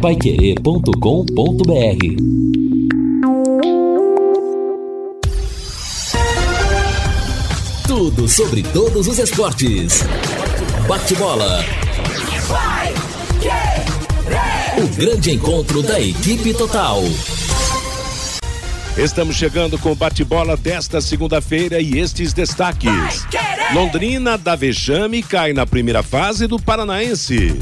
paiquerê.com.br 0.00 0.90
Tudo 7.86 8.26
sobre 8.26 8.62
todos 8.62 9.06
os 9.06 9.18
esportes. 9.18 10.02
Bate-bola. 10.88 11.62
O 14.78 14.88
grande 14.96 15.32
encontro 15.32 15.82
da 15.82 16.00
equipe 16.00 16.54
total. 16.54 17.02
Estamos 18.96 19.36
chegando 19.36 19.78
com 19.78 19.92
o 19.92 19.94
bate-bola 19.94 20.56
desta 20.56 21.02
segunda-feira 21.02 21.78
e 21.78 21.98
estes 21.98 22.32
destaques. 22.32 23.26
Londrina 23.74 24.38
da 24.38 24.56
Vexame 24.56 25.22
cai 25.22 25.52
na 25.52 25.66
primeira 25.66 26.02
fase 26.02 26.46
do 26.46 26.58
Paranaense. 26.58 27.58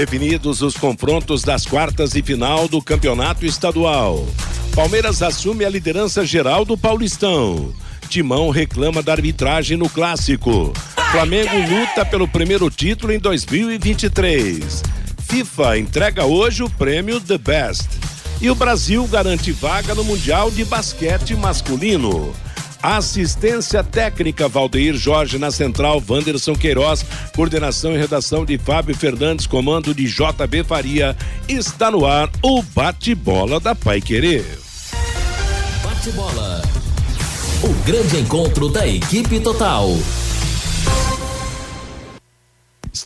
Definidos 0.00 0.62
os 0.62 0.78
confrontos 0.78 1.42
das 1.42 1.66
quartas 1.66 2.14
e 2.14 2.22
final 2.22 2.66
do 2.66 2.80
Campeonato 2.80 3.44
Estadual. 3.44 4.26
Palmeiras 4.74 5.22
assume 5.22 5.62
a 5.62 5.68
liderança 5.68 6.24
geral 6.24 6.64
do 6.64 6.74
Paulistão. 6.74 7.70
Timão 8.08 8.48
reclama 8.48 9.02
da 9.02 9.12
arbitragem 9.12 9.76
no 9.76 9.90
clássico. 9.90 10.72
Flamengo 11.12 11.54
luta 11.68 12.02
pelo 12.02 12.26
primeiro 12.26 12.70
título 12.70 13.12
em 13.12 13.18
2023. 13.18 14.82
FIFA 15.18 15.76
entrega 15.76 16.24
hoje 16.24 16.62
o 16.62 16.70
prêmio 16.70 17.20
The 17.20 17.36
Best. 17.36 17.90
E 18.40 18.50
o 18.50 18.54
Brasil 18.54 19.06
garante 19.06 19.52
vaga 19.52 19.94
no 19.94 20.02
Mundial 20.02 20.50
de 20.50 20.64
Basquete 20.64 21.36
Masculino. 21.36 22.34
Assistência 22.82 23.84
técnica 23.84 24.48
Valdeir 24.48 24.94
Jorge 24.94 25.38
na 25.38 25.50
central, 25.50 26.02
Wanderson 26.08 26.54
Queiroz, 26.54 27.04
coordenação 27.34 27.92
e 27.92 27.98
redação 27.98 28.44
de 28.44 28.56
Fábio 28.56 28.94
Fernandes, 28.94 29.46
comando 29.46 29.94
de 29.94 30.06
JB 30.06 30.64
Faria. 30.64 31.16
Está 31.48 31.90
no 31.90 32.06
ar 32.06 32.30
o 32.42 32.62
bate-bola 32.62 33.60
da 33.60 33.74
Pai 33.74 34.00
Querer. 34.00 34.44
Bate-bola. 35.82 36.62
O 37.62 37.68
grande 37.84 38.18
encontro 38.18 38.70
da 38.70 38.86
equipe 38.86 39.38
total. 39.40 39.90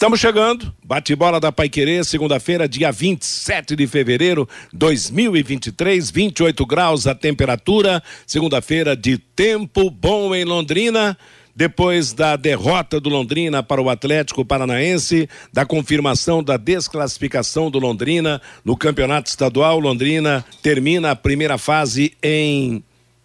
Estamos 0.05 0.21
chegando. 0.21 0.71
Bate-bola 0.85 1.41
da 1.41 1.51
Paiquerê, 1.51 2.05
segunda-feira, 2.05 2.69
dia 2.69 2.93
27 2.93 3.75
de 3.75 3.87
fevereiro 3.87 4.47
2023, 4.71 6.11
28 6.11 6.67
graus 6.67 7.07
a 7.07 7.15
temperatura. 7.15 8.03
Segunda-feira 8.27 8.95
de 8.95 9.17
tempo 9.17 9.91
bom 9.91 10.35
em 10.35 10.45
Londrina. 10.45 11.17
Depois 11.57 12.13
da 12.13 12.37
derrota 12.37 13.01
do 13.01 13.09
Londrina 13.09 13.63
para 13.63 13.81
o 13.81 13.89
Atlético 13.89 14.45
Paranaense, 14.45 15.27
da 15.51 15.65
confirmação 15.65 16.45
da 16.45 16.59
desclassificação 16.59 17.71
do 17.71 17.79
Londrina 17.79 18.43
no 18.63 18.77
Campeonato 18.77 19.31
Estadual, 19.31 19.81
Londrina 19.81 20.45
termina 20.61 21.13
a 21.13 21.17
primeira 21.17 21.57
fase 21.57 22.13
em 22.23 22.85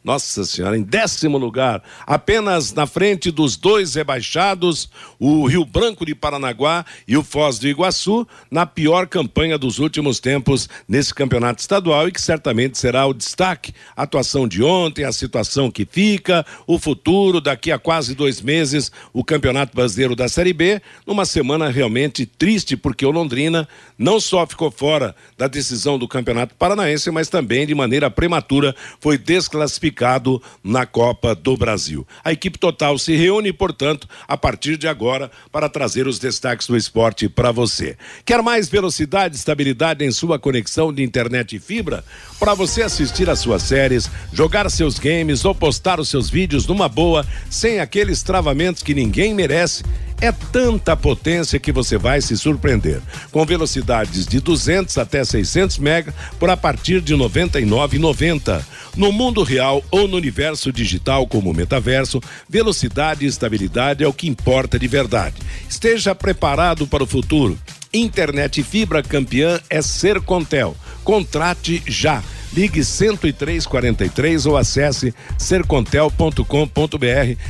nossa 0.09 0.43
Senhora, 0.43 0.75
em 0.75 0.81
décimo 0.81 1.37
lugar, 1.37 1.83
apenas 2.07 2.73
na 2.73 2.87
frente 2.87 3.29
dos 3.29 3.55
dois 3.55 3.93
rebaixados, 3.93 4.89
o 5.19 5.45
Rio 5.45 5.63
Branco 5.63 6.03
de 6.03 6.15
Paranaguá 6.15 6.83
e 7.07 7.15
o 7.15 7.23
Foz 7.23 7.59
do 7.59 7.67
Iguaçu, 7.67 8.27
na 8.49 8.65
pior 8.65 9.05
campanha 9.05 9.55
dos 9.55 9.77
últimos 9.77 10.19
tempos 10.19 10.67
nesse 10.87 11.13
campeonato 11.13 11.61
estadual 11.61 12.07
e 12.07 12.11
que 12.11 12.19
certamente 12.19 12.79
será 12.79 13.05
o 13.05 13.13
destaque. 13.13 13.71
A 13.95 14.01
atuação 14.01 14.47
de 14.47 14.63
ontem, 14.63 15.03
a 15.03 15.11
situação 15.11 15.69
que 15.69 15.85
fica, 15.85 16.43
o 16.65 16.79
futuro, 16.79 17.39
daqui 17.39 17.71
a 17.71 17.77
quase 17.77 18.15
dois 18.15 18.41
meses, 18.41 18.91
o 19.13 19.23
Campeonato 19.23 19.75
Brasileiro 19.75 20.15
da 20.15 20.27
Série 20.27 20.53
B, 20.53 20.81
numa 21.05 21.23
semana 21.23 21.69
realmente 21.69 22.25
triste, 22.25 22.75
porque 22.75 23.05
o 23.05 23.11
Londrina 23.11 23.69
não 23.95 24.19
só 24.19 24.47
ficou 24.47 24.71
fora 24.71 25.15
da 25.37 25.47
decisão 25.47 25.99
do 25.99 26.07
Campeonato 26.07 26.55
Paranaense, 26.55 27.11
mas 27.11 27.29
também 27.29 27.67
de 27.67 27.75
maneira 27.75 28.09
prematura 28.09 28.75
foi 28.99 29.19
desclassificado 29.19 29.98
classificado 29.99 30.41
na 30.63 30.85
Copa 30.85 31.35
do 31.35 31.57
Brasil. 31.57 32.07
A 32.23 32.31
equipe 32.31 32.57
total 32.57 32.97
se 32.97 33.15
reúne, 33.15 33.51
portanto, 33.51 34.07
a 34.27 34.37
partir 34.37 34.77
de 34.77 34.87
agora 34.87 35.29
para 35.51 35.67
trazer 35.67 36.07
os 36.07 36.17
destaques 36.17 36.67
do 36.67 36.77
esporte 36.77 37.27
para 37.27 37.51
você. 37.51 37.97
Quer 38.23 38.41
mais 38.41 38.69
velocidade 38.69 39.35
e 39.35 39.37
estabilidade 39.37 40.05
em 40.05 40.11
sua 40.11 40.39
conexão 40.39 40.93
de 40.93 41.03
internet 41.03 41.57
e 41.57 41.59
fibra? 41.59 42.03
Para 42.39 42.53
você 42.53 42.81
assistir 42.81 43.29
às 43.29 43.39
suas 43.39 43.63
séries, 43.63 44.09
jogar 44.31 44.69
seus 44.71 44.97
games 44.97 45.43
ou 45.43 45.53
postar 45.53 45.99
os 45.99 46.07
seus 46.07 46.29
vídeos 46.29 46.65
numa 46.65 46.87
boa, 46.87 47.25
sem 47.49 47.79
aqueles 47.79 48.23
travamentos 48.23 48.81
que 48.81 48.93
ninguém 48.93 49.33
merece? 49.33 49.83
É 50.21 50.33
tanta 50.33 50.97
potência 50.97 51.59
que 51.59 51.71
você 51.71 51.97
vai 51.97 52.19
se 52.19 52.37
surpreender. 52.37 53.01
Com 53.31 53.45
velocidades 53.45 54.27
de 54.27 54.41
200 54.41 54.97
até 54.97 55.23
600 55.23 55.77
MB 55.77 56.11
por 56.37 56.49
a 56.49 56.57
partir 56.57 56.99
de 56.99 57.15
99,90. 57.15 58.61
No 58.97 59.13
mundo 59.13 59.43
real 59.43 59.81
ou 59.89 60.09
no 60.09 60.17
universo 60.17 60.73
digital 60.73 61.25
como 61.25 61.51
o 61.51 61.53
metaverso, 61.53 62.21
velocidade 62.49 63.23
e 63.23 63.29
estabilidade 63.29 64.03
é 64.03 64.07
o 64.07 64.13
que 64.13 64.27
importa 64.27 64.77
de 64.77 64.87
verdade. 64.89 65.35
Esteja 65.69 66.13
preparado 66.13 66.85
para 66.85 67.03
o 67.03 67.07
futuro. 67.07 67.57
Internet 67.93 68.61
fibra 68.61 69.01
campeã 69.01 69.59
é 69.69 69.81
Sercontel. 69.81 70.75
Contrate 71.09 71.81
já 71.87 72.21
ligue 72.53 72.83
10343 72.83 74.45
ou 74.45 74.55
acesse 74.55 75.11
sercontel.com.br. 75.39 76.45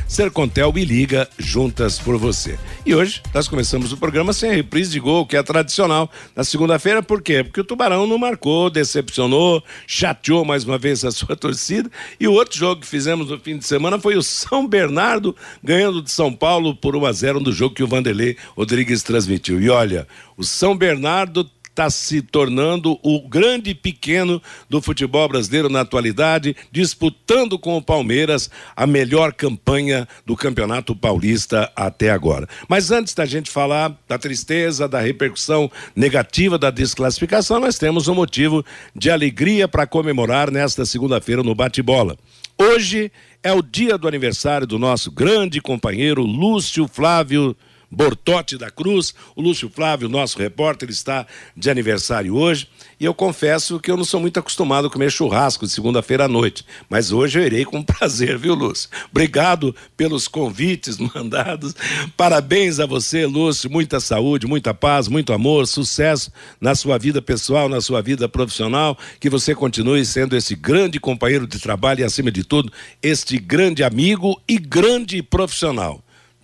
Sercontel 0.07 0.73
e 0.77 0.85
liga 0.85 1.27
juntas 1.37 1.99
por 1.99 2.17
você. 2.17 2.57
E 2.85 2.95
hoje 2.95 3.21
nós 3.33 3.49
começamos 3.49 3.91
o 3.91 3.97
programa 3.97 4.31
sem 4.31 4.51
a 4.51 4.53
reprise 4.53 4.91
de 4.91 4.99
gol, 4.99 5.25
que 5.25 5.35
é 5.35 5.43
tradicional 5.43 6.09
na 6.33 6.45
segunda-feira, 6.45 7.03
por 7.03 7.21
quê? 7.21 7.43
Porque 7.43 7.59
o 7.59 7.63
Tubarão 7.65 8.07
não 8.07 8.17
marcou, 8.17 8.69
decepcionou, 8.69 9.61
chateou 9.85 10.45
mais 10.45 10.63
uma 10.63 10.77
vez 10.77 11.03
a 11.03 11.11
sua 11.11 11.35
torcida. 11.37 11.91
E 12.17 12.29
o 12.29 12.33
outro 12.33 12.57
jogo 12.57 12.79
que 12.79 12.87
fizemos 12.87 13.29
no 13.29 13.39
fim 13.39 13.57
de 13.57 13.65
semana 13.65 13.99
foi 13.99 14.15
o 14.15 14.23
São 14.23 14.65
Bernardo 14.65 15.35
ganhando 15.61 16.01
de 16.01 16.11
São 16.11 16.31
Paulo 16.31 16.73
por 16.73 16.95
1 16.95 17.05
a 17.05 17.11
0 17.11 17.39
no 17.41 17.51
jogo 17.51 17.75
que 17.75 17.83
o 17.83 17.87
Vanderlei 17.87 18.37
Rodrigues 18.55 19.03
transmitiu. 19.03 19.59
E 19.61 19.69
olha, 19.69 20.07
o 20.37 20.45
São 20.45 20.77
Bernardo 20.77 21.49
está 21.79 21.89
se 21.89 22.21
tornando 22.21 22.99
o 23.01 23.21
grande 23.21 23.73
pequeno 23.73 24.41
do 24.69 24.81
futebol 24.81 25.29
brasileiro 25.29 25.69
na 25.69 25.79
atualidade, 25.79 26.53
disputando 26.69 27.57
com 27.57 27.77
o 27.77 27.81
Palmeiras 27.81 28.49
a 28.75 28.85
melhor 28.85 29.31
campanha 29.31 30.05
do 30.25 30.35
Campeonato 30.35 30.93
Paulista 30.93 31.71
até 31.73 32.11
agora. 32.11 32.49
Mas 32.67 32.91
antes 32.91 33.13
da 33.13 33.25
gente 33.25 33.49
falar 33.49 33.97
da 34.09 34.17
tristeza, 34.17 34.89
da 34.89 34.99
repercussão 34.99 35.71
negativa 35.95 36.57
da 36.57 36.69
desclassificação, 36.69 37.61
nós 37.61 37.77
temos 37.77 38.09
um 38.09 38.15
motivo 38.15 38.65
de 38.93 39.09
alegria 39.09 39.65
para 39.65 39.87
comemorar 39.87 40.51
nesta 40.51 40.85
segunda-feira 40.85 41.43
no 41.43 41.55
bate-bola. 41.55 42.17
Hoje 42.57 43.09
é 43.41 43.53
o 43.53 43.61
dia 43.61 43.97
do 43.97 44.05
aniversário 44.05 44.67
do 44.67 44.77
nosso 44.77 45.09
grande 45.09 45.61
companheiro 45.61 46.23
Lúcio 46.23 46.89
Flávio 46.89 47.55
Bortotti 47.91 48.57
da 48.57 48.69
Cruz. 48.69 49.13
O 49.35 49.41
Lúcio 49.41 49.69
Flávio, 49.69 50.09
nosso 50.09 50.37
repórter, 50.37 50.89
está 50.89 51.25
de 51.55 51.69
aniversário 51.69 52.35
hoje. 52.35 52.67
E 52.99 53.05
eu 53.05 53.13
confesso 53.13 53.79
que 53.79 53.89
eu 53.89 53.95
não 53.95 54.03
sou 54.03 54.19
muito 54.19 54.39
acostumado 54.39 54.87
a 54.87 54.89
comer 54.89 55.11
churrasco 55.11 55.65
de 55.65 55.71
segunda-feira 55.71 56.25
à 56.25 56.27
noite. 56.27 56.65
Mas 56.89 57.11
hoje 57.11 57.39
eu 57.39 57.45
irei 57.45 57.65
com 57.65 57.81
prazer, 57.83 58.37
viu, 58.37 58.53
Lúcio? 58.53 58.89
Obrigado 59.09 59.75
pelos 59.95 60.27
convites 60.27 60.97
mandados. 61.15 61.73
Parabéns 62.17 62.79
a 62.79 62.85
você, 62.85 63.25
Lúcio. 63.25 63.69
Muita 63.69 63.99
saúde, 63.99 64.45
muita 64.47 64.73
paz, 64.73 65.07
muito 65.07 65.31
amor, 65.33 65.65
sucesso 65.67 66.31
na 66.59 66.75
sua 66.75 66.97
vida 66.97 67.21
pessoal, 67.21 67.69
na 67.69 67.81
sua 67.81 68.01
vida 68.01 68.27
profissional. 68.27 68.97
Que 69.19 69.29
você 69.29 69.55
continue 69.55 70.05
sendo 70.05 70.35
esse 70.35 70.55
grande 70.55 70.99
companheiro 70.99 71.47
de 71.47 71.59
trabalho 71.59 72.01
e, 72.01 72.03
acima 72.03 72.31
de 72.31 72.43
tudo, 72.43 72.71
este 73.01 73.37
grande 73.37 73.83
amigo 73.83 74.41
e 74.47 74.57
grande 74.57 75.21
profissional. 75.23 76.03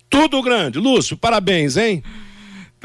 Tudo 0.10 0.42
grande. 0.42 0.80
Lúcio, 0.80 1.18
parabéns, 1.18 1.78
hein? 1.78 2.04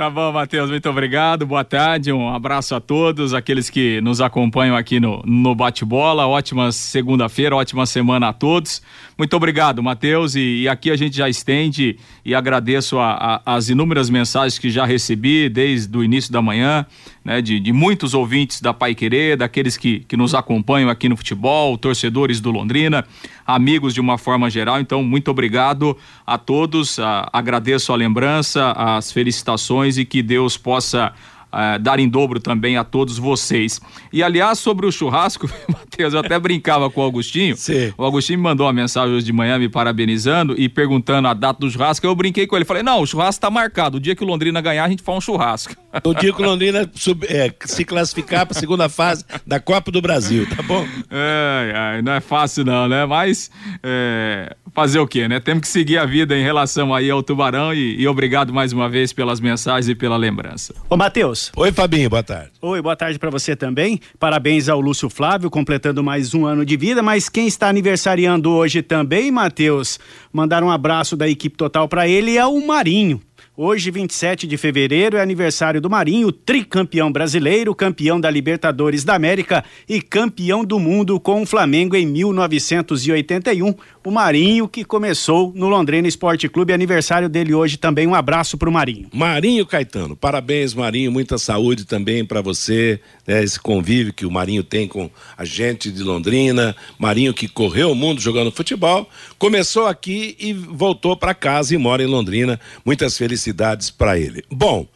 Tá 0.00 0.08
bom, 0.08 0.32
Matheus, 0.32 0.70
muito 0.70 0.88
obrigado. 0.88 1.44
Boa 1.44 1.62
tarde, 1.62 2.10
um 2.10 2.26
abraço 2.32 2.74
a 2.74 2.80
todos, 2.80 3.34
aqueles 3.34 3.68
que 3.68 4.00
nos 4.00 4.22
acompanham 4.22 4.74
aqui 4.74 4.98
no, 4.98 5.22
no 5.26 5.54
Bate-Bola. 5.54 6.26
Ótima 6.26 6.72
segunda-feira, 6.72 7.54
ótima 7.54 7.84
semana 7.84 8.28
a 8.28 8.32
todos. 8.32 8.80
Muito 9.18 9.36
obrigado, 9.36 9.82
Matheus. 9.82 10.34
E, 10.36 10.62
e, 10.62 10.68
aqui 10.70 10.90
a 10.90 10.96
gente 10.96 11.14
já 11.14 11.28
estende 11.28 11.98
e 12.24 12.34
agradeço 12.34 12.98
a, 12.98 13.42
a, 13.44 13.56
as 13.56 13.68
inúmeras 13.68 14.08
mensagens 14.08 14.58
que 14.58 14.70
já 14.70 14.86
recebi 14.86 15.50
desde 15.50 15.94
o 15.94 16.02
início 16.02 16.32
da 16.32 16.40
manhã, 16.40 16.86
né, 17.24 17.42
de, 17.42 17.60
de 17.60 17.72
muitos 17.72 18.14
ouvintes 18.14 18.60
da 18.60 18.72
Pai 18.72 18.94
Querer, 18.94 19.36
daqueles 19.36 19.76
que, 19.76 20.00
que 20.00 20.16
nos 20.16 20.34
acompanham 20.34 20.88
aqui 20.88 21.08
no 21.08 21.16
futebol, 21.16 21.76
torcedores 21.76 22.40
do 22.40 22.50
Londrina, 22.50 23.04
amigos 23.46 23.92
de 23.94 24.00
uma 24.00 24.16
forma 24.16 24.48
geral. 24.48 24.80
Então, 24.80 25.02
muito 25.02 25.30
obrigado 25.30 25.96
a 26.26 26.38
todos. 26.38 26.98
A, 26.98 27.28
agradeço 27.32 27.92
a 27.92 27.96
lembrança, 27.96 28.72
as 28.72 29.12
felicitações 29.12 29.98
e 29.98 30.04
que 30.04 30.22
Deus 30.22 30.56
possa 30.56 31.12
uh, 31.52 31.78
dar 31.78 31.98
em 31.98 32.08
dobro 32.08 32.40
também 32.40 32.76
a 32.76 32.84
todos 32.84 33.18
vocês. 33.18 33.80
E 34.12 34.22
aliás, 34.22 34.58
sobre 34.58 34.86
o 34.86 34.92
churrasco, 34.92 35.48
Matheus, 35.68 36.14
eu 36.14 36.20
até 36.20 36.38
brincava 36.38 36.90
com 36.90 37.00
o 37.00 37.04
Augustinho. 37.04 37.56
Sim. 37.56 37.92
O 37.96 38.04
Agostinho 38.04 38.38
me 38.38 38.44
mandou 38.44 38.66
uma 38.66 38.72
mensagem 38.72 39.14
hoje 39.14 39.26
de 39.26 39.32
manhã 39.32 39.58
me 39.58 39.68
parabenizando 39.68 40.54
e 40.58 40.68
perguntando 40.68 41.28
a 41.28 41.34
data 41.34 41.60
do 41.60 41.70
churrasco. 41.70 42.06
Eu 42.06 42.14
brinquei 42.14 42.46
com 42.46 42.56
ele, 42.56 42.64
falei: 42.64 42.82
não, 42.82 43.00
o 43.00 43.06
churrasco 43.06 43.38
está 43.38 43.50
marcado. 43.50 43.98
O 43.98 44.00
dia 44.00 44.14
que 44.14 44.24
o 44.24 44.26
Londrina 44.26 44.60
ganhar, 44.60 44.84
a 44.84 44.88
gente 44.88 45.02
faz 45.02 45.18
um 45.18 45.20
churrasco. 45.20 45.74
O 46.04 46.14
dia 46.14 46.32
que 46.32 46.40
o 46.40 46.44
Londrina 46.44 46.88
sub, 46.94 47.26
é, 47.28 47.52
se 47.64 47.84
classificar 47.84 48.46
para 48.46 48.56
a 48.56 48.60
segunda 48.60 48.88
fase 48.88 49.24
da 49.44 49.58
Copa 49.58 49.90
do 49.90 50.00
Brasil, 50.00 50.46
tá 50.48 50.62
bom? 50.62 50.86
É, 51.10 51.96
é, 51.98 52.02
não 52.02 52.12
é 52.12 52.20
fácil 52.20 52.64
não, 52.64 52.86
né? 52.86 53.04
Mas 53.06 53.50
é, 53.82 54.54
fazer 54.72 55.00
o 55.00 55.06
quê, 55.06 55.26
né? 55.26 55.40
Temos 55.40 55.62
que 55.62 55.68
seguir 55.68 55.98
a 55.98 56.06
vida 56.06 56.36
em 56.36 56.42
relação 56.42 56.94
aí 56.94 57.10
ao 57.10 57.22
Tubarão 57.22 57.74
e, 57.74 58.00
e 58.00 58.06
obrigado 58.06 58.52
mais 58.52 58.72
uma 58.72 58.88
vez 58.88 59.12
pelas 59.12 59.40
mensagens 59.40 59.88
e 59.88 59.94
pela 59.94 60.16
lembrança. 60.16 60.74
Ô, 60.88 60.96
Matheus. 60.96 61.39
Oi, 61.56 61.72
Fabinho, 61.72 62.10
boa 62.10 62.22
tarde. 62.22 62.50
Oi, 62.60 62.82
boa 62.82 62.96
tarde 62.96 63.18
para 63.18 63.30
você 63.30 63.56
também. 63.56 64.00
Parabéns 64.18 64.68
ao 64.68 64.80
Lúcio 64.80 65.08
Flávio, 65.08 65.50
completando 65.50 66.02
mais 66.02 66.34
um 66.34 66.44
ano 66.44 66.64
de 66.64 66.76
vida, 66.76 67.02
mas 67.02 67.28
quem 67.28 67.46
está 67.46 67.68
aniversariando 67.68 68.50
hoje 68.50 68.82
também, 68.82 69.30
Matheus, 69.30 69.98
mandar 70.32 70.62
um 70.62 70.70
abraço 70.70 71.16
da 71.16 71.28
equipe 71.28 71.56
total 71.56 71.88
para 71.88 72.06
ele 72.08 72.36
é 72.36 72.46
o 72.46 72.66
Marinho. 72.66 73.20
Hoje, 73.62 73.90
27 73.90 74.46
de 74.46 74.56
fevereiro, 74.56 75.18
é 75.18 75.20
aniversário 75.20 75.82
do 75.82 75.90
Marinho, 75.90 76.32
tricampeão 76.32 77.12
brasileiro, 77.12 77.74
campeão 77.74 78.18
da 78.18 78.30
Libertadores 78.30 79.04
da 79.04 79.14
América 79.14 79.62
e 79.86 80.00
campeão 80.00 80.64
do 80.64 80.78
mundo 80.78 81.20
com 81.20 81.42
o 81.42 81.44
Flamengo 81.44 81.94
em 81.94 82.06
1981. 82.06 83.74
O 84.02 84.10
Marinho 84.10 84.66
que 84.66 84.82
começou 84.82 85.52
no 85.54 85.68
Londrina 85.68 86.08
Esporte 86.08 86.48
Clube, 86.48 86.72
aniversário 86.72 87.28
dele 87.28 87.52
hoje 87.52 87.76
também. 87.76 88.06
Um 88.06 88.14
abraço 88.14 88.56
para 88.56 88.70
o 88.70 88.72
Marinho. 88.72 89.10
Marinho 89.12 89.66
Caetano, 89.66 90.16
parabéns, 90.16 90.72
Marinho. 90.72 91.12
Muita 91.12 91.36
saúde 91.36 91.84
também 91.84 92.24
para 92.24 92.40
você, 92.40 92.98
né, 93.26 93.44
esse 93.44 93.60
convívio 93.60 94.14
que 94.14 94.24
o 94.24 94.30
Marinho 94.30 94.64
tem 94.64 94.88
com 94.88 95.10
a 95.36 95.44
gente 95.44 95.90
de 95.92 96.02
Londrina. 96.02 96.74
Marinho 96.98 97.34
que 97.34 97.46
correu 97.46 97.92
o 97.92 97.94
mundo 97.94 98.22
jogando 98.22 98.50
futebol, 98.50 99.06
começou 99.38 99.86
aqui 99.86 100.34
e 100.40 100.54
voltou 100.54 101.14
para 101.14 101.34
casa 101.34 101.74
e 101.74 101.76
mora 101.76 102.02
em 102.02 102.06
Londrina. 102.06 102.58
Muitas 102.86 103.18
felicidades 103.18 103.49
felicidades 103.50 103.90
para 103.90 104.18
ele. 104.18 104.42
Bom, 104.50 104.86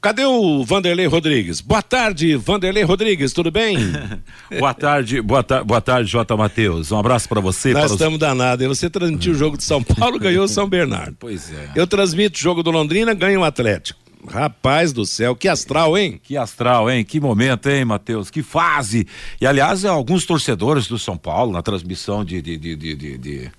Cadê 0.00 0.24
o 0.24 0.62
Vanderlei 0.62 1.06
Rodrigues? 1.06 1.60
Boa 1.60 1.82
tarde, 1.82 2.36
Vanderlei 2.36 2.84
Rodrigues, 2.84 3.32
tudo 3.32 3.50
bem? 3.50 3.76
boa 4.56 4.72
tarde, 4.72 5.20
boa, 5.20 5.42
ta 5.42 5.64
boa 5.64 5.80
tarde, 5.80 6.08
J. 6.08 6.36
Matheus. 6.36 6.92
Um 6.92 6.98
abraço 6.98 7.28
para 7.28 7.40
você. 7.40 7.72
Nós 7.72 7.86
para 7.86 7.94
estamos 7.94 8.14
os... 8.14 8.20
danados. 8.20 8.64
Você 8.68 8.88
transmitiu 8.88 9.32
o 9.32 9.34
jogo 9.34 9.56
de 9.56 9.64
São 9.64 9.82
Paulo, 9.82 10.16
ganhou 10.20 10.44
o 10.44 10.48
São 10.48 10.68
Bernardo. 10.68 11.16
Pois 11.18 11.52
é. 11.52 11.72
Eu 11.74 11.84
transmito 11.84 12.38
o 12.38 12.40
jogo 12.40 12.62
do 12.62 12.70
Londrina, 12.70 13.12
ganho 13.12 13.40
o 13.40 13.44
Atlético. 13.44 13.98
Rapaz 14.28 14.92
do 14.92 15.04
céu, 15.04 15.34
que 15.34 15.48
astral, 15.48 15.98
hein? 15.98 16.20
Que 16.22 16.36
astral, 16.36 16.88
hein? 16.88 17.04
Que 17.04 17.18
momento, 17.18 17.68
hein, 17.68 17.84
Matheus? 17.84 18.30
Que 18.30 18.40
fase! 18.40 19.04
E 19.40 19.46
aliás, 19.48 19.84
alguns 19.84 20.24
torcedores 20.24 20.86
do 20.86 20.96
São 20.96 21.16
Paulo 21.16 21.50
na 21.50 21.60
transmissão 21.60 22.24
de, 22.24 22.40
de, 22.40 22.56
de, 22.56 22.76
de, 22.76 23.18
de 23.18 23.50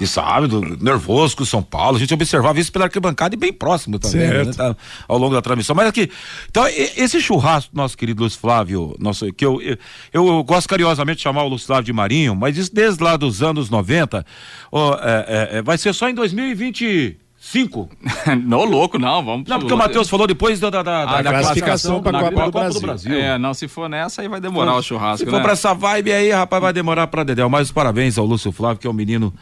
de 0.00 0.06
sábado, 0.06 0.78
nervoso 0.80 1.36
com 1.36 1.42
o 1.42 1.46
São 1.46 1.62
Paulo. 1.62 1.98
A 1.98 2.00
gente 2.00 2.14
observava 2.14 2.58
isso 2.58 2.72
pela 2.72 2.86
arquibancada 2.86 3.34
e 3.34 3.38
bem 3.38 3.52
próximo 3.52 3.98
também, 3.98 4.28
né, 4.28 4.46
tá, 4.46 4.74
ao 5.06 5.18
longo 5.18 5.34
da 5.34 5.42
transmissão. 5.42 5.76
Mas 5.76 5.86
aqui, 5.86 6.10
então, 6.48 6.66
esse 6.66 7.20
churrasco 7.20 7.70
nosso 7.76 7.98
querido 7.98 8.22
Luiz 8.22 8.34
Flávio, 8.34 8.96
nosso, 8.98 9.30
que 9.34 9.44
eu, 9.44 9.60
eu, 9.60 9.76
eu, 10.10 10.42
gosto 10.42 10.66
carinhosamente 10.68 11.18
de 11.18 11.22
chamar 11.22 11.42
o 11.42 11.48
Luiz 11.48 11.64
Flávio 11.64 11.84
de 11.84 11.92
Marinho, 11.92 12.34
mas 12.34 12.56
isso 12.56 12.74
desde 12.74 13.04
lá 13.04 13.14
dos 13.14 13.42
anos 13.42 13.68
90, 13.68 14.24
ó, 14.72 14.94
é, 14.94 14.98
é, 15.02 15.58
é, 15.58 15.62
vai 15.62 15.76
ser 15.76 15.92
só 15.92 16.08
em 16.08 16.14
2020. 16.14 17.18
Cinco? 17.42 17.88
não, 18.44 18.64
louco, 18.64 18.98
não, 18.98 19.24
vamos. 19.24 19.48
Não, 19.48 19.58
porque 19.58 19.72
o 19.72 19.76
Matheus 19.76 20.10
falou 20.10 20.26
depois 20.26 20.60
da, 20.60 20.68
da, 20.68 20.82
da, 20.82 21.02
ah, 21.02 21.22
da 21.22 21.30
classificação 21.30 22.02
para 22.02 22.18
a 22.18 22.22
Copa, 22.24 22.44
do, 22.44 22.50
Brasil. 22.52 22.80
do 22.80 22.86
Brasil. 22.86 23.14
É, 23.14 23.38
não, 23.38 23.54
se 23.54 23.66
for 23.66 23.88
nessa 23.88 24.20
aí 24.20 24.28
vai 24.28 24.42
demorar 24.42 24.76
o 24.76 24.82
churrasco. 24.82 25.18
Se 25.20 25.24
né? 25.24 25.30
for 25.30 25.40
para 25.40 25.52
essa 25.52 25.72
vibe 25.72 26.12
aí, 26.12 26.30
rapaz, 26.30 26.60
vai 26.60 26.72
demorar 26.74 27.06
para 27.06 27.24
Dedéu. 27.24 27.48
Mas 27.48 27.72
parabéns 27.72 28.18
ao 28.18 28.26
Lúcio 28.26 28.52
Flávio, 28.52 28.78
que 28.78 28.86
é 28.86 28.90
um 28.90 28.94
menino 28.94 29.32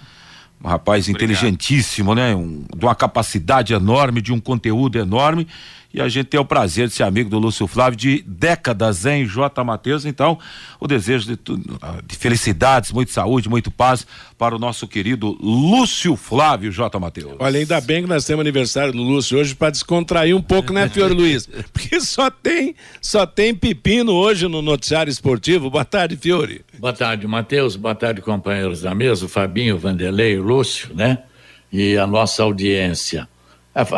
um 0.62 0.68
rapaz 0.68 1.04
Obrigado. 1.04 1.30
inteligentíssimo, 1.30 2.14
né? 2.14 2.34
Um, 2.34 2.64
de 2.76 2.84
uma 2.84 2.94
capacidade 2.94 3.72
enorme, 3.72 4.20
de 4.20 4.32
um 4.32 4.40
conteúdo 4.40 4.98
enorme. 4.98 5.46
E 5.92 6.02
a 6.02 6.08
gente 6.08 6.26
tem 6.26 6.38
o 6.38 6.44
prazer 6.44 6.86
de 6.86 6.92
ser 6.92 7.02
amigo 7.02 7.30
do 7.30 7.38
Lúcio 7.38 7.66
Flávio 7.66 7.96
de 7.96 8.22
décadas 8.26 9.06
em 9.06 9.24
J. 9.24 9.64
Matheus. 9.64 10.04
Então, 10.04 10.38
o 10.78 10.86
desejo 10.86 11.34
de, 11.34 11.38
de, 12.06 12.16
felicidades, 12.16 12.92
muita 12.92 13.10
saúde, 13.10 13.48
muito 13.48 13.70
paz 13.70 14.06
para 14.36 14.54
o 14.54 14.58
nosso 14.58 14.86
querido 14.86 15.34
Lúcio 15.40 16.14
Flávio 16.14 16.70
J. 16.70 16.98
Matheus. 17.00 17.36
Olha, 17.38 17.58
ainda 17.58 17.80
bem 17.80 18.02
que 18.02 18.08
nós 18.08 18.26
temos 18.26 18.42
aniversário 18.42 18.92
do 18.92 19.02
Lúcio 19.02 19.38
hoje 19.38 19.54
para 19.54 19.70
descontrair 19.70 20.36
um 20.36 20.42
pouco, 20.42 20.74
né, 20.74 20.90
Fiore 20.90 21.14
Luiz? 21.14 21.48
Porque 21.72 21.98
só 22.02 22.30
tem, 22.30 22.74
só 23.00 23.24
tem 23.24 23.54
pepino 23.54 24.12
hoje 24.12 24.46
no 24.46 24.60
noticiário 24.60 25.10
esportivo. 25.10 25.70
Boa 25.70 25.86
tarde, 25.86 26.18
Fiore. 26.18 26.66
Boa 26.78 26.92
tarde, 26.92 27.26
Matheus. 27.26 27.76
Boa 27.76 27.94
tarde, 27.94 28.20
companheiros 28.20 28.82
da 28.82 28.94
mesa, 28.94 29.24
o 29.24 29.28
Fabinho, 29.28 29.76
o 29.76 29.78
Vanderlei, 29.78 30.38
o 30.38 30.42
Lúcio, 30.42 30.94
né? 30.94 31.20
E 31.72 31.96
a 31.96 32.06
nossa 32.06 32.42
audiência. 32.42 33.26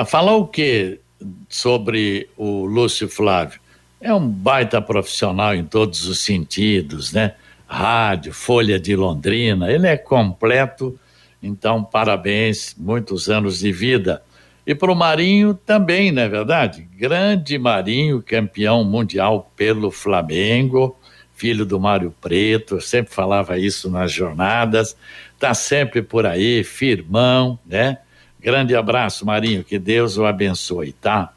Falar 0.06 0.36
o 0.36 0.46
quê? 0.46 1.00
Sobre 1.48 2.28
o 2.36 2.64
Lúcio 2.64 3.08
Flávio. 3.08 3.60
É 4.00 4.12
um 4.12 4.26
baita 4.26 4.80
profissional 4.80 5.54
em 5.54 5.64
todos 5.64 6.06
os 6.08 6.20
sentidos, 6.20 7.12
né? 7.12 7.34
Rádio, 7.66 8.32
Folha 8.32 8.80
de 8.80 8.96
Londrina, 8.96 9.70
ele 9.70 9.86
é 9.86 9.96
completo, 9.96 10.98
então 11.42 11.84
parabéns, 11.84 12.74
muitos 12.76 13.28
anos 13.28 13.60
de 13.60 13.70
vida. 13.70 14.22
E 14.66 14.74
para 14.74 14.90
o 14.90 14.96
Marinho 14.96 15.54
também, 15.54 16.10
não 16.10 16.22
é 16.22 16.28
verdade? 16.28 16.88
Grande 16.96 17.58
Marinho, 17.58 18.22
campeão 18.22 18.84
mundial 18.84 19.52
pelo 19.56 19.90
Flamengo, 19.90 20.98
filho 21.34 21.64
do 21.64 21.80
Mário 21.80 22.14
Preto, 22.20 22.80
sempre 22.80 23.14
falava 23.14 23.56
isso 23.56 23.90
nas 23.90 24.12
jornadas, 24.12 24.96
tá 25.38 25.54
sempre 25.54 26.02
por 26.02 26.26
aí, 26.26 26.62
firmão, 26.64 27.58
né? 27.64 27.98
Grande 28.40 28.74
abraço, 28.74 29.26
Marinho, 29.26 29.62
que 29.62 29.78
Deus 29.78 30.16
o 30.16 30.24
abençoe, 30.24 30.92
tá? 30.92 31.34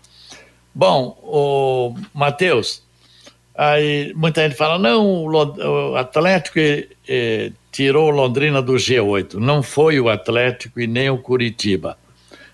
Bom, 0.73 1.17
o 1.21 1.93
Matheus, 2.13 2.81
aí 3.53 4.13
muita 4.15 4.47
gente 4.47 4.57
fala, 4.57 4.79
não, 4.79 5.25
o 5.25 5.95
Atlético 5.95 6.59
eh, 6.59 7.51
tirou 7.71 8.09
Londrina 8.09 8.61
do 8.61 8.73
G8. 8.73 9.33
Não 9.33 9.61
foi 9.61 9.99
o 9.99 10.07
Atlético 10.09 10.79
e 10.79 10.87
nem 10.87 11.09
o 11.09 11.17
Curitiba. 11.17 11.97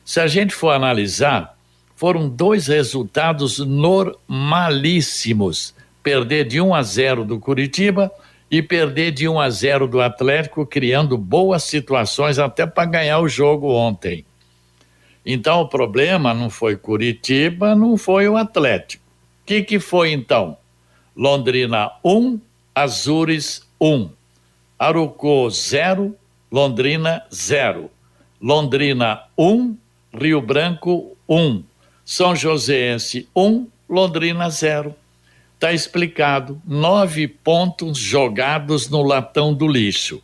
Se 0.03 0.19
a 0.19 0.25
gente 0.27 0.55
for 0.55 0.71
analisar, 0.71 1.55
foram 1.95 2.27
dois 2.27 2.65
resultados 2.67 3.59
normalíssimos. 3.59 5.75
Perder 6.01 6.45
de 6.45 6.61
1 6.61 6.73
a 6.73 6.81
0 6.81 7.25
do 7.25 7.39
Curitiba 7.39 8.11
e 8.49 8.61
perder 8.61 9.11
de 9.11 9.27
1 9.27 9.37
a 9.39 9.49
0 9.49 9.87
do 9.87 10.01
Atlético, 10.01 10.65
criando 10.65 11.17
boas 11.17 11.63
situações 11.63 12.39
até 12.39 12.65
para 12.65 12.85
ganhar 12.85 13.19
o 13.19 13.27
jogo 13.27 13.69
ontem. 13.71 14.25
Então 15.25 15.61
o 15.61 15.67
problema 15.67 16.33
não 16.33 16.49
foi 16.49 16.75
Curitiba, 16.75 17.75
não 17.75 17.97
foi 17.97 18.27
o 18.27 18.37
Atlético. 18.37 19.03
O 19.43 19.45
que, 19.45 19.63
que 19.63 19.79
foi 19.79 20.11
então? 20.11 20.57
Londrina 21.15 21.91
1, 22.03 22.39
Azures 22.73 23.67
1. 23.79 24.09
Arucô 24.77 25.49
0, 25.49 26.15
Londrina 26.51 27.23
0. 27.33 27.91
Londrina 28.41 29.23
1, 29.37 29.75
Rio 30.13 30.41
Branco 30.41 31.17
1. 31.27 31.63
São 32.05 32.35
Joséense 32.35 33.27
1, 33.35 33.67
Londrina 33.89 34.49
0. 34.49 34.95
Está 35.55 35.73
explicado. 35.73 36.61
Nove 36.65 37.27
pontos 37.27 37.97
jogados 37.97 38.89
no 38.89 39.03
latão 39.03 39.53
do 39.53 39.67
lixo. 39.67 40.23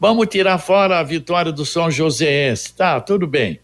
Vamos 0.00 0.26
tirar 0.26 0.58
fora 0.58 0.98
a 0.98 1.02
vitória 1.04 1.52
do 1.52 1.64
São 1.64 1.88
Joséense. 1.88 2.74
Tá, 2.74 3.00
tudo 3.00 3.24
bem. 3.24 3.60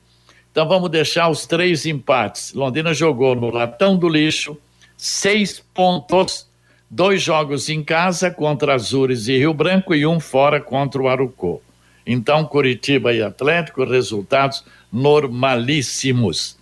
Então 0.58 0.66
vamos 0.66 0.90
deixar 0.90 1.28
os 1.28 1.46
três 1.46 1.86
empates. 1.86 2.52
Londrina 2.52 2.92
jogou 2.92 3.36
no 3.36 3.48
latão 3.48 3.96
do 3.96 4.08
lixo, 4.08 4.58
seis 4.96 5.62
pontos, 5.72 6.48
dois 6.90 7.22
jogos 7.22 7.68
em 7.68 7.80
casa 7.80 8.28
contra 8.28 8.74
Azures 8.74 9.28
e 9.28 9.38
Rio 9.38 9.54
Branco 9.54 9.94
e 9.94 10.04
um 10.04 10.18
fora 10.18 10.60
contra 10.60 11.00
o 11.00 11.06
Arucô. 11.06 11.62
Então, 12.04 12.44
Curitiba 12.44 13.12
e 13.12 13.22
Atlético, 13.22 13.84
resultados 13.84 14.64
normalíssimos. 14.92 16.58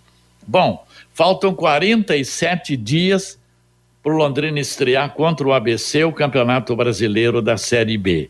Bom, 0.46 0.86
faltam 1.14 1.54
47 1.54 2.76
dias 2.76 3.40
para 4.02 4.12
o 4.12 4.16
Londrina 4.18 4.60
estrear 4.60 5.14
contra 5.14 5.48
o 5.48 5.54
ABC 5.54 6.04
o 6.04 6.12
Campeonato 6.12 6.76
Brasileiro 6.76 7.40
da 7.40 7.56
Série 7.56 7.96
B. 7.96 8.28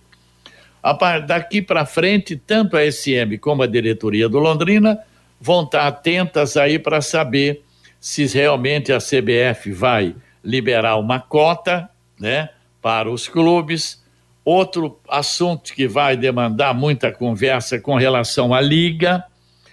Daqui 1.27 1.61
para 1.61 1.85
frente, 1.85 2.37
tanto 2.37 2.77
a 2.77 2.89
SM 2.89 3.37
como 3.41 3.65
a 3.65 3.67
diretoria 3.67 4.29
do 4.29 4.39
Londrina 4.39 4.97
vão 5.41 5.65
estar 5.65 5.87
atentas 5.87 6.57
aí 6.57 6.79
para 6.79 7.01
saber 7.01 7.63
se 8.01 8.27
realmente 8.27 8.93
a 8.93 8.99
CBF 8.99 9.73
vai 9.73 10.15
liberar 10.43 10.97
uma 10.97 11.19
cota, 11.19 11.89
né, 12.19 12.51
para 12.81 13.11
os 13.11 13.29
clubes. 13.29 14.03
Outro 14.45 15.01
assunto 15.09 15.75
que 15.75 15.89
vai 15.89 16.17
demandar 16.17 16.73
muita 16.73 17.11
conversa 17.11 17.81
com 17.81 17.97
relação 17.97 18.55
à 18.55 18.61
liga, 18.61 19.25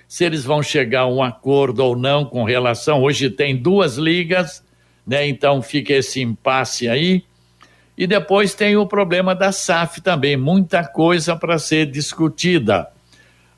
se 0.07 0.23
eles 0.25 0.43
vão 0.43 0.63
chegar 0.63 1.01
a 1.01 1.07
um 1.07 1.21
acordo 1.21 1.81
ou 1.81 1.95
não 1.95 2.25
com 2.25 2.43
relação. 2.43 3.03
Hoje 3.03 3.29
tem 3.29 3.55
duas 3.55 3.97
ligas, 3.97 4.63
né? 5.05 5.27
Então 5.27 5.61
fica 5.61 5.93
esse 5.93 6.21
impasse 6.21 6.89
aí. 6.89 7.23
E 7.95 8.07
depois 8.07 8.55
tem 8.55 8.75
o 8.75 8.87
problema 8.87 9.35
da 9.35 9.51
SAF 9.51 10.01
também, 10.01 10.35
muita 10.35 10.83
coisa 10.83 11.35
para 11.35 11.59
ser 11.59 11.85
discutida. 11.85 12.87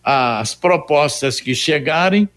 As 0.07 0.53
propostas 0.53 1.41
que 1.41 1.55
chegarem, 1.55 2.29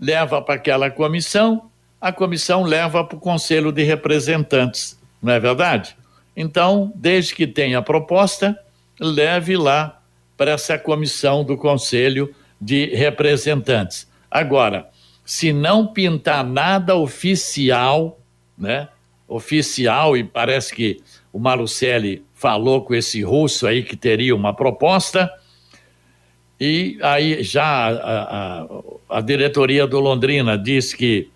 leva 0.00 0.40
para 0.40 0.54
aquela 0.54 0.90
comissão, 0.90 1.70
a 2.00 2.10
comissão 2.10 2.62
leva 2.62 3.04
para 3.04 3.18
o 3.18 3.20
Conselho 3.20 3.70
de 3.70 3.82
Representantes, 3.82 4.98
não 5.22 5.34
é 5.34 5.38
verdade? 5.38 5.94
Então, 6.34 6.90
desde 6.94 7.34
que 7.34 7.46
tenha 7.46 7.82
proposta, 7.82 8.58
leve 8.98 9.58
lá 9.58 10.00
para 10.38 10.52
essa 10.52 10.78
comissão 10.78 11.44
do 11.44 11.56
Conselho 11.56 12.34
de 12.58 12.86
Representantes. 12.94 14.08
Agora, 14.30 14.88
se 15.22 15.52
não 15.52 15.86
pintar 15.86 16.44
nada 16.44 16.94
oficial, 16.94 18.18
né? 18.56 18.88
Oficial, 19.28 20.16
e 20.16 20.24
parece 20.24 20.74
que 20.74 21.02
o 21.30 21.38
Malucelli 21.38 22.24
falou 22.32 22.82
com 22.82 22.94
esse 22.94 23.22
russo 23.22 23.66
aí 23.66 23.82
que 23.82 23.96
teria 23.96 24.34
uma 24.34 24.54
proposta, 24.54 25.30
e 26.60 26.98
aí 27.02 27.42
já 27.42 27.88
a, 27.88 28.62
a, 28.62 28.66
a 29.18 29.20
diretoria 29.20 29.86
do 29.86 30.00
Londrina 30.00 30.56
diz 30.56 30.94
que 30.94 31.30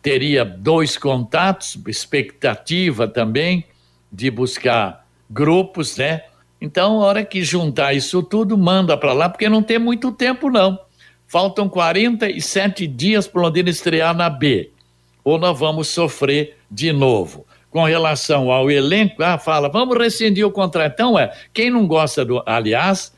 teria 0.00 0.44
dois 0.44 0.96
contatos, 0.96 1.78
expectativa 1.86 3.06
também 3.06 3.64
de 4.10 4.30
buscar 4.30 5.06
grupos, 5.30 5.96
né? 5.96 6.22
Então, 6.60 6.98
hora 6.98 7.24
que 7.24 7.42
juntar 7.42 7.92
isso 7.92 8.22
tudo, 8.22 8.56
manda 8.56 8.96
para 8.96 9.12
lá, 9.12 9.28
porque 9.28 9.48
não 9.48 9.62
tem 9.62 9.78
muito 9.78 10.12
tempo, 10.12 10.50
não. 10.50 10.78
Faltam 11.26 11.68
47 11.68 12.86
dias 12.86 13.26
para 13.26 13.40
o 13.40 13.44
Londrina 13.44 13.70
estrear 13.70 14.14
na 14.14 14.28
B. 14.28 14.70
Ou 15.24 15.38
nós 15.38 15.58
vamos 15.58 15.88
sofrer 15.88 16.56
de 16.70 16.92
novo. 16.92 17.46
Com 17.70 17.84
relação 17.84 18.50
ao 18.50 18.70
elenco, 18.70 19.22
ah, 19.22 19.38
fala, 19.38 19.68
vamos 19.68 19.96
rescindir 19.96 20.46
o 20.46 20.50
contrato. 20.50 20.92
Então, 20.92 21.18
é, 21.18 21.32
quem 21.54 21.70
não 21.70 21.86
gosta 21.86 22.24
do. 22.24 22.42
Aliás, 22.44 23.12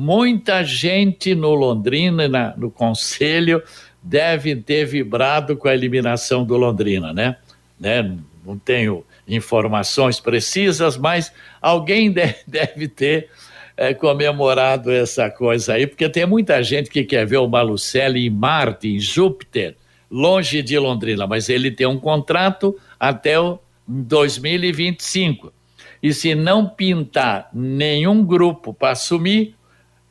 muita 0.00 0.64
gente 0.64 1.34
no 1.34 1.54
Londrina, 1.54 2.26
na, 2.26 2.56
no 2.56 2.70
Conselho, 2.70 3.62
deve 4.02 4.56
ter 4.56 4.86
vibrado 4.86 5.58
com 5.58 5.68
a 5.68 5.74
eliminação 5.74 6.42
do 6.42 6.56
Londrina, 6.56 7.12
né? 7.12 7.36
né? 7.78 8.16
Não 8.44 8.58
tenho 8.58 9.04
informações 9.28 10.18
precisas, 10.18 10.96
mas 10.96 11.30
alguém 11.60 12.10
deve 12.46 12.88
ter 12.88 13.28
é, 13.76 13.92
comemorado 13.92 14.90
essa 14.90 15.28
coisa 15.28 15.74
aí, 15.74 15.86
porque 15.86 16.08
tem 16.08 16.24
muita 16.24 16.62
gente 16.62 16.88
que 16.88 17.04
quer 17.04 17.26
ver 17.26 17.36
o 17.36 17.46
Malucelli 17.46 18.26
em 18.26 18.30
Marte, 18.30 18.88
em 18.88 18.98
Júpiter, 18.98 19.76
longe 20.10 20.62
de 20.62 20.78
Londrina, 20.78 21.26
mas 21.26 21.50
ele 21.50 21.70
tem 21.70 21.86
um 21.86 22.00
contrato 22.00 22.74
até 22.98 23.38
o 23.38 23.58
2025. 23.86 25.52
E 26.02 26.14
se 26.14 26.34
não 26.34 26.66
pintar 26.66 27.50
nenhum 27.52 28.24
grupo 28.24 28.72
para 28.72 28.92
assumir, 28.92 29.54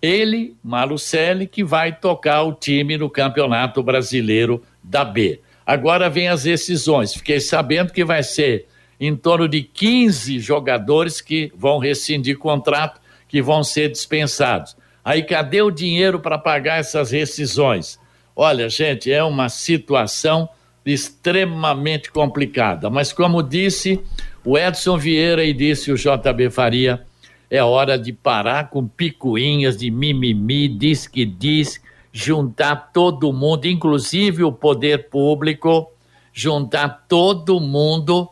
ele, 0.02 0.56
Malucelli, 0.64 1.46
que 1.46 1.64
vai 1.64 1.94
tocar 1.94 2.44
o 2.44 2.54
time 2.54 2.98
no 2.98 3.10
Campeonato 3.10 3.84
Brasileiro 3.84 4.64
da 4.84 5.04
B. 5.04 5.42
Agora 5.66 6.10
vem 6.10 6.28
as 6.28 6.44
decisões. 6.44 7.14
Fiquei 7.14 7.40
sabendo 7.40 7.94
que 7.94 8.04
vai 8.04 8.24
ser 8.24 8.68
em 9.00 9.16
torno 9.16 9.48
de 9.48 9.62
15 9.62 10.40
jogadores 10.40 11.22
que 11.22 11.52
vão 11.56 11.78
rescindir 11.78 12.38
contrato, 12.38 13.00
que 13.28 13.42
vão 13.42 13.64
ser 13.64 13.90
dispensados. 13.90 14.76
Aí 15.04 15.24
cadê 15.24 15.62
o 15.62 15.72
dinheiro 15.72 16.20
para 16.20 16.38
pagar 16.38 16.80
essas 16.80 17.12
rescisões? 17.12 18.00
Olha, 18.36 18.70
gente, 18.70 19.12
é 19.12 19.24
uma 19.24 19.50
situação 19.50 20.50
extremamente 20.86 22.12
complicada. 22.12 22.90
Mas 22.90 23.14
como 23.14 23.44
disse 23.44 24.02
o 24.44 24.58
Edson 24.58 24.98
Vieira 24.98 25.44
e 25.44 25.54
disse 25.54 25.92
o 25.92 25.96
JB 25.96 26.50
Faria, 26.50 27.06
é 27.50 27.64
hora 27.64 27.98
de 27.98 28.14
parar 28.14 28.70
com 28.70 28.88
picuinhas 28.88 29.78
de 29.78 29.90
mimimi, 29.90 30.68
diz 30.68 31.08
que 31.08 31.26
diz, 31.26 31.82
juntar 32.12 32.92
todo 32.94 33.34
mundo, 33.34 33.66
inclusive 33.66 34.44
o 34.44 34.52
poder 34.52 35.10
público, 35.10 35.92
juntar 36.32 37.06
todo 37.08 37.60
mundo 37.60 38.30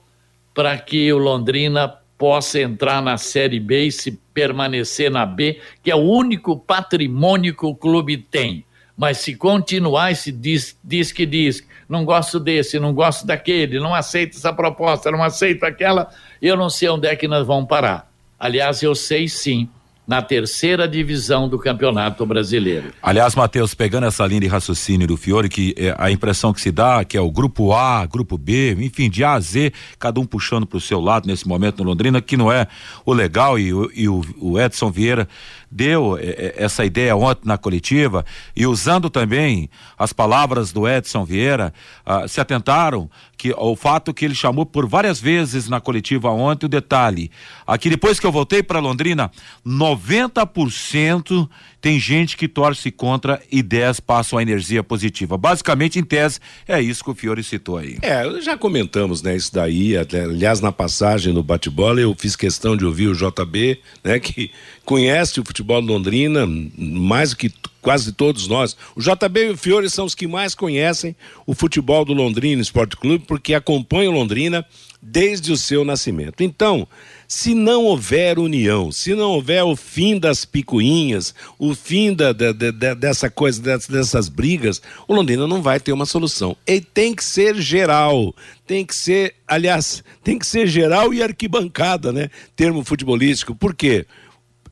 para 0.53 0.77
que 0.77 1.11
o 1.11 1.17
Londrina 1.17 1.87
possa 2.17 2.59
entrar 2.59 3.01
na 3.01 3.17
Série 3.17 3.59
B 3.59 3.85
e 3.85 3.91
se 3.91 4.11
permanecer 4.33 5.11
na 5.11 5.25
B, 5.25 5.59
que 5.83 5.91
é 5.91 5.95
o 5.95 5.99
único 5.99 6.57
patrimônio 6.57 7.55
que 7.55 7.65
o 7.65 7.75
clube 7.75 8.17
tem. 8.17 8.65
Mas 8.95 9.19
se 9.19 9.35
continuar 9.35 10.11
esse 10.11 10.31
diz, 10.31 10.77
diz 10.83 11.11
que 11.11 11.25
diz, 11.25 11.65
não 11.87 12.03
gosto 12.03 12.39
desse, 12.39 12.79
não 12.79 12.93
gosto 12.93 13.27
daquele, 13.27 13.79
não 13.79 13.93
aceito 13.93 14.35
essa 14.35 14.51
proposta, 14.51 15.11
não 15.11 15.23
aceito 15.23 15.63
aquela, 15.63 16.09
eu 16.41 16.57
não 16.57 16.69
sei 16.69 16.89
onde 16.89 17.07
é 17.07 17.15
que 17.15 17.27
nós 17.27 17.45
vamos 17.45 17.67
parar. 17.69 18.06
Aliás, 18.39 18.81
eu 18.83 18.93
sei 18.93 19.27
sim 19.27 19.69
na 20.07 20.21
terceira 20.21 20.87
divisão 20.87 21.49
do 21.49 21.59
Campeonato 21.59 22.25
Brasileiro. 22.25 22.93
Aliás, 23.03 23.35
Matheus, 23.35 23.75
pegando 23.75 24.05
essa 24.07 24.25
linha 24.25 24.39
de 24.39 24.47
raciocínio 24.47 25.05
do 25.05 25.17
Fiore, 25.17 25.49
que 25.49 25.75
é 25.77 25.93
a 25.97 26.09
impressão 26.09 26.53
que 26.53 26.61
se 26.61 26.71
dá 26.71 27.03
que 27.03 27.17
é 27.17 27.21
o 27.21 27.29
grupo 27.29 27.73
A, 27.73 28.05
grupo 28.05 28.37
B, 28.37 28.71
enfim, 28.79 29.09
de 29.09 29.25
A 29.25 29.33
a 29.33 29.39
Z, 29.41 29.73
cada 29.99 30.17
um 30.21 30.25
puxando 30.25 30.65
para 30.65 30.77
o 30.77 30.81
seu 30.81 31.01
lado 31.01 31.27
nesse 31.27 31.45
momento 31.45 31.83
no 31.83 31.89
Londrina, 31.89 32.21
que 32.21 32.37
não 32.37 32.49
é 32.49 32.67
o 33.05 33.11
legal 33.11 33.59
e, 33.59 33.67
e 33.93 34.07
o, 34.07 34.21
o 34.39 34.57
Edson 34.57 34.89
Vieira 34.89 35.27
deu 35.69 36.17
é, 36.17 36.21
é, 36.21 36.53
essa 36.57 36.85
ideia 36.85 37.15
ontem 37.15 37.47
na 37.47 37.57
coletiva 37.57 38.25
e 38.55 38.65
usando 38.65 39.09
também 39.09 39.69
as 39.97 40.13
palavras 40.13 40.71
do 40.71 40.87
Edson 40.87 41.25
Vieira, 41.25 41.73
uh, 42.05 42.27
se 42.27 42.39
atentaram 42.39 43.09
que 43.37 43.53
o 43.55 43.75
fato 43.75 44.13
que 44.13 44.25
ele 44.25 44.33
chamou 44.33 44.65
por 44.65 44.87
várias 44.87 45.19
vezes 45.19 45.69
na 45.69 45.79
coletiva 45.79 46.31
ontem 46.31 46.65
o 46.65 46.69
detalhe, 46.69 47.29
aqui 47.65 47.89
depois 47.89 48.19
que 48.19 48.25
eu 48.25 48.31
voltei 48.31 48.63
para 48.63 48.79
Londrina, 48.79 49.31
90% 49.65 51.47
tem 51.79 51.99
gente 51.99 52.35
que 52.35 52.47
torce 52.47 52.91
contra 52.91 53.41
e 53.51 53.61
10 53.61 53.99
passam 53.99 54.39
a 54.39 54.41
energia 54.41 54.83
positiva. 54.83 55.37
Basicamente, 55.37 55.99
em 55.99 56.03
tese, 56.03 56.39
é 56.67 56.81
isso 56.81 57.03
que 57.03 57.11
o 57.11 57.15
Fiore 57.15 57.43
citou 57.43 57.77
aí. 57.77 57.97
É, 58.01 58.41
já 58.41 58.57
comentamos, 58.57 59.21
né, 59.21 59.35
isso 59.35 59.53
daí, 59.53 59.95
aliás, 59.97 60.59
na 60.59 60.71
passagem 60.71 61.33
no 61.33 61.43
bate-bola, 61.43 61.99
eu 61.99 62.15
fiz 62.17 62.35
questão 62.35 62.75
de 62.75 62.85
ouvir 62.85 63.07
o 63.07 63.15
JB, 63.15 63.79
né, 64.03 64.19
que 64.19 64.51
conhece 64.83 65.39
o 65.39 65.45
futebol 65.45 65.79
Londrina 65.79 66.45
mais 66.47 67.31
do 67.31 67.37
que 67.37 67.51
quase 67.81 68.11
todos 68.11 68.47
nós. 68.47 68.75
O 68.95 69.01
JB 69.01 69.39
e 69.39 69.49
o 69.51 69.57
Fiore 69.57 69.89
são 69.89 70.05
os 70.05 70.15
que 70.15 70.27
mais 70.27 70.53
conhecem 70.53 71.15
o 71.45 71.53
futebol 71.53 72.03
do 72.03 72.13
Londrina 72.13 72.61
Esporte 72.61 72.97
Clube, 72.97 73.23
porque 73.25 73.53
acompanham 73.53 74.11
Londrina 74.11 74.65
desde 75.01 75.51
o 75.51 75.57
seu 75.57 75.85
nascimento. 75.85 76.41
Então, 76.41 76.87
se 77.27 77.53
não 77.53 77.83
houver 77.83 78.39
união, 78.39 78.91
se 78.91 79.13
não 79.13 79.31
houver 79.31 79.63
o 79.63 79.75
fim 79.75 80.17
das 80.17 80.45
picuinhas, 80.45 81.35
o 81.59 81.75
fim 81.75 82.13
da, 82.13 82.31
da, 82.31 82.51
da, 82.53 82.93
dessa 82.93 83.29
coisa, 83.29 83.61
dessas, 83.61 84.29
brigas, 84.29 84.81
o 85.07 85.13
Londrina 85.13 85.45
não 85.45 85.61
vai 85.61 85.79
ter 85.79 85.91
uma 85.91 86.05
solução. 86.05 86.55
E 86.65 86.79
tem 86.79 87.13
que 87.13 87.23
ser 87.23 87.55
geral, 87.55 88.33
tem 88.65 88.85
que 88.85 88.95
ser, 88.95 89.35
aliás, 89.45 90.03
tem 90.23 90.39
que 90.39 90.45
ser 90.45 90.67
geral 90.67 91.13
e 91.13 91.21
arquibancada, 91.21 92.13
né? 92.13 92.29
Termo 92.55 92.83
futebolístico. 92.83 93.53
Por 93.53 93.75
quê? 93.75 94.05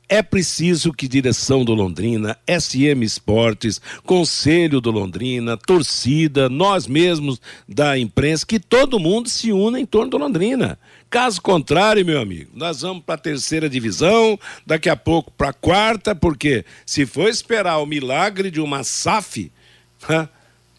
É 0.07 0.21
preciso 0.21 0.93
que 0.93 1.07
direção 1.07 1.65
do 1.65 1.73
Londrina, 1.73 2.37
SM 2.47 3.03
Esportes, 3.03 3.81
Conselho 4.05 4.79
do 4.79 4.91
Londrina, 4.91 5.57
torcida, 5.57 6.47
nós 6.47 6.85
mesmos 6.87 7.41
da 7.67 7.97
imprensa, 7.97 8.45
que 8.45 8.59
todo 8.59 8.99
mundo 8.99 9.29
se 9.29 9.51
una 9.51 9.79
em 9.79 9.85
torno 9.85 10.11
do 10.11 10.17
Londrina. 10.17 10.77
Caso 11.09 11.41
contrário, 11.41 12.05
meu 12.05 12.19
amigo, 12.19 12.51
nós 12.53 12.81
vamos 12.81 13.03
para 13.03 13.15
a 13.15 13.19
terceira 13.19 13.69
divisão, 13.69 14.37
daqui 14.65 14.89
a 14.89 14.95
pouco 14.95 15.31
para 15.31 15.49
a 15.49 15.53
quarta, 15.53 16.13
porque 16.13 16.65
se 16.85 17.05
for 17.05 17.29
esperar 17.29 17.77
o 17.77 17.85
milagre 17.85 18.51
de 18.51 18.59
uma 18.61 18.83
SAF, 18.83 19.51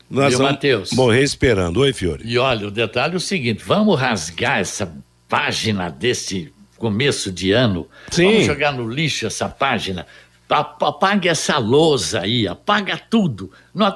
nós 0.09 0.28
Viu, 0.28 0.38
vamos 0.38 0.52
Mateus? 0.52 0.92
morrer 0.92 1.23
esperando. 1.23 1.80
Oi, 1.80 1.92
Fiore. 1.92 2.23
E 2.25 2.38
olha, 2.38 2.68
o 2.68 2.71
detalhe 2.71 3.14
é 3.14 3.16
o 3.16 3.21
seguinte: 3.21 3.62
vamos 3.64 3.99
rasgar 3.99 4.61
essa 4.61 4.92
página 5.28 5.88
desse 5.90 6.52
começo 6.76 7.33
de 7.33 7.52
ano. 7.52 7.88
Sim. 8.11 8.30
Vamos 8.30 8.47
jogar 8.47 8.73
no 8.73 8.88
lixo 8.88 9.26
essa 9.26 9.47
página. 9.49 10.06
Apague 10.49 11.28
essa 11.28 11.59
lousa 11.59 12.21
aí, 12.21 12.47
apaga 12.47 12.97
tudo. 12.97 13.50
Não, 13.75 13.92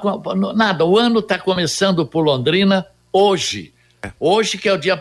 nada, 0.53 0.85
o 0.85 0.97
ano 0.97 1.19
está 1.19 1.39
começando 1.39 2.05
por 2.05 2.25
Londrina 2.25 2.85
hoje. 3.11 3.73
Hoje, 4.19 4.57
que 4.57 4.67
é 4.67 4.73
o 4.73 4.77
dia 4.77 4.95
1 4.95 4.99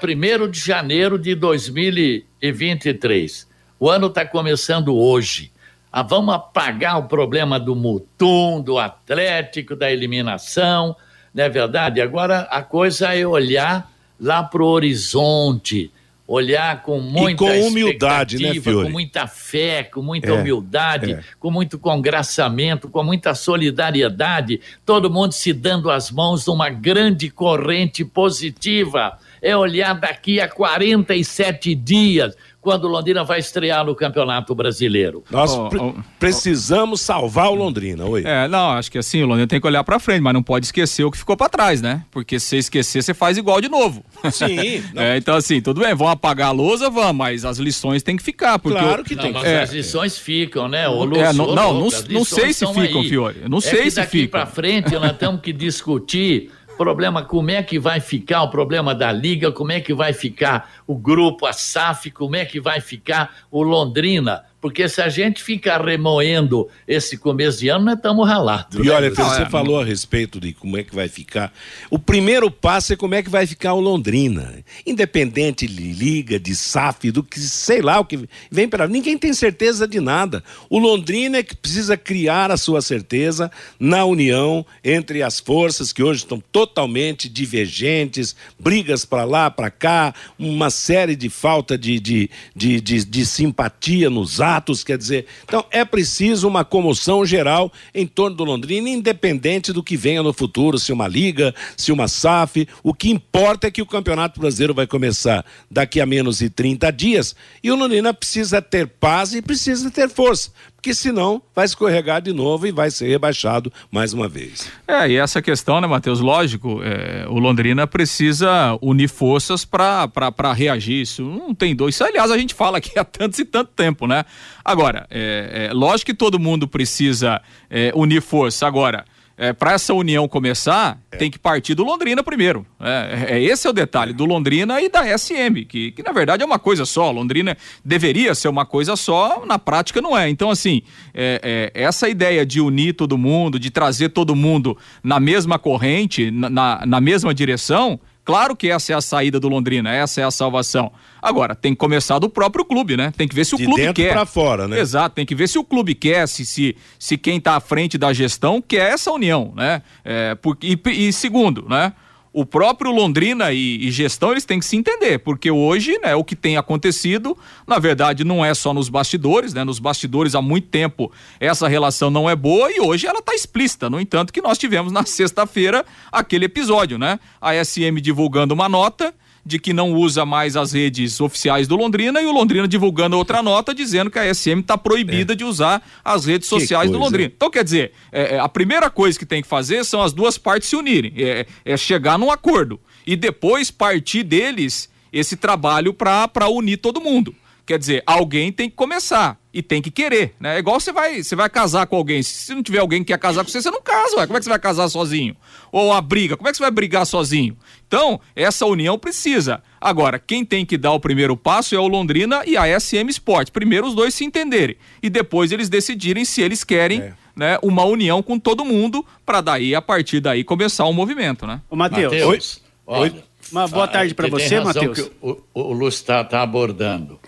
de 0.49 0.61
janeiro 0.61 1.19
de 1.19 1.35
2023. 1.35 3.49
O 3.81 3.91
ano 3.91 4.07
está 4.09 4.27
começando 4.27 4.95
hoje. 4.97 5.51
Ah, 5.93 6.03
vamos 6.03 6.35
apagar 6.35 6.99
o 6.99 7.09
problema 7.09 7.59
do 7.59 7.75
Mutum, 7.75 8.61
do 8.61 8.79
Atlético, 8.79 9.75
da 9.75 9.91
eliminação, 9.91 10.95
não 11.35 11.45
é 11.45 11.49
verdade? 11.49 12.01
Agora 12.01 12.43
a 12.43 12.63
coisa 12.63 13.13
é 13.13 13.27
olhar 13.27 13.91
lá 14.21 14.43
para 14.43 14.63
o 14.63 14.67
horizonte, 14.67 15.91
olhar 16.31 16.83
com 16.83 17.01
muita 17.01 17.45
e 17.45 17.61
com 17.61 17.67
humildade, 17.67 18.39
né, 18.39 18.55
Fiore? 18.55 18.87
com 18.87 18.93
muita 18.93 19.27
fé, 19.27 19.83
com 19.83 20.01
muita 20.01 20.29
é, 20.29 20.33
humildade, 20.33 21.13
é. 21.15 21.21
com 21.41 21.51
muito 21.51 21.77
congraçamento, 21.77 22.89
com 22.89 23.03
muita 23.03 23.35
solidariedade, 23.35 24.61
todo 24.87 25.11
mundo 25.11 25.33
se 25.33 25.53
dando 25.53 25.91
as 25.91 26.13
mãos 26.13 26.47
numa 26.47 26.71
grande 26.71 27.31
corrente 27.31 28.05
positiva. 28.05 29.19
é 29.43 29.57
olhar 29.57 29.95
daqui 29.95 30.39
a 30.39 30.49
47 30.49 31.75
dias 31.75 32.37
quando 32.61 32.85
o 32.85 32.89
Londrina 32.89 33.25
vai 33.25 33.39
estrear 33.39 33.85
no 33.85 33.95
Campeonato 33.95 34.55
Brasileiro. 34.55 35.25
Nós 35.31 35.53
oh, 35.53 35.69
oh, 35.81 35.95
precisamos 36.19 37.01
salvar 37.01 37.51
o 37.51 37.55
Londrina, 37.55 38.05
oi. 38.05 38.23
É, 38.25 38.47
não, 38.47 38.73
acho 38.73 38.91
que 38.91 38.99
assim, 38.99 39.23
o 39.23 39.27
Londrina 39.27 39.47
tem 39.47 39.61
que 39.61 39.67
olhar 39.67 39.83
para 39.83 39.99
frente, 39.99 40.21
mas 40.21 40.35
não 40.35 40.43
pode 40.43 40.67
esquecer 40.67 41.05
o 41.05 41.11
que 41.11 41.17
ficou 41.17 41.37
para 41.37 41.49
trás, 41.49 41.81
né? 41.81 42.05
Porque 42.11 42.39
se 42.39 42.47
você 42.47 42.59
esquecer, 42.59 43.03
você 43.03 43.15
faz 43.15 43.39
igual 43.39 43.61
de 43.61 43.69
novo. 43.69 44.05
Sim. 44.31 44.83
é, 44.95 45.17
então 45.17 45.37
assim, 45.37 45.61
tudo 45.61 45.81
bem, 45.81 45.95
vão 45.95 46.09
apagar 46.09 46.49
a 46.49 46.53
lousa, 46.53 46.91
vão, 46.91 47.13
mas 47.13 47.45
as 47.45 47.59
lições 47.59 48.03
têm 48.03 48.17
que 48.17 48.23
ficar. 48.23 48.59
Porque 48.59 48.79
claro 48.79 49.05
que 49.05 49.17
tem. 49.17 49.33
Mas 49.33 49.45
é, 49.45 49.63
as 49.63 49.73
lições 49.73 50.19
ficam, 50.19 50.69
né? 50.69 50.89
O 50.89 51.05
Lúcio, 51.05 51.25
é, 51.25 51.33
não, 51.33 51.55
não, 51.55 51.75
não, 51.75 51.89
não 52.11 52.25
sei 52.25 52.53
se 52.53 52.67
ficam, 52.67 53.03
Fiore. 53.05 53.49
Não 53.49 53.59
é 53.59 53.63
sei 53.63 53.91
se 53.91 54.03
ficam. 54.03 54.05
daqui 54.05 54.29
para 54.29 54.47
frente 54.47 54.93
nós 54.99 55.17
temos 55.17 55.41
que 55.41 55.53
discutir 55.53 56.51
problema 56.81 57.23
como 57.23 57.51
é 57.51 57.63
que 57.63 57.79
vai 57.79 58.01
ficar 58.01 58.43
o 58.43 58.49
problema 58.49 58.95
da 58.95 59.13
liga, 59.13 59.53
como 59.53 59.71
é 59.71 59.83
que 59.83 59.93
vai 59.93 60.15
ficar 60.15 60.73
o 60.87 60.97
grupo, 60.97 61.45
a 61.45 61.53
SAF, 61.53 62.11
como 62.11 62.37
é 62.37 62.47
que 62.47 62.59
vai 62.59 62.81
ficar 62.81 63.37
o 63.51 63.63
Londrina. 63.63 64.47
Porque 64.61 64.87
se 64.89 65.01
a 65.01 65.09
gente 65.09 65.43
ficar 65.43 65.83
remoendo 65.83 66.69
esse 66.87 67.17
começo 67.17 67.61
de 67.61 67.71
ano, 67.71 67.87
nós 67.87 67.95
estamos 67.95 68.29
ralados. 68.29 68.79
E 68.79 68.89
né? 68.89 68.95
olha, 68.95 69.11
você 69.11 69.43
é, 69.43 69.49
falou 69.49 69.81
a 69.81 69.85
respeito 69.85 70.39
de 70.39 70.53
como 70.53 70.77
é 70.77 70.85
que 70.85 70.95
vai 70.95 71.09
ficar. 71.09 71.51
O 71.91 71.99
primeiro 71.99 72.51
passo 72.51 72.93
é 72.93 72.97
como 72.97 73.15
é 73.15 73.23
que 73.23 73.31
vai 73.31 73.47
ficar 73.47 73.73
o 73.73 73.81
Londrina. 73.81 74.63
Independente 74.87 75.67
de 75.67 75.93
liga, 75.93 76.39
de 76.39 76.55
SAF, 76.55 77.11
do 77.11 77.23
que 77.23 77.41
sei 77.41 77.81
lá 77.81 78.01
o 78.01 78.05
que 78.05 78.29
vem 78.51 78.69
para. 78.69 78.87
Ninguém 78.87 79.17
tem 79.17 79.33
certeza 79.33 79.89
de 79.89 79.99
nada. 79.99 80.45
O 80.69 80.79
Londrina 80.79 81.39
é 81.39 81.43
que 81.43 81.57
precisa 81.57 81.97
criar 81.97 82.51
a 82.51 82.59
sua 82.59 82.83
certeza 82.83 83.51
na 83.79 84.05
união 84.05 84.67
entre 84.85 85.23
as 85.23 85.41
forças 85.41 85.91
que 85.91 86.03
hoje 86.03 86.19
estão 86.19 86.43
totalmente 86.53 87.31
divergentes, 87.31 88.37
brigas 88.59 89.07
para 89.07 89.25
lá, 89.25 89.51
para 89.51 89.71
cá, 89.71 90.15
uma 90.39 90.69
série 90.69 91.17
de 91.17 91.31
falta 91.31 91.79
de, 91.79 91.99
de, 91.99 92.31
de, 92.55 92.79
de, 92.79 93.05
de 93.07 93.25
simpatia 93.25 94.11
nos 94.11 94.39
atos 94.39 94.50
quer 94.85 94.97
dizer. 94.97 95.27
Então 95.45 95.65
é 95.71 95.85
preciso 95.85 96.49
uma 96.49 96.65
comoção 96.65 97.25
geral 97.25 97.73
em 97.95 98.07
torno 98.07 98.37
do 98.37 98.45
Londrina, 98.45 98.89
independente 98.89 99.73
do 99.73 99.83
que 99.83 99.97
venha 99.97 100.23
no 100.23 100.33
futuro, 100.33 100.79
se 100.79 100.93
uma 100.93 101.07
liga, 101.07 101.55
se 101.77 101.93
uma 101.93 102.09
SAF. 102.09 102.67
O 102.83 102.95
que 102.95 103.11
importa 103.11 103.67
é 103.67 103.71
que 103.71 103.83
o 103.83 103.87
Campeonato 103.87 104.41
Brasileiro 104.41 104.75
vai 104.75 104.87
começar 104.87 105.45
daqui 105.71 106.01
a 106.01 106.07
menos 106.07 106.39
de 106.39 106.49
30 106.49 106.91
dias 106.91 107.37
e 107.63 107.71
o 107.71 107.77
Londrina 107.77 108.15
precisa 108.15 108.63
ter 108.63 108.87
paz 108.87 109.35
e 109.35 109.43
precisa 109.43 109.91
ter 109.91 110.09
força 110.09 110.51
porque 110.81 110.95
senão 110.95 111.43
vai 111.55 111.67
escorregar 111.67 112.23
de 112.23 112.33
novo 112.33 112.67
e 112.67 112.73
vai 112.73 112.91
ser 112.91 113.07
rebaixado 113.07 113.71
mais 113.93 114.15
uma 114.15 114.27
vez. 114.27 114.73
É, 114.89 115.11
e 115.11 115.17
essa 115.17 115.43
questão, 115.43 115.79
né, 115.79 115.87
Matheus? 115.87 116.21
Lógico, 116.21 116.81
é, 116.83 117.27
o 117.29 117.39
Londrina 117.39 117.87
precisa 117.87 118.79
unir 118.81 119.09
forças 119.09 119.63
para 119.63 120.53
reagir. 120.55 121.03
Isso 121.03 121.23
não 121.23 121.55
tem 121.55 121.77
dois. 121.77 121.95
Isso, 121.95 122.03
aliás, 122.03 122.31
a 122.31 122.39
gente 122.39 122.55
fala 122.55 122.79
aqui 122.79 122.97
há 122.99 123.05
tanto 123.05 123.39
e 123.39 123.45
tanto 123.45 123.73
tempo, 123.73 124.07
né? 124.07 124.25
Agora, 124.65 125.07
é, 125.11 125.69
é 125.71 125.73
lógico 125.75 126.07
que 126.07 126.15
todo 126.15 126.39
mundo 126.39 126.67
precisa 126.67 127.43
é, 127.69 127.93
unir 127.95 128.23
força. 128.23 128.67
Agora, 128.67 129.05
é, 129.41 129.55
para 129.55 129.73
essa 129.73 129.95
união 129.95 130.29
começar, 130.29 131.01
é. 131.11 131.17
tem 131.17 131.31
que 131.31 131.39
partir 131.39 131.75
do 131.75 131.83
Londrina 131.83 132.23
primeiro. 132.23 132.67
É, 132.79 133.37
é, 133.37 133.43
esse 133.43 133.67
é 133.67 133.71
o 133.71 133.73
detalhe, 133.73 134.13
do 134.13 134.27
Londrina 134.27 134.83
e 134.83 134.91
da 134.91 135.17
SM, 135.17 135.65
que, 135.67 135.93
que 135.93 136.03
na 136.03 136.13
verdade 136.13 136.43
é 136.43 136.47
uma 136.47 136.59
coisa 136.59 136.85
só. 136.85 137.11
Londrina 137.11 137.57
deveria 137.83 138.35
ser 138.35 138.49
uma 138.49 138.67
coisa 138.67 138.97
só, 138.97 139.47
na 139.47 139.59
prática 139.59 140.03
não 140.03 140.17
é. 140.17 140.29
Então, 140.29 140.51
assim, 140.51 140.83
é, 141.15 141.71
é, 141.75 141.83
essa 141.83 142.07
ideia 142.07 142.45
de 142.45 142.61
unir 142.61 142.93
todo 142.93 143.17
mundo, 143.17 143.59
de 143.59 143.71
trazer 143.71 144.11
todo 144.11 144.37
mundo 144.37 144.77
na 145.03 145.19
mesma 145.19 145.59
corrente, 145.59 146.31
na, 146.31 146.85
na 146.85 147.01
mesma 147.01 147.33
direção, 147.33 147.99
Claro 148.31 148.57
que 148.57 148.71
essa 148.71 148.93
é 148.93 148.97
a 148.97 149.01
saída 149.01 149.39
do 149.39 149.49
Londrina, 149.49 149.93
essa 149.93 150.21
é 150.21 150.25
a 150.25 150.31
salvação. 150.31 150.93
Agora, 151.21 151.55
tem 151.55 151.73
que 151.73 151.79
começar 151.79 152.19
do 152.19 152.29
próprio 152.29 152.65
clube, 152.65 152.97
né? 152.97 153.13
Tem 153.17 153.29
que 153.29 153.35
ver 153.35 153.45
se 153.45 153.55
o 153.55 153.59
De 153.59 153.65
clube 153.65 153.81
dentro 153.81 153.95
quer. 153.95 154.13
para 154.13 154.25
fora, 154.27 154.67
né? 154.67 154.79
Exato, 154.81 155.15
tem 155.15 155.27
que 155.27 155.35
ver 155.35 155.49
se 155.49 155.59
o 155.59 155.65
clube 155.65 155.95
quer, 155.95 156.27
se, 156.27 156.47
se, 156.47 156.77
se 156.99 157.19
quem 157.19 157.37
está 157.37 157.57
à 157.57 157.61
frente 157.61 157.99
da 157.99 158.13
gestão 158.13 158.63
quer 158.63 158.93
essa 158.93 159.11
união, 159.13 159.53
né? 159.57 159.83
É, 160.05 160.35
porque, 160.37 160.79
e, 160.87 161.09
e 161.09 161.13
segundo, 161.13 161.67
né? 161.69 161.93
O 162.33 162.47
próprio 162.47 162.93
Londrina 162.93 163.53
e, 163.53 163.89
e, 163.89 163.91
gestão 163.91 164.31
eles 164.31 164.45
têm 164.45 164.61
que 164.61 164.65
se 164.65 164.77
entender, 164.77 165.19
porque 165.19 165.51
hoje, 165.51 165.99
né, 165.99 166.15
o 166.15 166.23
que 166.23 166.37
tem 166.37 166.57
acontecido, 166.57 167.37
na 167.67 167.79
verdade, 167.79 168.23
não 168.25 168.45
é 168.45 168.55
só 168.55 168.73
nos 168.73 168.89
bastidores, 168.89 169.53
né? 169.53 169.65
Nos 169.65 169.79
bastidores 169.79 170.35
há 170.35 170.43
muito 170.43 170.69
tempo 170.69 171.11
essa 171.41 171.67
relação 171.67 172.11
não 172.11 172.31
é 172.31 172.37
boa 172.37 172.71
e 172.71 172.81
hoje 172.81 173.07
ela 173.07 173.19
está 173.19 173.35
explícita. 173.35 173.91
No 173.91 174.01
entanto, 174.01 174.33
que 174.33 174.41
nós 174.41 174.59
tivemos 174.59 174.93
na 174.93 175.05
sexta-feira 175.05 175.85
aquele 176.13 176.45
episódio, 176.45 176.99
né? 176.99 177.19
A 177.41 177.53
SM 177.65 178.01
divulgando 178.01 178.55
uma 178.55 178.69
nota 178.69 179.13
de 179.45 179.59
que 179.59 179.73
não 179.73 179.93
usa 179.95 180.27
mais 180.27 180.57
as 180.57 180.73
redes 180.73 181.21
oficiais 181.21 181.67
do 181.67 181.77
Londrina 181.77 182.21
e 182.21 182.27
o 182.27 182.33
Londrina 182.33 182.69
divulgando 182.69 183.17
outra 183.17 183.43
nota 183.43 183.75
dizendo 183.75 184.11
que 184.11 184.19
a 184.19 184.35
SM 184.35 184.61
está 184.61 184.77
proibida 184.77 185.33
é. 185.33 185.37
de 185.37 185.45
usar 185.45 185.83
as 186.05 186.25
redes 186.25 186.49
sociais 186.49 186.91
do 186.91 186.99
Londrina. 186.99 187.33
Então, 187.35 187.51
quer 187.51 187.65
dizer, 187.65 187.93
é, 188.13 188.37
é, 188.37 188.39
a 188.39 188.49
primeira 188.49 188.91
coisa 188.91 189.19
que 189.19 189.27
tem 189.27 189.43
que 189.43 189.49
fazer 189.49 189.85
são 189.85 190.03
as 190.03 190.13
duas 190.13 190.37
partes 190.37 190.69
se 190.69 190.77
unirem, 190.77 191.13
é, 191.17 191.47
é 191.65 191.77
chegar 191.77 192.19
num 192.19 192.31
acordo 192.31 192.79
e 193.07 193.17
depois 193.17 193.71
partir 193.71 194.23
deles 194.23 194.89
esse 195.13 195.37
trabalho 195.37 195.93
para 195.93 196.49
unir 196.49 196.77
todo 196.77 197.01
mundo. 197.01 197.35
Quer 197.71 197.79
dizer, 197.79 198.03
alguém 198.05 198.51
tem 198.51 198.69
que 198.69 198.75
começar 198.75 199.39
e 199.55 199.63
tem 199.63 199.81
que 199.81 199.93
querer, 199.93 200.35
né? 200.41 200.57
É 200.57 200.59
igual 200.59 200.81
você 200.81 200.91
vai, 200.93 201.23
você 201.23 201.37
vai 201.37 201.49
casar 201.49 201.87
com 201.87 201.95
alguém. 201.95 202.21
Se 202.21 202.53
não 202.53 202.65
tiver 202.65 202.81
alguém 202.81 203.05
que 203.05 203.13
quer 203.13 203.19
casar 203.21 203.45
com 203.45 203.49
você, 203.49 203.63
você 203.63 203.71
não 203.71 203.81
casa, 203.81 204.17
ué. 204.17 204.27
Como 204.27 204.37
é 204.37 204.41
que 204.41 204.45
você 204.45 204.51
vai 204.51 204.59
casar 204.59 204.89
sozinho? 204.89 205.37
Ou 205.71 205.93
a 205.93 206.01
briga, 206.01 206.37
como 206.37 206.49
é 206.49 206.51
que 206.51 206.57
você 206.57 206.65
vai 206.65 206.73
brigar 206.73 207.07
sozinho? 207.07 207.57
Então, 207.87 208.21
essa 208.35 208.67
união 208.67 208.99
precisa. 208.99 209.63
Agora, 209.81 210.19
quem 210.19 210.45
tem 210.45 210.67
que 210.67 210.77
dar 210.77 210.91
o 210.91 210.99
primeiro 210.99 211.37
passo 211.37 211.73
é 211.77 211.79
o 211.79 211.87
Londrina 211.87 212.43
e 212.45 212.57
a 212.57 212.81
SM 212.81 213.09
Sport. 213.09 213.53
Primeiro 213.53 213.87
os 213.87 213.95
dois 213.95 214.15
se 214.15 214.25
entenderem 214.25 214.75
e 215.01 215.09
depois 215.09 215.53
eles 215.53 215.69
decidirem 215.69 216.25
se 216.25 216.43
eles 216.43 216.65
querem 216.65 217.01
é. 217.01 217.13
né, 217.37 217.59
uma 217.63 217.85
união 217.85 218.21
com 218.21 218.37
todo 218.37 218.65
mundo 218.65 219.07
para 219.25 219.41
daí, 219.41 219.77
a 219.77 219.81
partir 219.81 220.19
daí, 220.19 220.43
começar 220.43 220.87
um 220.87 220.93
movimento, 220.93 221.47
né? 221.47 221.61
Ô, 221.71 221.77
Matheus. 221.77 222.61
Oi. 222.85 223.15
Uma 223.53 223.69
boa 223.69 223.87
tarde 223.87 224.13
para 224.13 224.27
você, 224.27 224.59
Matheus. 224.59 225.09
O, 225.23 225.31
o, 225.55 225.61
o 225.61 225.73
Lúcio 225.73 226.01
está 226.01 226.25
tá 226.25 226.43
abordando. 226.43 227.21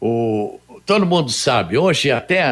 O, 0.00 0.60
todo 0.86 1.04
mundo 1.04 1.30
sabe, 1.30 1.76
hoje 1.76 2.10
até 2.10 2.42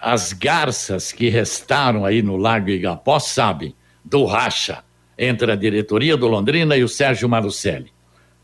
as 0.00 0.32
garças 0.32 1.10
que 1.10 1.28
restaram 1.28 2.04
aí 2.04 2.22
no 2.22 2.36
Lago 2.36 2.70
Igapó 2.70 3.18
sabem 3.18 3.74
do 4.04 4.24
racha 4.24 4.84
entre 5.18 5.50
a 5.50 5.56
diretoria 5.56 6.16
do 6.16 6.26
Londrina 6.26 6.76
e 6.76 6.84
o 6.84 6.88
Sérgio 6.88 7.28
Marucelli. 7.28 7.92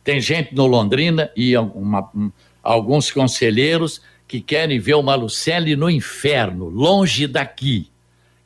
Tem 0.02 0.20
gente 0.20 0.54
no 0.54 0.66
Londrina 0.66 1.30
e 1.36 1.56
uma, 1.56 2.10
alguns 2.62 3.10
conselheiros 3.10 4.00
que 4.26 4.40
querem 4.40 4.78
ver 4.78 4.94
o 4.94 5.02
Malucelli 5.02 5.74
no 5.74 5.88
inferno, 5.88 6.68
longe 6.68 7.26
daqui. 7.26 7.90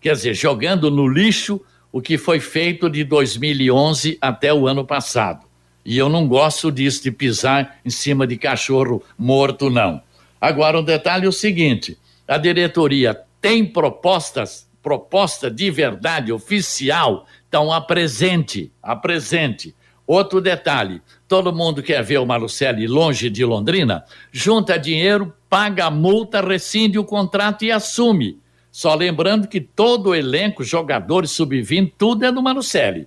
Quer 0.01 0.15
dizer, 0.15 0.35
jogando 0.35 0.91
no 0.91 1.07
lixo 1.07 1.61
o 1.91 2.01
que 2.01 2.17
foi 2.17 2.41
feito 2.41 2.89
de 2.89 3.05
2011 3.05 4.19
até 4.21 4.53
o 4.53 4.67
ano 4.67 4.85
passado. 4.85 5.47
E 5.85 5.99
eu 5.99 6.09
não 6.09 6.29
gosto 6.29 6.71
disso, 6.71 7.03
de 7.03 7.11
pisar 7.11 7.79
em 7.85 7.91
cima 7.91 8.27
de 8.27 8.37
cachorro 8.37 9.03
morto, 9.19 9.69
não. 9.69 10.01
Agora, 10.41 10.79
um 10.79 10.85
detalhe 10.85 11.27
é 11.27 11.29
o 11.29 11.33
seguinte: 11.33 11.99
a 12.27 12.39
diretoria 12.39 13.21
tem 13.41 13.65
propostas, 13.65 14.69
proposta 14.83 15.51
de 15.51 15.71
verdade 15.71 16.33
oficial, 16.33 17.27
então 17.49 17.73
apresente, 17.73 18.73
apresente. 18.83 19.75
Outro 20.07 20.41
detalhe: 20.41 21.01
todo 21.27 21.55
mundo 21.55 21.83
quer 21.83 22.03
ver 22.03 22.19
o 22.19 22.27
Malucelli 22.27 22.87
longe 22.87 23.29
de 23.29 23.45
Londrina, 23.45 24.05
junta 24.31 24.79
dinheiro, 24.79 25.33
paga 25.49 25.87
a 25.87 25.91
multa, 25.91 26.41
rescinde 26.41 26.99
o 26.99 27.05
contrato 27.05 27.65
e 27.65 27.73
assume. 27.73 28.39
Só 28.71 28.95
lembrando 28.95 29.47
que 29.47 29.61
todo 29.61 30.11
o 30.11 30.15
elenco, 30.15 30.65
jogadores 30.65 31.31
sub-20, 31.33 31.93
tudo 31.99 32.25
é 32.25 32.33
do 32.33 32.43
Malucelli. 32.43 33.07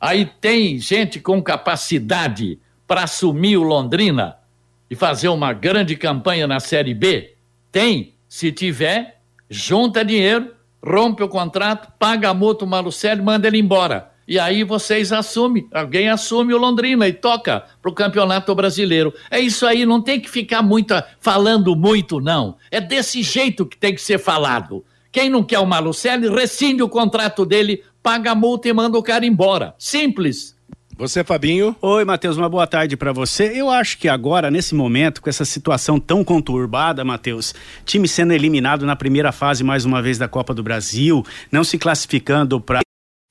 Aí 0.00 0.26
tem 0.40 0.78
gente 0.78 1.20
com 1.20 1.42
capacidade 1.42 2.58
para 2.86 3.04
assumir 3.04 3.56
o 3.56 3.62
Londrina 3.62 4.36
e 4.90 4.94
fazer 4.94 5.28
uma 5.28 5.52
grande 5.52 5.96
campanha 5.96 6.46
na 6.46 6.60
Série 6.60 6.94
B? 6.94 7.34
Tem. 7.72 8.14
Se 8.28 8.50
tiver, 8.50 9.20
junta 9.48 10.04
dinheiro, 10.04 10.52
rompe 10.84 11.22
o 11.22 11.28
contrato, 11.28 11.92
paga 11.98 12.30
a 12.30 12.34
multa 12.34 12.64
o 12.64 12.68
Malucelli, 12.68 13.22
manda 13.22 13.46
ele 13.46 13.58
embora. 13.58 14.12
E 14.28 14.38
aí 14.40 14.64
vocês 14.64 15.12
assumem, 15.12 15.68
alguém 15.72 16.08
assume 16.08 16.52
o 16.52 16.58
Londrina 16.58 17.06
e 17.06 17.12
toca 17.12 17.64
para 17.80 17.90
o 17.90 17.94
Campeonato 17.94 18.52
Brasileiro. 18.54 19.14
É 19.30 19.38
isso 19.38 19.64
aí, 19.64 19.86
não 19.86 20.02
tem 20.02 20.20
que 20.20 20.28
ficar 20.28 20.62
muito 20.62 20.94
falando 21.20 21.76
muito, 21.76 22.20
não. 22.20 22.56
É 22.70 22.80
desse 22.80 23.22
jeito 23.22 23.64
que 23.64 23.76
tem 23.76 23.94
que 23.94 24.02
ser 24.02 24.18
falado. 24.18 24.84
Quem 25.12 25.30
não 25.30 25.44
quer 25.44 25.60
o 25.60 25.66
Malucelli, 25.66 26.28
rescinde 26.28 26.82
o 26.82 26.88
contrato 26.88 27.46
dele, 27.46 27.82
paga 28.06 28.30
a 28.30 28.34
multa 28.36 28.68
e 28.68 28.72
manda 28.72 28.96
o 28.96 29.02
cara 29.02 29.26
embora. 29.26 29.74
Simples. 29.80 30.54
Você, 30.96 31.24
Fabinho? 31.24 31.74
Oi, 31.82 32.04
Matheus, 32.04 32.36
uma 32.36 32.48
boa 32.48 32.64
tarde 32.64 32.96
para 32.96 33.12
você. 33.12 33.50
Eu 33.52 33.68
acho 33.68 33.98
que 33.98 34.08
agora, 34.08 34.48
nesse 34.48 34.76
momento, 34.76 35.20
com 35.20 35.28
essa 35.28 35.44
situação 35.44 35.98
tão 35.98 36.22
conturbada, 36.22 37.04
Matheus, 37.04 37.52
time 37.84 38.06
sendo 38.06 38.32
eliminado 38.32 38.86
na 38.86 38.94
primeira 38.94 39.32
fase 39.32 39.64
mais 39.64 39.84
uma 39.84 40.00
vez 40.00 40.18
da 40.18 40.28
Copa 40.28 40.54
do 40.54 40.62
Brasil, 40.62 41.24
não 41.50 41.64
se 41.64 41.76
classificando 41.78 42.60
para 42.60 42.80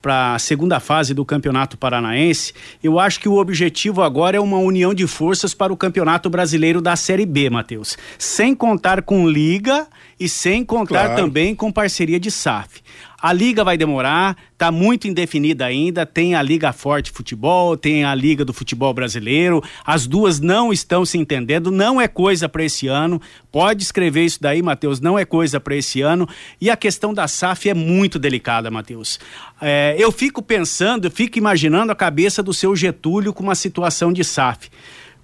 para 0.02 0.34
a 0.36 0.38
segunda 0.38 0.78
fase 0.78 1.12
do 1.12 1.24
Campeonato 1.24 1.76
Paranaense, 1.76 2.52
eu 2.84 3.00
acho 3.00 3.18
que 3.18 3.28
o 3.28 3.38
objetivo 3.38 4.02
agora 4.02 4.36
é 4.36 4.40
uma 4.40 4.58
união 4.58 4.94
de 4.94 5.04
forças 5.04 5.52
para 5.52 5.72
o 5.72 5.76
Campeonato 5.76 6.30
Brasileiro 6.30 6.80
da 6.80 6.94
Série 6.94 7.26
B, 7.26 7.50
Matheus. 7.50 7.96
Sem 8.16 8.54
contar 8.54 9.02
com 9.02 9.28
Liga 9.28 9.88
e 10.20 10.28
sem 10.28 10.64
contar 10.64 11.06
Claro. 11.06 11.22
também 11.22 11.56
com 11.56 11.72
parceria 11.72 12.20
de 12.20 12.30
SAF. 12.30 12.82
A 13.26 13.32
liga 13.32 13.64
vai 13.64 13.76
demorar, 13.76 14.36
tá 14.56 14.70
muito 14.70 15.08
indefinida 15.08 15.66
ainda. 15.66 16.06
Tem 16.06 16.36
a 16.36 16.42
Liga 16.42 16.72
Forte 16.72 17.10
Futebol, 17.10 17.76
tem 17.76 18.04
a 18.04 18.14
Liga 18.14 18.44
do 18.44 18.52
Futebol 18.52 18.94
Brasileiro. 18.94 19.60
As 19.84 20.06
duas 20.06 20.38
não 20.38 20.72
estão 20.72 21.04
se 21.04 21.18
entendendo, 21.18 21.72
não 21.72 22.00
é 22.00 22.06
coisa 22.06 22.48
para 22.48 22.62
esse 22.62 22.86
ano. 22.86 23.20
Pode 23.50 23.82
escrever 23.82 24.24
isso 24.26 24.38
daí, 24.40 24.62
Matheus, 24.62 25.00
não 25.00 25.18
é 25.18 25.24
coisa 25.24 25.58
para 25.58 25.74
esse 25.74 26.02
ano. 26.02 26.28
E 26.60 26.70
a 26.70 26.76
questão 26.76 27.12
da 27.12 27.26
SAF 27.26 27.68
é 27.68 27.74
muito 27.74 28.16
delicada, 28.16 28.70
Matheus. 28.70 29.18
É, 29.60 29.96
eu 29.98 30.12
fico 30.12 30.40
pensando, 30.40 31.06
eu 31.06 31.10
fico 31.10 31.36
imaginando 31.36 31.90
a 31.90 31.96
cabeça 31.96 32.44
do 32.44 32.54
seu 32.54 32.76
Getúlio 32.76 33.32
com 33.32 33.42
uma 33.42 33.56
situação 33.56 34.12
de 34.12 34.22
SAF. 34.22 34.70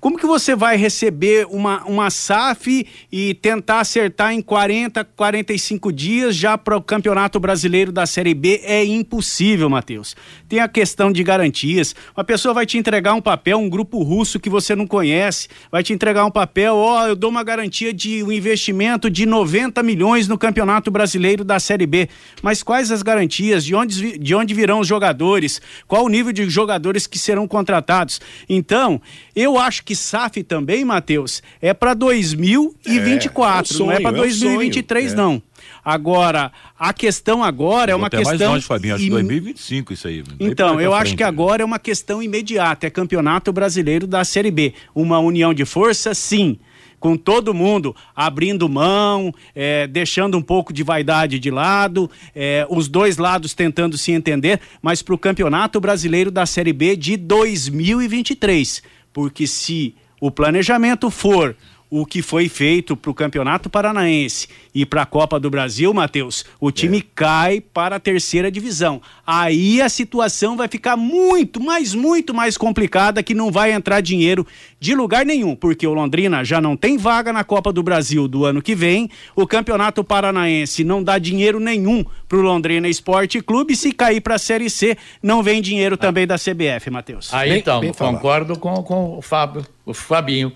Como 0.02 0.18
que 0.18 0.26
você 0.26 0.56
vai 0.56 0.76
receber 0.76 1.46
uma, 1.48 1.84
uma 1.84 2.10
SAF 2.10 2.84
e 3.12 3.34
tentar 3.34 3.78
acertar 3.78 4.32
em 4.32 4.42
40, 4.42 5.04
45 5.04 5.92
dias 5.92 6.34
já 6.34 6.58
para 6.58 6.76
o 6.76 6.82
Campeonato 6.82 7.38
Brasileiro 7.38 7.92
da 7.92 8.04
Série 8.04 8.34
B? 8.34 8.60
É 8.64 8.84
impossível, 8.84 9.70
Matheus. 9.70 10.16
Tem 10.48 10.58
a 10.58 10.66
questão 10.66 11.12
de 11.12 11.22
garantias. 11.22 11.94
Uma 12.16 12.24
pessoa 12.24 12.52
vai 12.52 12.66
te 12.66 12.76
entregar 12.76 13.14
um 13.14 13.20
papel, 13.20 13.58
um 13.58 13.70
grupo 13.70 14.02
russo 14.02 14.40
que 14.40 14.50
você 14.50 14.74
não 14.74 14.88
conhece, 14.88 15.46
vai 15.70 15.84
te 15.84 15.92
entregar 15.92 16.24
um 16.24 16.32
papel, 16.32 16.74
ó, 16.74 17.06
eu 17.06 17.14
dou 17.14 17.30
uma 17.30 17.44
garantia 17.44 17.94
de 17.94 18.24
um 18.24 18.32
investimento 18.32 19.08
de 19.08 19.24
90 19.24 19.84
milhões 19.84 20.26
no 20.26 20.36
Campeonato 20.36 20.90
Brasileiro 20.90 21.44
da 21.44 21.60
Série 21.60 21.86
B. 21.86 22.08
Mas 22.42 22.60
quais 22.60 22.90
as 22.90 23.02
garantias? 23.02 23.64
De 23.64 23.72
onde, 23.76 24.18
de 24.18 24.34
onde 24.34 24.52
virão 24.52 24.80
os 24.80 24.88
jogadores? 24.88 25.62
Qual 25.86 26.04
o 26.04 26.08
nível 26.08 26.32
de 26.32 26.50
jogadores 26.50 27.06
que 27.06 27.20
serão 27.20 27.46
contratados? 27.46 28.20
Então, 28.48 29.00
eu 29.36 29.56
acho 29.56 29.84
que 29.84 29.91
SAF 29.94 30.42
também, 30.42 30.84
Matheus, 30.84 31.42
é 31.60 31.72
para 31.74 31.94
2024, 31.94 33.74
É, 33.74 33.78
é 33.78 33.82
o 33.82 33.86
não 33.86 33.92
é 33.92 34.00
para 34.00 34.10
é 34.10 34.20
o 34.20 34.22
2023, 34.22 35.10
sonho, 35.10 35.14
é. 35.14 35.22
não. 35.22 35.42
Agora, 35.84 36.52
a 36.78 36.92
questão 36.92 37.42
agora 37.42 37.90
é 37.92 37.94
Vou 37.94 38.00
uma 38.02 38.06
até 38.06 38.18
mais 38.18 38.30
questão. 38.30 38.52
longe, 38.52 38.64
Fabinho, 38.66 38.94
acho 38.94 39.04
que 39.04 39.08
im- 39.10 39.12
2025 39.12 39.92
isso 39.92 40.08
aí. 40.08 40.22
Então, 40.40 40.80
eu 40.80 40.90
frente, 40.92 41.02
acho 41.02 41.16
que 41.16 41.22
né? 41.22 41.28
agora 41.28 41.62
é 41.62 41.64
uma 41.64 41.78
questão 41.78 42.22
imediata, 42.22 42.86
é 42.86 42.90
Campeonato 42.90 43.52
Brasileiro 43.52 44.06
da 44.06 44.24
Série 44.24 44.50
B. 44.50 44.74
Uma 44.94 45.18
união 45.18 45.52
de 45.52 45.64
força, 45.64 46.14
sim. 46.14 46.58
Com 47.00 47.16
todo 47.16 47.52
mundo 47.52 47.96
abrindo 48.14 48.68
mão, 48.68 49.34
é, 49.56 49.88
deixando 49.88 50.38
um 50.38 50.42
pouco 50.42 50.72
de 50.72 50.84
vaidade 50.84 51.36
de 51.40 51.50
lado, 51.50 52.08
é, 52.32 52.64
os 52.70 52.86
dois 52.86 53.16
lados 53.16 53.54
tentando 53.54 53.98
se 53.98 54.12
entender, 54.12 54.60
mas 54.80 55.02
para 55.02 55.12
o 55.14 55.18
Campeonato 55.18 55.80
Brasileiro 55.80 56.30
da 56.30 56.46
Série 56.46 56.72
B 56.72 56.94
de 56.94 57.16
2023. 57.16 58.82
Porque 59.12 59.46
se 59.46 59.94
o 60.20 60.30
planejamento 60.30 61.10
for 61.10 61.56
o 61.94 62.06
que 62.06 62.22
foi 62.22 62.48
feito 62.48 62.96
para 62.96 63.10
o 63.10 63.14
Campeonato 63.14 63.68
Paranaense 63.68 64.48
e 64.74 64.86
para 64.86 65.02
a 65.02 65.06
Copa 65.06 65.38
do 65.38 65.50
Brasil, 65.50 65.92
Matheus, 65.92 66.42
o 66.58 66.70
time 66.70 67.02
cai 67.02 67.60
para 67.60 67.96
a 67.96 68.00
terceira 68.00 68.50
divisão. 68.50 69.02
Aí 69.26 69.78
a 69.82 69.90
situação 69.90 70.56
vai 70.56 70.68
ficar 70.68 70.96
muito, 70.96 71.62
mas 71.62 71.94
muito 71.94 72.32
mais 72.32 72.56
complicada, 72.56 73.22
que 73.22 73.34
não 73.34 73.52
vai 73.52 73.72
entrar 73.72 74.00
dinheiro 74.00 74.46
de 74.80 74.94
lugar 74.94 75.26
nenhum, 75.26 75.54
porque 75.54 75.86
o 75.86 75.92
Londrina 75.92 76.42
já 76.42 76.62
não 76.62 76.78
tem 76.78 76.96
vaga 76.96 77.30
na 77.30 77.44
Copa 77.44 77.70
do 77.70 77.82
Brasil 77.82 78.26
do 78.26 78.46
ano 78.46 78.62
que 78.62 78.74
vem, 78.74 79.10
o 79.36 79.46
Campeonato 79.46 80.02
Paranaense 80.02 80.82
não 80.84 81.02
dá 81.04 81.18
dinheiro 81.18 81.60
nenhum 81.60 82.02
para 82.26 82.38
o 82.38 82.40
Londrina 82.40 82.88
Esporte 82.88 83.42
Clube, 83.42 83.76
se 83.76 83.92
cair 83.92 84.22
para 84.22 84.36
a 84.36 84.38
Série 84.38 84.70
C, 84.70 84.96
não 85.22 85.42
vem 85.42 85.60
dinheiro 85.60 85.98
também 85.98 86.26
da 86.26 86.36
CBF, 86.38 86.88
Matheus. 86.88 87.34
Aí 87.34 87.50
Bem- 87.50 87.58
então, 87.58 87.80
bem 87.80 87.92
concordo 87.92 88.58
com, 88.58 88.82
com 88.82 89.18
o 89.18 89.20
Fábio, 89.20 89.66
o 89.84 89.92
Fabinho. 89.92 90.52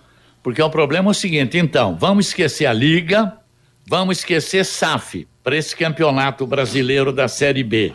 Porque 0.47 0.63
o 0.63 0.71
problema 0.71 1.09
é 1.09 1.11
o 1.11 1.13
seguinte, 1.13 1.59
então, 1.59 1.97
vamos 1.99 2.29
esquecer 2.29 2.67
a 2.67 2.73
Liga, 2.73 3.33
vamos 3.85 4.19
esquecer 4.19 4.65
SAF 4.65 5.27
para 5.43 5.57
esse 5.57 5.75
campeonato 5.75 6.47
brasileiro 6.47 7.13
da 7.13 7.27
Série 7.27 7.65
B. 7.65 7.93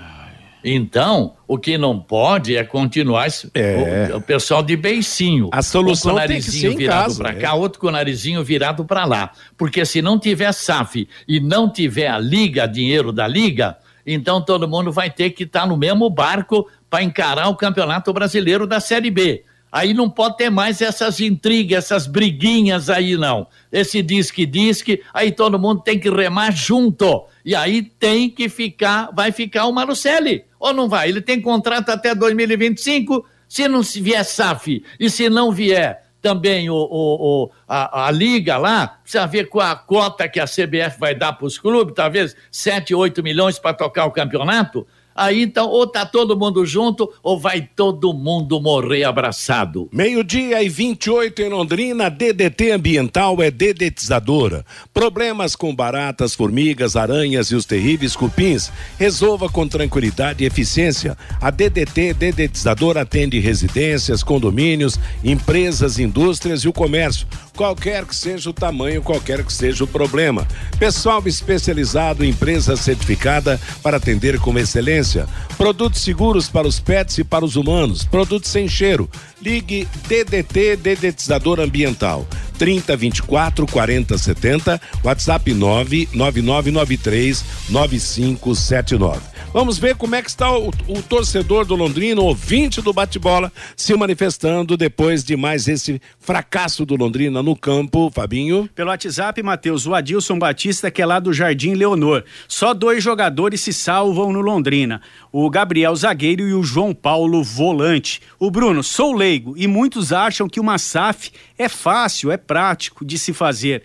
Então, 0.62 1.36
o 1.48 1.58
que 1.58 1.78
não 1.78 1.98
pode 1.98 2.58
é 2.58 2.66
continuar 2.66 3.28
esse- 3.28 3.50
É. 3.54 4.10
o, 4.12 4.18
o 4.18 4.22
pessoal 4.22 4.62
de 4.62 4.76
beicinho. 4.76 5.50
A 5.54 5.62
solução 5.62 6.12
um 6.12 6.18
com 6.18 6.24
o 6.24 6.28
tem 6.28 6.42
que 6.42 6.44
narizinho 6.46 6.78
virado 6.78 7.16
para 7.16 7.30
é. 7.30 7.34
cá, 7.36 7.54
outro 7.54 7.80
com 7.80 7.88
o 7.88 7.92
narizinho 7.92 8.44
virado 8.44 8.84
para 8.84 9.06
lá. 9.06 9.32
Porque 9.58 9.86
se 9.86 10.02
não 10.02 10.20
tiver 10.20 10.52
SAF 10.52 11.08
e 11.26 11.40
não 11.40 11.72
tiver 11.72 12.10
a 12.10 12.20
Liga, 12.20 12.68
dinheiro 12.68 13.14
da 13.14 13.30
Liga, 13.30 13.78
então 14.06 14.42
todo 14.42 14.68
mundo 14.68 14.92
vai 14.92 15.10
ter 15.10 15.30
que 15.30 15.44
estar 15.44 15.66
no 15.66 15.78
mesmo 15.78 16.10
barco 16.10 16.68
para 16.90 17.02
encarar 17.02 17.48
o 17.48 17.56
Campeonato 17.56 18.12
Brasileiro 18.12 18.68
da 18.68 18.82
Série 18.82 19.10
B. 19.10 19.46
Aí 19.72 19.94
não 19.94 20.10
pode 20.10 20.38
ter 20.38 20.50
mais 20.50 20.82
essas 20.82 21.20
intrigas, 21.22 21.86
essas 21.86 22.06
briguinhas 22.06 22.90
aí, 22.90 23.16
não. 23.16 23.48
Esse 23.72 24.02
diz 24.02 24.30
que 24.30 24.46
diz 24.46 24.82
que, 24.82 25.02
aí 25.14 25.32
todo 25.32 25.58
mundo 25.58 25.82
tem 25.82 25.98
que 25.98 26.10
remar 26.10 26.52
junto. 26.52 27.26
E 27.46 27.56
aí 27.56 27.82
tem 27.82 28.30
que 28.30 28.50
ficar, 28.50 29.10
vai 29.14 29.32
ficar 29.32 29.66
o 29.66 29.72
Marucelli. 29.72 30.44
Ou 30.60 30.74
não 30.74 30.90
vai? 30.90 31.08
Ele 31.10 31.22
tem 31.22 31.40
contrato 31.40 31.90
até 31.90 32.14
2025. 32.14 33.26
Se 33.48 33.68
não 33.68 33.82
vier 33.82 34.24
SAF 34.26 34.84
e 35.00 35.10
se 35.10 35.30
não 35.30 35.52
vier 35.52 36.04
também 36.22 36.70
o, 36.70 36.76
o- 36.76 37.44
o- 37.46 37.52
a, 37.68 38.06
a 38.08 38.12
liga 38.12 38.58
lá, 38.58 38.88
precisa 39.02 39.26
ver 39.26 39.50
com 39.50 39.60
a 39.60 39.76
cota 39.76 40.30
que 40.30 40.40
a 40.40 40.46
CBF 40.46 41.00
vai 41.00 41.16
dar 41.16 41.34
para 41.34 41.48
os 41.48 41.58
clubes, 41.58 41.96
talvez 41.96 42.36
7, 42.52 42.94
8 42.94 43.24
milhões 43.24 43.58
para 43.58 43.74
tocar 43.74 44.06
o 44.06 44.12
campeonato. 44.12 44.86
Aí 45.16 45.42
então, 45.42 45.68
ou 45.68 45.86
tá 45.86 46.06
todo 46.06 46.38
mundo 46.38 46.66
junto, 46.66 47.12
ou 47.22 47.40
vai 47.40 47.68
todo 47.76 48.14
mundo 48.14 48.62
morrer 48.62 49.04
abraçado. 49.04 49.90
Meio-dia 49.92 50.64
e 50.64 50.70
28 50.70 51.42
em 51.42 51.50
Londrina, 51.50 52.10
DDT 52.10 52.72
Ambiental 52.72 53.42
é 53.42 53.52
dedetizadora. 53.52 54.66
Problemas 54.94 55.56
com 55.56 55.76
baratas, 55.76 56.34
formigas, 56.34 56.96
aranhas 56.96 57.48
e 57.48 57.56
os 57.56 57.66
terríveis 57.66 58.16
cupins, 58.16 58.72
resolva 58.98 59.50
com 59.50 59.68
tranquilidade 59.68 60.44
e 60.44 60.48
eficiência. 60.48 61.18
A 61.40 61.50
DDT 61.50 62.14
Dedetizadora 62.14 63.02
atende 63.02 63.40
residências, 63.40 64.24
condomínios, 64.24 65.00
empresas, 65.24 66.00
indústrias 66.00 66.62
e 66.62 66.68
o 66.68 66.74
comércio. 66.74 67.28
Qualquer 67.56 68.06
que 68.06 68.16
seja 68.16 68.50
o 68.50 68.54
tamanho, 68.54 69.02
qualquer 69.02 69.44
que 69.44 69.52
seja 69.54 69.84
o 69.84 69.88
problema. 69.88 70.48
Pessoal 70.80 71.22
especializado, 71.26 72.26
empresa 72.26 72.76
certificada 72.76 73.60
para 73.84 73.98
atender 73.98 74.40
com 74.40 74.58
excelência. 74.58 75.28
Produtos 75.58 76.02
seguros 76.02 76.50
para 76.50 76.68
os 76.68 76.80
pets 76.80 77.18
e 77.18 77.24
para 77.24 77.46
os 77.46 77.56
humanos. 77.56 78.06
Produtos 78.06 78.50
sem 78.50 78.68
cheiro. 78.68 79.10
Ligue 79.42 79.88
DDT 80.08 80.78
Dedetizador 80.78 81.60
Ambiental. 81.60 82.26
30 82.62 82.96
24 82.96 83.66
40 83.66 84.18
70, 84.20 84.80
WhatsApp 85.04 85.52
99993 85.52 87.44
9579. 87.72 89.20
Vamos 89.52 89.80
ver 89.80 89.96
como 89.96 90.14
é 90.14 90.22
que 90.22 90.30
está 90.30 90.56
o, 90.56 90.70
o 90.88 91.02
torcedor 91.02 91.66
do 91.66 91.76
Londrina, 91.76 92.22
ouvinte 92.22 92.80
do 92.80 92.94
bate-bola, 92.94 93.52
se 93.76 93.94
manifestando 93.96 94.78
depois 94.78 95.24
de 95.24 95.36
mais 95.36 95.68
esse 95.68 96.00
fracasso 96.20 96.86
do 96.86 96.96
Londrina 96.96 97.42
no 97.42 97.56
campo, 97.56 98.12
Fabinho. 98.14 98.70
Pelo 98.76 98.92
WhatsApp, 98.92 99.42
Matheus, 99.42 99.88
o 99.88 99.96
Adilson 99.96 100.38
Batista, 100.38 100.92
que 100.92 101.02
é 101.02 101.06
lá 101.06 101.20
do 101.20 101.34
Jardim 101.34 101.74
Leonor. 101.74 102.24
Só 102.48 102.76
dois 102.76 103.04
jogadores 103.04 103.60
se 103.60 103.74
salvam 103.74 104.32
no 104.32 104.40
Londrina: 104.40 105.02
o 105.32 105.50
Gabriel 105.50 105.96
Zagueiro 105.96 106.48
e 106.48 106.54
o 106.54 106.64
João 106.64 106.94
Paulo 106.94 107.44
Volante. 107.44 108.22
O 108.40 108.52
Bruno, 108.52 108.84
sou 108.84 109.14
leigo 109.14 109.56
e 109.58 109.66
muitos 109.66 110.14
acham 110.14 110.48
que 110.48 110.60
uma 110.60 110.78
SAF 110.78 111.32
é 111.58 111.68
fácil, 111.68 112.32
é 112.32 112.38
prático 112.52 113.06
de 113.06 113.18
se 113.18 113.32
fazer. 113.32 113.82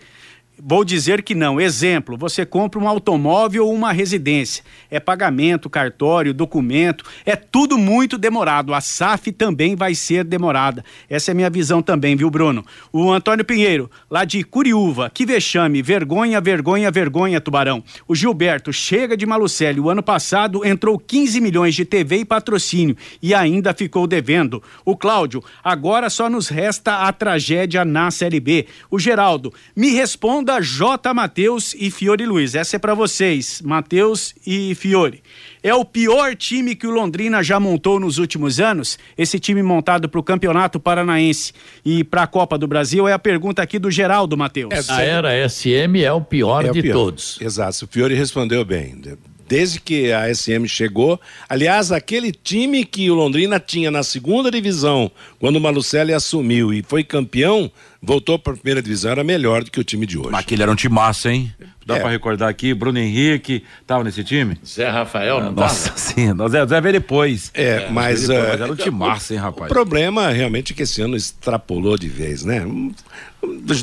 Vou 0.59 0.83
dizer 0.83 1.21
que 1.21 1.35
não. 1.35 1.61
Exemplo, 1.61 2.17
você 2.17 2.43
compra 2.43 2.79
um 2.79 2.87
automóvel 2.87 3.67
ou 3.67 3.73
uma 3.73 3.91
residência. 3.91 4.63
É 4.89 4.99
pagamento, 4.99 5.69
cartório, 5.69 6.33
documento, 6.33 7.05
é 7.23 7.35
tudo 7.35 7.77
muito 7.77 8.17
demorado. 8.17 8.73
A 8.73 8.81
SAF 8.81 9.31
também 9.31 9.75
vai 9.75 9.93
ser 9.93 10.23
demorada. 10.23 10.83
Essa 11.07 11.29
é 11.29 11.33
a 11.33 11.35
minha 11.35 11.49
visão 11.49 11.79
também, 11.79 12.15
viu, 12.15 12.31
Bruno? 12.31 12.65
O 12.91 13.11
Antônio 13.11 13.45
Pinheiro, 13.45 13.89
lá 14.09 14.25
de 14.25 14.43
Curiúva, 14.43 15.11
que 15.13 15.27
vexame, 15.27 15.83
vergonha, 15.83 16.41
vergonha, 16.41 16.89
vergonha, 16.89 17.39
Tubarão. 17.39 17.83
O 18.07 18.15
Gilberto, 18.15 18.73
chega 18.73 19.15
de 19.15 19.27
Malucelli. 19.27 19.79
O 19.79 19.91
ano 19.91 20.01
passado 20.01 20.65
entrou 20.65 20.97
15 20.97 21.39
milhões 21.39 21.75
de 21.75 21.85
TV 21.85 22.17
e 22.17 22.25
patrocínio 22.25 22.97
e 23.21 23.31
ainda 23.31 23.75
ficou 23.75 24.07
devendo. 24.07 24.63
O 24.83 24.97
Cláudio, 24.97 25.43
agora 25.63 26.09
só 26.09 26.27
nos 26.27 26.47
resta 26.47 27.07
a 27.07 27.13
tragédia 27.13 27.85
na 27.85 28.09
Série 28.09 28.39
B. 28.39 28.65
O 28.89 28.97
Geraldo, 28.97 29.53
me 29.75 29.91
responda 29.91 30.46
J. 30.61 31.13
Matheus 31.13 31.75
e 31.77 31.91
Fiore 31.91 32.25
Luiz. 32.25 32.55
Essa 32.55 32.77
é 32.77 32.79
para 32.79 32.93
vocês, 32.93 33.61
Matheus 33.63 34.33
e 34.45 34.73
Fiore. 34.75 35.21
É 35.61 35.73
o 35.75 35.83
pior 35.83 36.35
time 36.35 36.75
que 36.75 36.87
o 36.87 36.91
Londrina 36.91 37.43
já 37.43 37.59
montou 37.59 37.99
nos 37.99 38.17
últimos 38.17 38.59
anos? 38.59 38.97
Esse 39.17 39.39
time 39.39 39.61
montado 39.61 40.07
para 40.07 40.19
o 40.19 40.23
Campeonato 40.23 40.79
Paranaense 40.79 41.51
e 41.85 42.03
para 42.03 42.23
a 42.23 42.27
Copa 42.27 42.57
do 42.57 42.67
Brasil 42.67 43.07
é 43.07 43.13
a 43.13 43.19
pergunta 43.19 43.61
aqui 43.61 43.77
do 43.77 43.91
Geraldo, 43.91 44.37
Matheus. 44.37 44.89
A 44.89 45.01
era 45.01 45.49
SM 45.49 46.01
é 46.01 46.11
o 46.11 46.21
pior 46.21 46.65
É 46.65 46.71
o 46.71 46.73
de 46.73 46.81
pior. 46.81 46.93
todos. 46.93 47.37
Exato, 47.41 47.85
o 47.85 47.87
Fiore 47.87 48.15
respondeu 48.15 48.63
bem. 48.63 49.01
Desde 49.47 49.79
que 49.79 50.11
a 50.11 50.33
SM 50.33 50.65
chegou. 50.67 51.19
Aliás, 51.47 51.91
aquele 51.91 52.31
time 52.31 52.83
que 52.85 53.09
o 53.09 53.15
Londrina 53.15 53.59
tinha 53.59 53.89
na 53.89 54.03
segunda 54.03 54.51
divisão, 54.51 55.11
quando 55.39 55.55
o 55.57 55.61
Malucelli 55.61 56.13
assumiu 56.13 56.73
e 56.73 56.83
foi 56.83 57.03
campeão, 57.03 57.71
voltou 58.01 58.37
para 58.37 58.53
a 58.53 58.55
primeira 58.55 58.81
divisão, 58.81 59.11
era 59.11 59.23
melhor 59.23 59.63
do 59.63 59.71
que 59.71 59.79
o 59.79 59.83
time 59.83 60.05
de 60.05 60.17
hoje. 60.17 60.29
Mas 60.31 60.41
aquele 60.41 60.61
era 60.63 60.71
um 60.71 60.75
time 60.75 60.93
massa, 60.95 61.31
hein? 61.31 61.51
Dá 61.85 61.95
É. 61.97 61.99
pra 62.01 62.09
recordar 62.09 62.49
aqui, 62.49 62.73
Bruno 62.73 62.99
Henrique 62.99 63.63
tava 63.85 64.03
nesse 64.03 64.21
time? 64.23 64.57
Zé 64.65 64.89
Rafael, 64.89 65.39
não 65.41 65.53
Nossa, 65.53 65.89
tava? 65.89 65.97
sim, 65.99 66.33
nós 66.33 66.53
é, 66.53 66.65
Zé 66.67 66.81
ver 66.81 66.91
depois. 66.91 67.49
É, 67.53 67.89
mas, 67.89 68.27
Depois, 68.27 68.29
eh, 68.29 68.49
mas 68.51 68.61
era 68.61 68.71
um 68.71 68.75
time 68.75 68.97
massa, 68.97 69.33
hein, 69.33 69.39
O 69.39 69.43
rapaz? 69.43 69.69
problema 69.71 70.29
realmente 70.29 70.73
é 70.73 70.75
que 70.75 70.83
esse 70.83 71.01
ano 71.01 71.15
extrapolou 71.15 71.97
de 71.97 72.09
vez, 72.09 72.43
né? 72.43 72.65
Hum, 72.65 72.91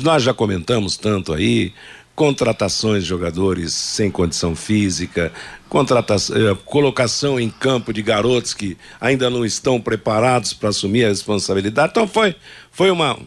Nós 0.03 0.21
já 0.21 0.33
comentamos 0.33 0.95
tanto 0.97 1.33
aí, 1.33 1.73
contratações 2.15 3.03
de 3.03 3.09
jogadores 3.09 3.73
sem 3.73 4.09
condição 4.09 4.55
física, 4.55 5.31
contratação, 5.67 6.35
eh, 6.37 6.55
colocação 6.65 7.39
em 7.39 7.49
campo 7.49 7.91
de 7.91 8.01
garotos 8.01 8.53
que 8.53 8.77
ainda 9.01 9.29
não 9.29 9.45
estão 9.45 9.79
preparados 9.81 10.53
para 10.53 10.69
assumir 10.69 11.05
a 11.05 11.09
responsabilidade. 11.09 11.91
Então 11.91 12.07
foi, 12.07 12.35
foi 12.71 12.89
uma, 12.89 13.17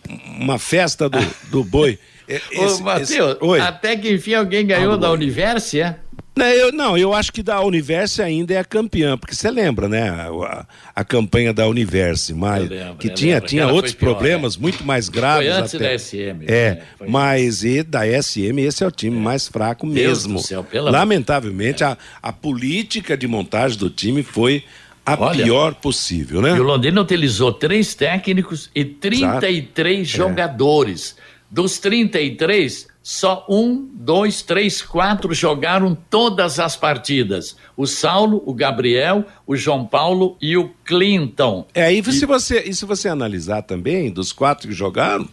uma 0.41 0.59
festa 0.59 1.09
do, 1.09 1.19
do 1.51 1.63
boi. 1.63 1.99
Eh, 2.27 2.41
Ô, 2.59 2.65
esse- 2.65 2.83
Matheus, 2.83 3.37
esse- 3.41 3.61
até 3.61 3.97
que 3.97 4.13
enfim 4.15 4.35
alguém 4.35 4.67
ganhou 4.67 4.97
da 4.97 5.11
Universe, 5.13 5.81
é? 5.81 5.97
Não 6.39 6.47
eu, 6.47 6.73
não, 6.73 6.97
eu 6.97 7.13
acho 7.13 7.33
que 7.33 7.43
da 7.43 7.61
Universe 7.61 8.23
ainda 8.23 8.55
é 8.55 8.59
a 8.59 8.65
campeã, 8.65 9.19
porque 9.19 9.35
você 9.35 9.51
lembra, 9.51 9.89
né? 9.89 10.09
A, 10.09 10.67
a- 10.95 11.05
campanha 11.05 11.53
da 11.53 11.67
Universe, 11.67 12.33
mas, 12.35 12.63
Eu 12.65 12.77
lembro, 12.77 12.95
que 12.97 13.09
eu 13.09 13.15
tinha, 13.15 13.35
lembro, 13.35 13.49
tinha 13.49 13.63
aquela 13.65 13.75
outros 13.77 13.95
pior, 13.95 14.11
problemas 14.15 14.57
muito 14.57 14.85
mais 14.85 15.09
graves. 15.09 15.49
Foi 15.49 15.61
antes 15.61 15.75
até. 15.75 15.89
da 15.93 15.99
SM. 15.99 16.45
É, 16.47 16.71
né? 16.75 16.83
Mas 17.09 17.65
e 17.65 17.83
da 17.83 18.01
SM, 18.23 18.59
esse 18.61 18.85
é 18.85 18.87
o 18.87 18.91
time 18.91 19.17
mais 19.17 19.49
fraco 19.49 19.87
Deus 19.89 20.27
mesmo. 20.27 20.39
céu, 20.39 20.65
Lamentavelmente, 20.73 21.83
a, 21.85 21.97
a 22.23 22.33
política 22.33 23.17
de 23.17 23.27
montagem 23.27 23.79
do 23.79 23.89
time 23.91 24.23
foi 24.23 24.65
a 25.05 25.17
Olha, 25.19 25.43
pior 25.45 25.75
possível, 25.75 26.43
né? 26.43 26.55
E 26.57 26.61
o 26.61 26.63
Londrina 26.63 27.01
utilizou 27.01 27.51
três 27.53 27.95
técnicos 27.95 28.71
e 28.75 28.85
33 28.85 30.01
É. 30.01 30.05
jogadores. 30.05 31.17
Dos 31.51 31.79
33, 31.79 32.88
só 33.03 33.47
um, 33.49 33.89
dois, 33.95 34.43
três, 34.43 34.83
quatro 34.83 35.33
jogaram 35.33 35.97
todas 36.11 36.61
as 36.61 36.77
partidas. 36.77 37.57
O 37.77 37.87
Saulo, 37.87 38.43
o 38.45 38.53
Gabriel, 38.53 39.25
o 39.47 39.57
João 39.57 39.87
Paulo 39.87 40.37
e 40.43 40.57
o 40.57 40.71
Clinton. 40.85 41.67
É, 41.75 41.91
e 41.93 42.03
se 42.13 42.27
você, 42.27 42.61
e 42.67 42.75
se 42.75 42.85
você 42.85 43.09
analisar 43.09 43.63
também, 43.63 44.11
dos 44.11 44.31
quatro 44.33 44.69
que 44.69 44.75
jogaram, 44.75 45.27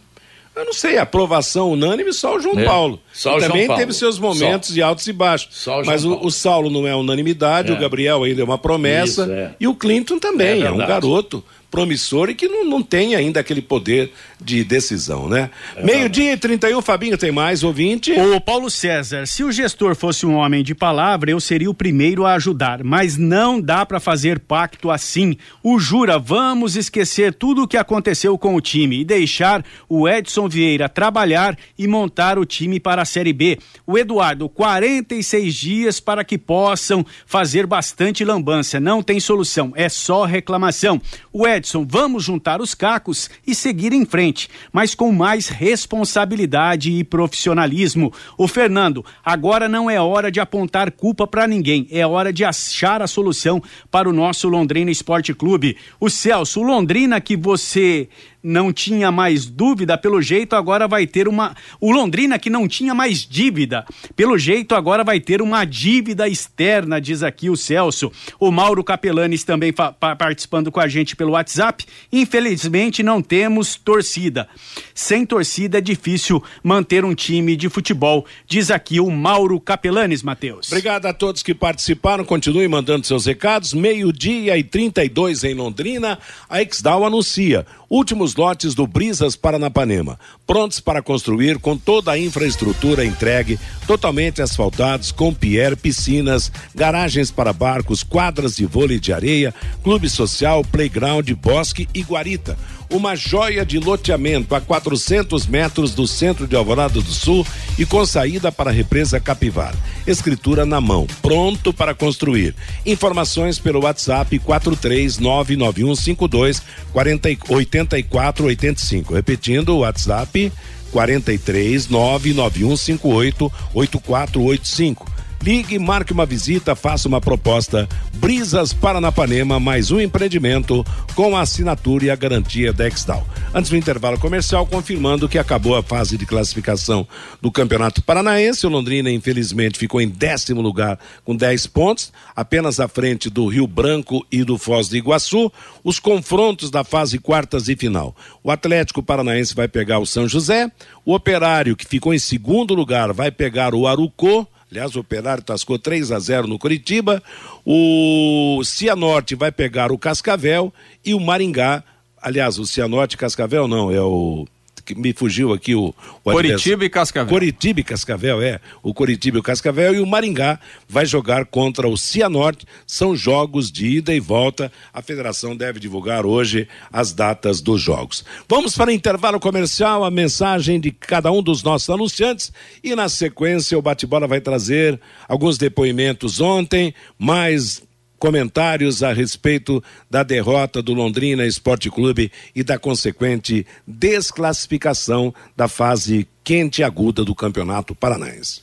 eu 0.54 0.64
não 0.64 0.72
sei, 0.72 0.96
aprovação 0.96 1.70
unânime 1.72 2.14
só 2.14 2.36
o 2.36 2.40
João 2.40 2.58
É, 2.58 2.64
Paulo. 2.64 2.98
só 3.12 3.32
E 3.34 3.36
o 3.36 3.40
João 3.40 3.50
também 3.50 3.66
Paulo. 3.66 3.80
teve 3.80 3.92
seus 3.92 4.18
momentos 4.18 4.68
Só. 4.70 4.74
de 4.74 4.80
altos 4.82 5.06
e 5.06 5.12
baixos. 5.12 5.60
O 5.60 5.64
João 5.64 5.82
Mas 5.84 6.02
o, 6.02 6.14
o 6.14 6.30
Saulo 6.30 6.70
não 6.70 6.86
é 6.86 6.96
unanimidade, 6.96 7.70
É. 7.70 7.74
o 7.74 7.78
Gabriel 7.78 8.22
ainda 8.22 8.40
é 8.40 8.44
uma 8.44 8.56
promessa. 8.56 9.24
Isso, 9.24 9.32
é. 9.32 9.54
E 9.60 9.68
o 9.68 9.74
Clinton 9.74 10.18
também, 10.18 10.62
É 10.62 10.66
é, 10.66 10.70
um 10.70 10.78
garoto 10.78 11.44
promissor 11.70 12.30
e 12.30 12.34
que 12.34 12.48
não, 12.48 12.64
não 12.64 12.82
tem 12.82 13.14
ainda 13.14 13.40
aquele 13.40 13.62
poder 13.62 14.12
de 14.40 14.62
decisão, 14.64 15.28
né? 15.28 15.50
É 15.74 15.84
Meio-dia 15.84 16.32
e 16.32 16.36
31, 16.36 16.80
Fabinho, 16.82 17.18
tem 17.18 17.32
mais 17.32 17.62
ouvinte? 17.62 18.12
Ô 18.12 18.40
Paulo 18.40 18.70
César, 18.70 19.26
se 19.26 19.42
o 19.42 19.50
gestor 19.50 19.94
fosse 19.94 20.26
um 20.26 20.34
homem 20.34 20.62
de 20.62 20.74
palavra, 20.74 21.30
eu 21.30 21.40
seria 21.40 21.70
o 21.70 21.74
primeiro 21.74 22.24
a 22.24 22.34
ajudar, 22.34 22.84
mas 22.84 23.16
não 23.16 23.60
dá 23.60 23.84
para 23.84 24.00
fazer 24.00 24.38
pacto 24.38 24.90
assim. 24.90 25.36
O 25.62 25.78
jura, 25.78 26.18
vamos 26.18 26.76
esquecer 26.76 27.34
tudo 27.34 27.62
o 27.62 27.68
que 27.68 27.76
aconteceu 27.76 28.36
com 28.38 28.54
o 28.54 28.60
time 28.60 29.00
e 29.00 29.04
deixar 29.04 29.64
o 29.88 30.08
Edson 30.08 30.48
Vieira 30.48 30.88
trabalhar 30.88 31.56
e 31.78 31.86
montar 31.86 32.38
o 32.38 32.44
time 32.44 32.78
para 32.78 33.02
a 33.02 33.06
Série 33.06 33.32
B. 33.32 33.58
O 33.86 33.98
Eduardo, 33.98 34.48
46 34.48 35.54
dias 35.54 36.00
para 36.00 36.24
que 36.24 36.38
possam 36.38 37.04
fazer 37.26 37.66
bastante 37.66 38.24
lambança. 38.24 38.78
Não 38.78 39.02
tem 39.02 39.18
solução, 39.18 39.72
é 39.74 39.88
só 39.88 40.24
reclamação. 40.24 41.00
O 41.32 41.46
Edson, 41.46 41.55
vamos 41.88 42.24
juntar 42.24 42.60
os 42.60 42.74
cacos 42.74 43.30
e 43.46 43.54
seguir 43.54 43.92
em 43.92 44.04
frente, 44.04 44.48
mas 44.72 44.94
com 44.94 45.12
mais 45.12 45.48
responsabilidade 45.48 46.90
e 46.90 47.04
profissionalismo. 47.04 48.12
O 48.36 48.46
Fernando, 48.46 49.04
agora 49.24 49.68
não 49.68 49.88
é 49.88 50.00
hora 50.00 50.30
de 50.30 50.40
apontar 50.40 50.90
culpa 50.90 51.26
para 51.26 51.46
ninguém, 51.46 51.86
é 51.90 52.06
hora 52.06 52.32
de 52.32 52.44
achar 52.44 53.00
a 53.00 53.06
solução 53.06 53.62
para 53.90 54.08
o 54.08 54.12
nosso 54.12 54.48
Londrina 54.48 54.90
Esporte 54.90 55.32
Clube. 55.32 55.76
O 56.00 56.10
Celso, 56.10 56.60
o 56.60 56.64
Londrina 56.64 57.20
que 57.20 57.36
você 57.36 58.08
não 58.46 58.72
tinha 58.72 59.10
mais 59.10 59.44
dúvida, 59.44 59.98
pelo 59.98 60.22
jeito 60.22 60.54
agora 60.54 60.86
vai 60.86 61.04
ter 61.04 61.26
uma. 61.26 61.56
O 61.80 61.90
Londrina 61.90 62.38
que 62.38 62.48
não 62.48 62.68
tinha 62.68 62.94
mais 62.94 63.26
dívida, 63.26 63.84
pelo 64.14 64.38
jeito 64.38 64.74
agora 64.74 65.02
vai 65.02 65.18
ter 65.18 65.42
uma 65.42 65.64
dívida 65.64 66.28
externa, 66.28 67.00
diz 67.00 67.24
aqui 67.24 67.50
o 67.50 67.56
Celso. 67.56 68.12
O 68.38 68.52
Mauro 68.52 68.84
Capelanes 68.84 69.42
também 69.42 69.72
participando 69.72 70.70
com 70.70 70.78
a 70.78 70.86
gente 70.86 71.16
pelo 71.16 71.32
WhatsApp. 71.32 71.84
Infelizmente 72.12 73.02
não 73.02 73.20
temos 73.20 73.74
torcida. 73.74 74.48
Sem 74.94 75.26
torcida 75.26 75.78
é 75.78 75.80
difícil 75.80 76.42
manter 76.62 77.04
um 77.04 77.14
time 77.14 77.56
de 77.56 77.68
futebol, 77.68 78.24
diz 78.46 78.70
aqui 78.70 79.00
o 79.00 79.10
Mauro 79.10 79.58
Capelanes, 79.58 80.22
Matheus. 80.22 80.68
Obrigado 80.68 81.06
a 81.06 81.12
todos 81.12 81.42
que 81.42 81.54
participaram. 81.54 82.24
Continue 82.24 82.68
mandando 82.68 83.06
seus 83.06 83.26
recados. 83.26 83.74
Meio-dia 83.74 84.56
e 84.56 84.62
32 84.62 85.42
em 85.42 85.54
Londrina. 85.54 86.18
A 86.48 86.62
Exdal 86.62 87.04
anuncia 87.04 87.66
últimos 87.88 88.34
lotes 88.34 88.74
do 88.74 88.86
Brisas 88.86 89.36
Paranapanema, 89.36 90.18
prontos 90.46 90.80
para 90.80 91.02
construir 91.02 91.58
com 91.58 91.76
toda 91.76 92.12
a 92.12 92.18
infraestrutura 92.18 93.04
entregue, 93.04 93.58
totalmente 93.86 94.42
asfaltados, 94.42 95.12
com 95.12 95.32
pier, 95.32 95.76
piscinas, 95.76 96.50
garagens 96.74 97.30
para 97.30 97.52
barcos, 97.52 98.02
quadras 98.02 98.56
de 98.56 98.66
vôlei 98.66 98.98
de 98.98 99.12
areia, 99.12 99.54
clube 99.82 100.08
social, 100.08 100.64
playground, 100.64 101.30
bosque 101.32 101.88
e 101.94 102.02
guarita. 102.02 102.56
Uma 102.88 103.16
joia 103.16 103.66
de 103.66 103.78
loteamento 103.78 104.54
a 104.54 104.60
400 104.60 105.46
metros 105.46 105.94
do 105.94 106.06
centro 106.06 106.46
de 106.46 106.54
Alvorada 106.54 107.00
do 107.00 107.12
Sul 107.12 107.44
e 107.78 107.84
com 107.84 108.06
saída 108.06 108.52
para 108.52 108.70
a 108.70 108.72
represa 108.72 109.18
Capivara. 109.18 109.74
Escritura 110.06 110.64
na 110.64 110.80
mão, 110.80 111.04
pronto 111.20 111.72
para 111.72 111.92
construir. 111.94 112.54
Informações 112.84 113.58
pelo 113.58 113.82
WhatsApp 113.82 114.38
4399152 114.38 116.62
8485. 116.94 119.14
Repetindo 119.14 119.70
o 119.70 119.80
WhatsApp 119.80 120.52
43 120.92 121.88
99158 121.88 123.52
8485. 123.74 125.15
Ligue, 125.42 125.78
marque 125.78 126.12
uma 126.12 126.26
visita, 126.26 126.74
faça 126.74 127.06
uma 127.06 127.20
proposta. 127.20 127.88
Brisas 128.14 128.72
Paranapanema, 128.72 129.60
mais 129.60 129.92
um 129.92 130.00
empreendimento 130.00 130.84
com 131.14 131.36
a 131.36 131.42
assinatura 131.42 132.06
e 132.06 132.10
a 132.10 132.16
garantia 132.16 132.72
da 132.72 132.88
Exdal. 132.88 133.24
Antes 133.54 133.70
do 133.70 133.76
intervalo 133.76 134.18
comercial, 134.18 134.66
confirmando 134.66 135.28
que 135.28 135.38
acabou 135.38 135.76
a 135.76 135.82
fase 135.82 136.18
de 136.18 136.26
classificação 136.26 137.06
do 137.40 137.52
Campeonato 137.52 138.02
Paranaense. 138.02 138.66
O 138.66 138.70
Londrina, 138.70 139.10
infelizmente, 139.10 139.78
ficou 139.78 140.00
em 140.00 140.08
décimo 140.08 140.60
lugar 140.60 140.98
com 141.24 141.36
10 141.36 141.68
pontos, 141.68 142.12
apenas 142.34 142.80
à 142.80 142.88
frente 142.88 143.30
do 143.30 143.46
Rio 143.46 143.66
Branco 143.66 144.26
e 144.32 144.42
do 144.42 144.58
Foz 144.58 144.88
do 144.88 144.96
Iguaçu. 144.96 145.52
Os 145.84 146.00
confrontos 146.00 146.70
da 146.70 146.82
fase 146.82 147.18
quartas 147.18 147.68
e 147.68 147.76
final. 147.76 148.16
O 148.42 148.50
Atlético 148.50 149.02
Paranaense 149.02 149.54
vai 149.54 149.68
pegar 149.68 150.00
o 150.00 150.06
São 150.06 150.26
José. 150.26 150.70
O 151.04 151.14
Operário, 151.14 151.76
que 151.76 151.86
ficou 151.86 152.12
em 152.12 152.18
segundo 152.18 152.74
lugar, 152.74 153.12
vai 153.12 153.30
pegar 153.30 153.74
o 153.74 153.86
Arucô. 153.86 154.46
Aliás, 154.76 154.94
o 154.94 155.00
Operário 155.00 155.42
tascou 155.42 155.78
3 155.78 156.12
a 156.12 156.18
0 156.18 156.46
no 156.46 156.58
Curitiba. 156.58 157.22
O 157.64 158.60
Cianorte 158.62 159.34
vai 159.34 159.50
pegar 159.50 159.90
o 159.90 159.96
Cascavel 159.96 160.70
e 161.02 161.14
o 161.14 161.20
Maringá. 161.20 161.82
Aliás, 162.20 162.58
o 162.58 162.66
Cianorte 162.66 163.16
Cascavel 163.16 163.66
não, 163.66 163.90
é 163.90 164.02
o. 164.02 164.46
Me 164.94 165.12
fugiu 165.12 165.52
aqui 165.52 165.74
o. 165.74 165.94
o 166.24 166.32
Coritiba 166.32 166.84
e 166.84 166.90
Cascavel. 166.90 167.32
Coritiba 167.32 167.80
e 167.80 167.84
Cascavel, 167.84 168.42
é. 168.42 168.60
O 168.82 168.92
Coritiba 168.92 169.38
e 169.38 169.40
o 169.40 169.42
Cascavel 169.42 169.94
e 169.94 170.00
o 170.00 170.06
Maringá 170.06 170.60
vai 170.88 171.06
jogar 171.06 171.46
contra 171.46 171.88
o 171.88 171.96
Cianorte. 171.96 172.66
São 172.86 173.16
jogos 173.16 173.70
de 173.70 173.86
ida 173.86 174.14
e 174.14 174.20
volta. 174.20 174.70
A 174.92 175.00
federação 175.02 175.56
deve 175.56 175.80
divulgar 175.80 176.26
hoje 176.26 176.68
as 176.92 177.12
datas 177.12 177.60
dos 177.60 177.80
jogos. 177.80 178.24
Vamos 178.48 178.76
para 178.76 178.92
intervalo 178.92 179.40
comercial, 179.40 180.04
a 180.04 180.10
mensagem 180.10 180.78
de 180.78 180.90
cada 180.90 181.30
um 181.32 181.42
dos 181.42 181.62
nossos 181.62 181.88
anunciantes 181.88 182.52
e 182.82 182.94
na 182.94 183.08
sequência 183.08 183.78
o 183.78 183.82
bate-bola 183.82 184.26
vai 184.26 184.40
trazer 184.40 185.00
alguns 185.28 185.58
depoimentos 185.58 186.40
ontem, 186.40 186.94
mais 187.18 187.85
comentários 188.18 189.02
a 189.02 189.12
respeito 189.12 189.82
da 190.10 190.22
derrota 190.22 190.82
do 190.82 190.94
Londrina 190.94 191.44
Esporte 191.44 191.90
Clube 191.90 192.30
e 192.54 192.62
da 192.62 192.78
consequente 192.78 193.66
desclassificação 193.86 195.34
da 195.56 195.68
fase 195.68 196.26
quente 196.42 196.80
e 196.80 196.84
aguda 196.84 197.24
do 197.24 197.34
Campeonato 197.34 197.94
Paranaense. 197.94 198.60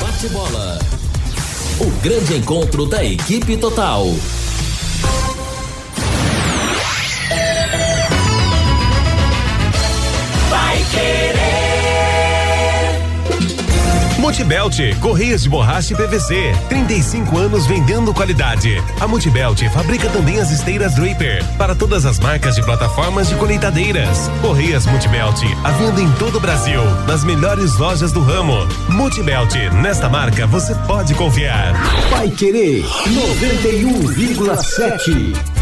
Bate 0.00 0.28
bola. 0.28 0.78
O 1.80 2.02
grande 2.02 2.34
encontro 2.34 2.86
da 2.86 3.04
equipe 3.04 3.56
total. 3.56 4.06
Multibelt, 14.22 14.78
Correias 15.00 15.42
de 15.42 15.48
Borracha 15.48 15.94
e 15.94 15.96
PVC. 15.96 16.52
35 16.68 17.36
anos 17.36 17.66
vendendo 17.66 18.14
qualidade. 18.14 18.80
A 19.00 19.08
Multibelt 19.08 19.60
fabrica 19.70 20.08
também 20.10 20.38
as 20.38 20.52
esteiras 20.52 20.94
Draper 20.94 21.44
para 21.58 21.74
todas 21.74 22.06
as 22.06 22.20
marcas 22.20 22.54
de 22.54 22.62
plataformas 22.62 23.28
de 23.28 23.34
colheitadeiras. 23.34 24.30
Correias 24.40 24.86
Multibelt, 24.86 25.42
a 25.64 25.72
venda 25.72 26.00
em 26.00 26.08
todo 26.12 26.36
o 26.36 26.40
Brasil, 26.40 26.84
nas 27.04 27.24
melhores 27.24 27.76
lojas 27.78 28.12
do 28.12 28.20
ramo. 28.20 28.64
Multibelt, 28.88 29.56
nesta 29.82 30.08
marca 30.08 30.46
você 30.46 30.72
pode 30.86 31.16
confiar. 31.16 31.72
Vai 32.08 32.30
querer 32.30 32.84
91,7. 32.84 35.61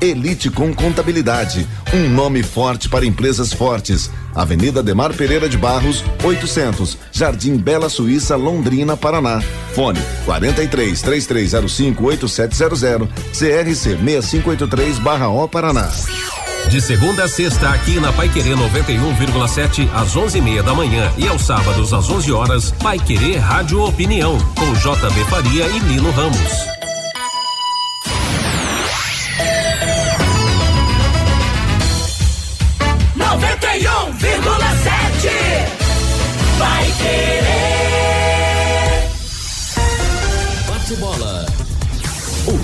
Elite 0.00 0.50
com 0.50 0.72
Contabilidade, 0.74 1.66
um 1.92 2.08
nome 2.08 2.42
forte 2.42 2.88
para 2.88 3.04
empresas 3.04 3.52
fortes. 3.52 4.10
Avenida 4.34 4.82
Demar 4.82 5.12
Pereira 5.12 5.48
de 5.48 5.58
Barros, 5.58 6.04
800, 6.22 6.96
Jardim 7.10 7.56
Bela 7.56 7.88
Suíça, 7.88 8.36
Londrina, 8.36 8.96
Paraná. 8.96 9.42
Fone 9.74 10.00
43 10.24 11.02
3305 11.02 12.04
8700, 12.04 13.08
CRC 13.32 13.96
6583/O 13.96 15.48
Paraná. 15.48 15.90
De 16.70 16.82
segunda 16.82 17.24
a 17.24 17.28
sexta, 17.28 17.70
aqui 17.70 17.98
na 17.98 18.12
Pai 18.12 18.28
Querer 18.28 18.54
91,7 18.54 19.88
às 19.94 20.14
11:30 20.14 20.62
da 20.62 20.74
manhã 20.74 21.10
e 21.16 21.26
aos 21.26 21.42
sábados 21.42 21.94
às 21.94 22.10
11 22.10 22.30
horas, 22.30 22.70
Pai 22.82 22.98
Querer 22.98 23.38
Rádio 23.38 23.82
Opinião 23.82 24.38
com 24.54 24.72
JB 24.74 25.24
Faria 25.30 25.66
e 25.66 25.78
Lino 25.78 26.10
Ramos. 26.10 26.77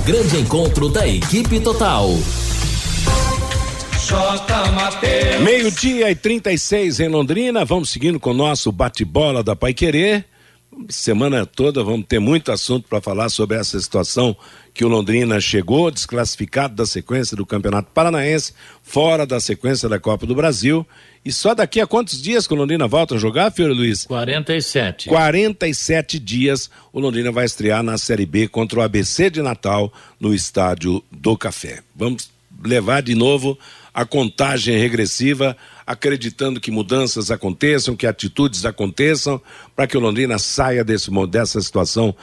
Grande 0.05 0.39
encontro 0.39 0.91
da 0.91 1.09
equipe 1.09 1.59
total. 1.61 2.11
Meio-dia 5.43 6.11
e 6.11 6.15
36 6.15 7.01
em 7.01 7.09
Londrina. 7.09 7.65
Vamos 7.65 7.89
seguindo 7.89 8.21
com 8.21 8.33
o 8.33 8.35
nosso 8.35 8.71
bate-bola 8.71 9.43
da 9.43 9.57
Pai 9.57 9.73
Querer. 9.73 10.27
Semana 10.91 11.47
toda 11.47 11.83
vamos 11.83 12.05
ter 12.07 12.19
muito 12.19 12.53
assunto 12.53 12.87
para 12.87 13.01
falar 13.01 13.31
sobre 13.31 13.57
essa 13.57 13.81
situação 13.81 14.37
que 14.75 14.85
o 14.85 14.89
Londrina 14.89 15.41
chegou 15.41 15.91
desclassificado 15.91 16.75
da 16.75 16.85
sequência 16.85 17.35
do 17.35 17.47
Campeonato 17.47 17.91
Paranaense, 17.95 18.53
fora 18.83 19.25
da 19.25 19.41
sequência 19.41 19.89
da 19.89 19.99
Copa 19.99 20.27
do 20.27 20.35
Brasil. 20.35 20.87
E 21.25 21.33
só 21.33 21.55
daqui 21.55 21.81
a 21.81 21.87
quantos 21.87 22.21
dias 22.21 22.47
que 22.47 22.53
o 22.53 22.57
Londrina 22.57 22.87
volta 22.87 23.15
a 23.15 23.19
jogar, 23.19 23.51
Fiore 23.51 23.73
Luiz? 23.73 24.05
47. 24.05 25.09
47 25.09 26.19
dias 26.19 26.69
o 26.93 27.01
Londrina 27.01 27.33
vai 27.33 27.47
estrear 27.47 27.83
na 27.83 27.97
Série 27.97 28.27
B 28.27 28.47
contra 28.47 28.79
o 28.79 28.83
ABC 28.83 29.31
de 29.31 29.41
Natal 29.41 29.91
no 30.21 30.35
Estádio 30.35 31.03
do 31.11 31.35
Café. 31.37 31.81
Vamos 31.97 32.29
levar 32.63 33.03
de 33.03 33.15
novo 33.15 33.59
a 33.95 34.05
contagem 34.05 34.77
regressiva, 34.77 35.57
acreditando 35.87 36.61
que 36.61 36.71
mudanças 36.71 37.31
aconteçam, 37.31 37.97
que 37.97 38.07
atitudes 38.07 38.67
aconteçam, 38.67 39.41
para 39.75 39.87
que 39.87 39.97
o 39.97 40.01
Londrina 40.01 40.39
saia 40.39 40.85
desse, 40.85 41.11
dessa 41.29 41.61
situação 41.61 42.15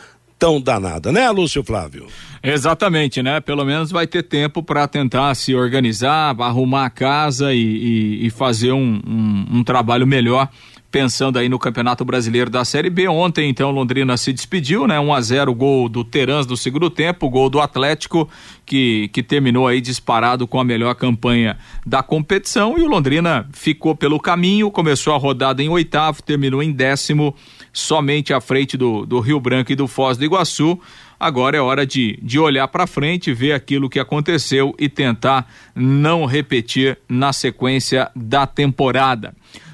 tão 0.42 0.60
danada, 0.60 1.12
né, 1.12 1.30
Lúcio 1.30 1.64
Flávio? 1.64 2.08
Exatamente, 2.42 3.22
né? 3.22 3.40
Pelo 3.40 3.64
menos 3.64 3.92
vai 3.92 4.08
ter 4.08 4.24
tempo 4.24 4.64
para 4.64 4.88
tentar 4.88 5.36
se 5.36 5.54
organizar, 5.54 6.36
arrumar 6.42 6.86
a 6.86 6.90
casa 6.90 7.54
e, 7.54 7.60
e, 7.60 8.26
e 8.26 8.30
fazer 8.32 8.72
um, 8.72 9.00
um, 9.06 9.60
um 9.60 9.64
trabalho 9.64 10.08
melhor 10.08 10.50
pensando 10.92 11.40
aí 11.40 11.48
no 11.48 11.58
Campeonato 11.58 12.04
Brasileiro 12.04 12.50
da 12.50 12.66
Série 12.66 12.90
B. 12.90 13.08
Ontem, 13.08 13.50
então, 13.50 13.72
Londrina 13.72 14.18
se 14.18 14.34
despediu, 14.34 14.86
né? 14.86 15.00
1 15.00 15.14
a 15.14 15.22
0 15.22 15.56
gol 15.56 15.88
do 15.88 16.04
Terans 16.04 16.46
no 16.46 16.58
segundo 16.58 16.90
tempo, 16.90 17.30
gol 17.30 17.50
do 17.50 17.62
Atlético, 17.62 18.28
que, 18.66 19.10
que 19.14 19.24
terminou 19.24 19.68
aí 19.68 19.80
disparado 19.80 20.46
com 20.46 20.60
a 20.60 20.64
melhor 20.64 20.94
campanha 20.96 21.58
da 21.86 22.04
competição. 22.04 22.78
E 22.78 22.82
o 22.82 22.88
Londrina 22.88 23.48
ficou 23.54 23.96
pelo 23.96 24.20
caminho, 24.20 24.70
começou 24.70 25.14
a 25.14 25.18
rodada 25.18 25.64
em 25.64 25.70
oitavo, 25.70 26.22
terminou 26.22 26.62
em 26.62 26.74
décimo, 26.74 27.34
somente 27.74 28.34
à 28.34 28.42
frente 28.42 28.78
do, 28.78 29.06
do 29.06 29.20
Rio 29.20 29.40
Branco 29.40 29.72
e 29.72 29.76
do 29.76 29.88
Foz 29.88 30.18
do 30.18 30.26
Iguaçu. 30.26 30.80
Agora 31.20 31.56
é 31.56 31.62
hora 31.62 31.86
de, 31.86 32.18
de 32.22 32.40
olhar 32.40 32.68
para 32.68 32.88
frente, 32.88 33.32
ver 33.32 33.54
aquilo 33.54 33.90
que 33.90 34.00
aconteceu 34.00 34.74
e 34.80 34.90
tentar 34.90 35.48
não 35.76 36.26
repetir 36.26 36.98
na 37.08 37.32
sequência 37.32 38.10
da 38.16 38.48
temporada. 38.48 39.34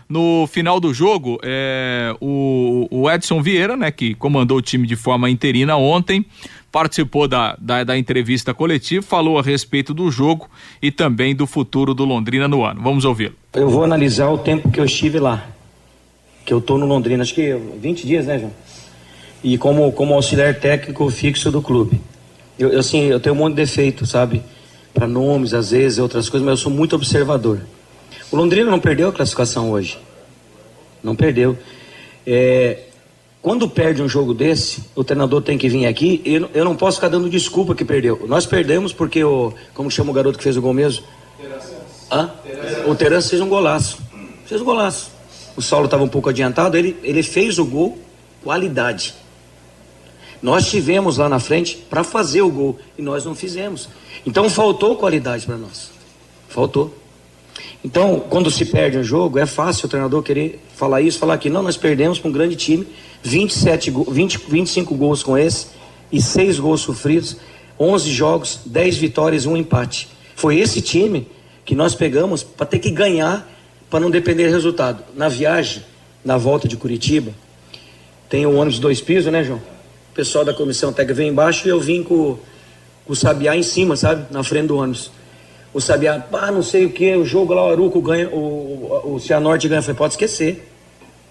No 0.10 0.48
final 0.48 0.80
do 0.80 0.94
jogo, 0.94 1.38
é, 1.44 2.16
o, 2.22 2.88
o, 2.90 3.12
Edson 3.12 3.42
Vieira, 3.42 3.76
né, 3.76 3.92
que 3.92 4.14
comandou 4.14 4.58
o 4.58 4.62
time 4.62 4.88
de 4.88 4.96
forma 4.96 5.30
interina 5.30 5.76
ontem, 5.76 6.26
participou 6.72 7.28
da, 7.28 7.58
da, 7.60 7.84
da, 7.84 7.98
entrevista 7.98 8.54
coletiva, 8.54 9.06
falou 9.06 9.38
a 9.38 9.42
respeito 9.42 9.94
do 9.94 10.10
jogo 10.10 10.50
e 10.82 10.92
também 10.92 11.36
do 11.36 11.46
futuro 11.46 11.94
do 11.94 12.06
Londrina 12.06 12.48
no 12.48 12.64
ano. 12.64 12.82
Vamos 12.82 13.04
ouvi-lo. 13.04 13.36
Eu 13.54 13.70
vou 13.70 13.84
analisar 13.84 14.30
o 14.30 14.38
tempo 14.38 14.72
que 14.72 14.80
eu 14.80 14.86
estive 14.86 15.20
lá, 15.20 15.46
que 16.48 16.54
eu 16.54 16.60
estou 16.60 16.78
no 16.78 16.86
Londrina, 16.86 17.24
acho 17.24 17.36
que 17.36 17.54
20 17.54 18.08
dias, 18.08 18.26
né, 18.26 18.40
João? 18.40 18.54
E 19.44 19.58
como, 19.58 19.92
como 19.92 20.14
auxiliar 20.14 20.56
técnico 20.56 21.10
fixo 21.10 21.52
do 21.52 21.62
clube. 21.62 22.00
Eu, 22.58 22.80
assim, 22.80 23.02
eu 23.02 23.20
tenho 23.20 23.36
um 23.36 23.38
monte 23.38 23.56
de 23.56 23.64
defeito, 23.64 24.06
sabe? 24.06 24.42
Para 24.94 25.06
nomes, 25.06 25.54
às 25.54 25.72
vezes, 25.72 26.00
outras 26.00 26.30
coisas, 26.30 26.46
mas 26.46 26.60
eu 26.60 26.64
sou 26.64 26.72
muito 26.72 26.96
observador. 26.96 27.60
O 28.32 28.38
Londrina 28.38 28.72
não 28.72 28.80
perdeu 28.80 29.10
a 29.10 29.12
classificação 29.12 29.72
hoje. 29.72 30.00
Não 31.04 31.18
perdeu. 31.18 31.58
É, 32.26 32.80
quando 33.42 33.68
perde 33.68 34.02
um 34.02 34.08
jogo 34.08 34.34
desse, 34.34 34.86
o 34.96 35.04
treinador 35.04 35.42
tem 35.42 35.58
que 35.58 35.68
vir 35.68 35.86
aqui. 35.86 36.22
Eu, 36.24 36.50
eu 36.54 36.64
não 36.64 36.78
posso 36.78 36.96
ficar 36.96 37.10
dando 37.10 37.30
desculpa 37.30 37.76
que 37.76 37.84
perdeu. 37.84 38.26
Nós 38.26 38.46
perdemos 38.46 38.94
porque 38.94 39.22
o. 39.22 39.54
Como 39.74 39.92
chama 39.92 40.12
o 40.12 40.14
garoto 40.14 40.38
que 40.38 40.46
fez 40.46 40.56
o 40.56 40.62
gol 40.62 40.74
mesmo? 40.74 41.04
Hã? 42.10 42.32
O 42.88 42.96
Terence 42.96 43.30
fez 43.30 43.42
um 43.42 43.50
golaço. 43.50 44.00
Fez 44.46 44.62
um 44.62 44.64
golaço. 44.64 45.17
O 45.58 45.62
Saulo 45.62 45.86
estava 45.86 46.04
um 46.04 46.08
pouco 46.08 46.30
adiantado, 46.30 46.78
ele, 46.78 46.96
ele 47.04 47.24
fez 47.24 47.58
o 47.58 47.65
gol, 47.65 47.98
qualidade. 48.43 49.15
Nós 50.41 50.70
tivemos 50.70 51.17
lá 51.17 51.28
na 51.28 51.39
frente 51.39 51.76
para 51.89 52.04
fazer 52.04 52.41
o 52.41 52.50
gol 52.50 52.78
e 52.96 53.02
nós 53.02 53.26
não 53.26 53.34
fizemos. 53.34 53.89
Então 54.26 54.50
faltou 54.50 54.96
qualidade 54.96 55.48
para 55.48 55.58
nós. 55.58 55.89
Faltou. 56.48 56.93
Então, 57.84 58.20
quando 58.30 58.52
se 58.52 58.65
perde 58.65 58.98
um 58.98 59.04
jogo, 59.04 59.39
é 59.39 59.46
fácil 59.46 59.88
o 59.88 59.89
treinador 59.89 60.22
querer 60.22 60.63
falar 60.76 61.02
isso, 61.02 61.17
falar 61.17 61.38
que 61.38 61.50
não, 61.50 61.63
nós 61.63 61.78
perdemos 61.78 62.20
para 62.20 62.30
um 62.30 62.32
grande 62.32 62.56
time, 62.56 62.88
27, 63.24 63.91
20, 64.10 64.38
25 64.48 64.96
gols 64.96 65.24
com 65.24 65.38
esse 65.38 65.67
e 66.12 66.22
6 66.22 66.60
gols 66.60 66.82
sofridos, 66.82 67.38
11 67.80 68.12
jogos, 68.12 68.60
10 68.65 68.98
vitórias 68.98 69.46
um 69.46 69.58
empate. 69.58 70.08
Foi 70.36 70.60
esse 70.60 70.82
time 70.82 71.28
que 71.65 71.76
nós 71.76 71.96
pegamos 71.96 72.43
para 72.43 72.65
ter 72.65 72.80
que 72.80 72.91
ganhar 72.91 73.48
para 73.89 74.00
não 74.00 74.10
depender 74.10 74.47
do 74.47 74.54
resultado. 74.54 75.04
Na 75.15 75.30
viagem, 75.30 75.84
na 76.23 76.38
volta 76.38 76.67
de 76.67 76.78
Curitiba, 76.78 77.32
tem 78.30 78.45
o 78.45 78.56
ônibus 78.56 78.80
dois 78.80 79.02
pisos, 79.02 79.32
né, 79.32 79.43
João? 79.43 79.60
O 80.12 80.15
pessoal 80.15 80.43
da 80.43 80.54
comissão 80.54 80.91
técnica 80.91 81.13
veio 81.13 81.32
embaixo 81.32 81.67
e 81.67 81.71
eu 81.71 81.80
vim 81.80 82.04
com, 82.04 82.38
com 83.06 83.13
o 83.13 83.15
Sabiá 83.15 83.56
em 83.56 83.63
cima, 83.63 83.95
sabe? 83.95 84.26
Na 84.32 84.43
frente 84.43 84.67
do 84.67 84.78
ônibus 84.78 85.12
o 85.78 85.82
Sabiá, 85.82 86.26
ah, 86.34 86.52
não 86.52 86.63
sei 86.63 86.86
o 86.86 86.89
que, 86.89 87.15
o 87.15 87.23
jogo 87.23 87.54
lá, 87.54 87.63
o 87.63 87.69
Aruco 87.69 88.02
ganha, 88.02 88.30
o, 88.30 89.02
o, 89.06 89.13
o 89.15 89.19
Cianorte 89.19 89.67
ganha. 89.67 89.78
Eu 89.78 89.84
falei, 89.84 89.97
pode 89.97 90.13
esquecer. 90.13 90.67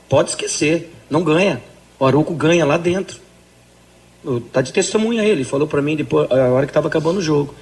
Pode 0.08 0.30
esquecer. 0.30 0.92
Não 1.10 1.24
ganha. 1.24 1.60
O 1.98 2.06
Aruco 2.06 2.32
ganha 2.32 2.64
lá 2.64 2.76
dentro. 2.76 3.18
Tá 4.52 4.60
de 4.60 4.72
testemunha 4.72 5.24
ele. 5.24 5.42
Falou 5.42 5.66
para 5.66 5.82
mim 5.82 5.96
depois, 5.96 6.30
a 6.30 6.50
hora 6.50 6.64
que 6.64 6.72
tava 6.72 6.86
acabando 6.86 7.18
o 7.18 7.22
jogo. 7.22 7.54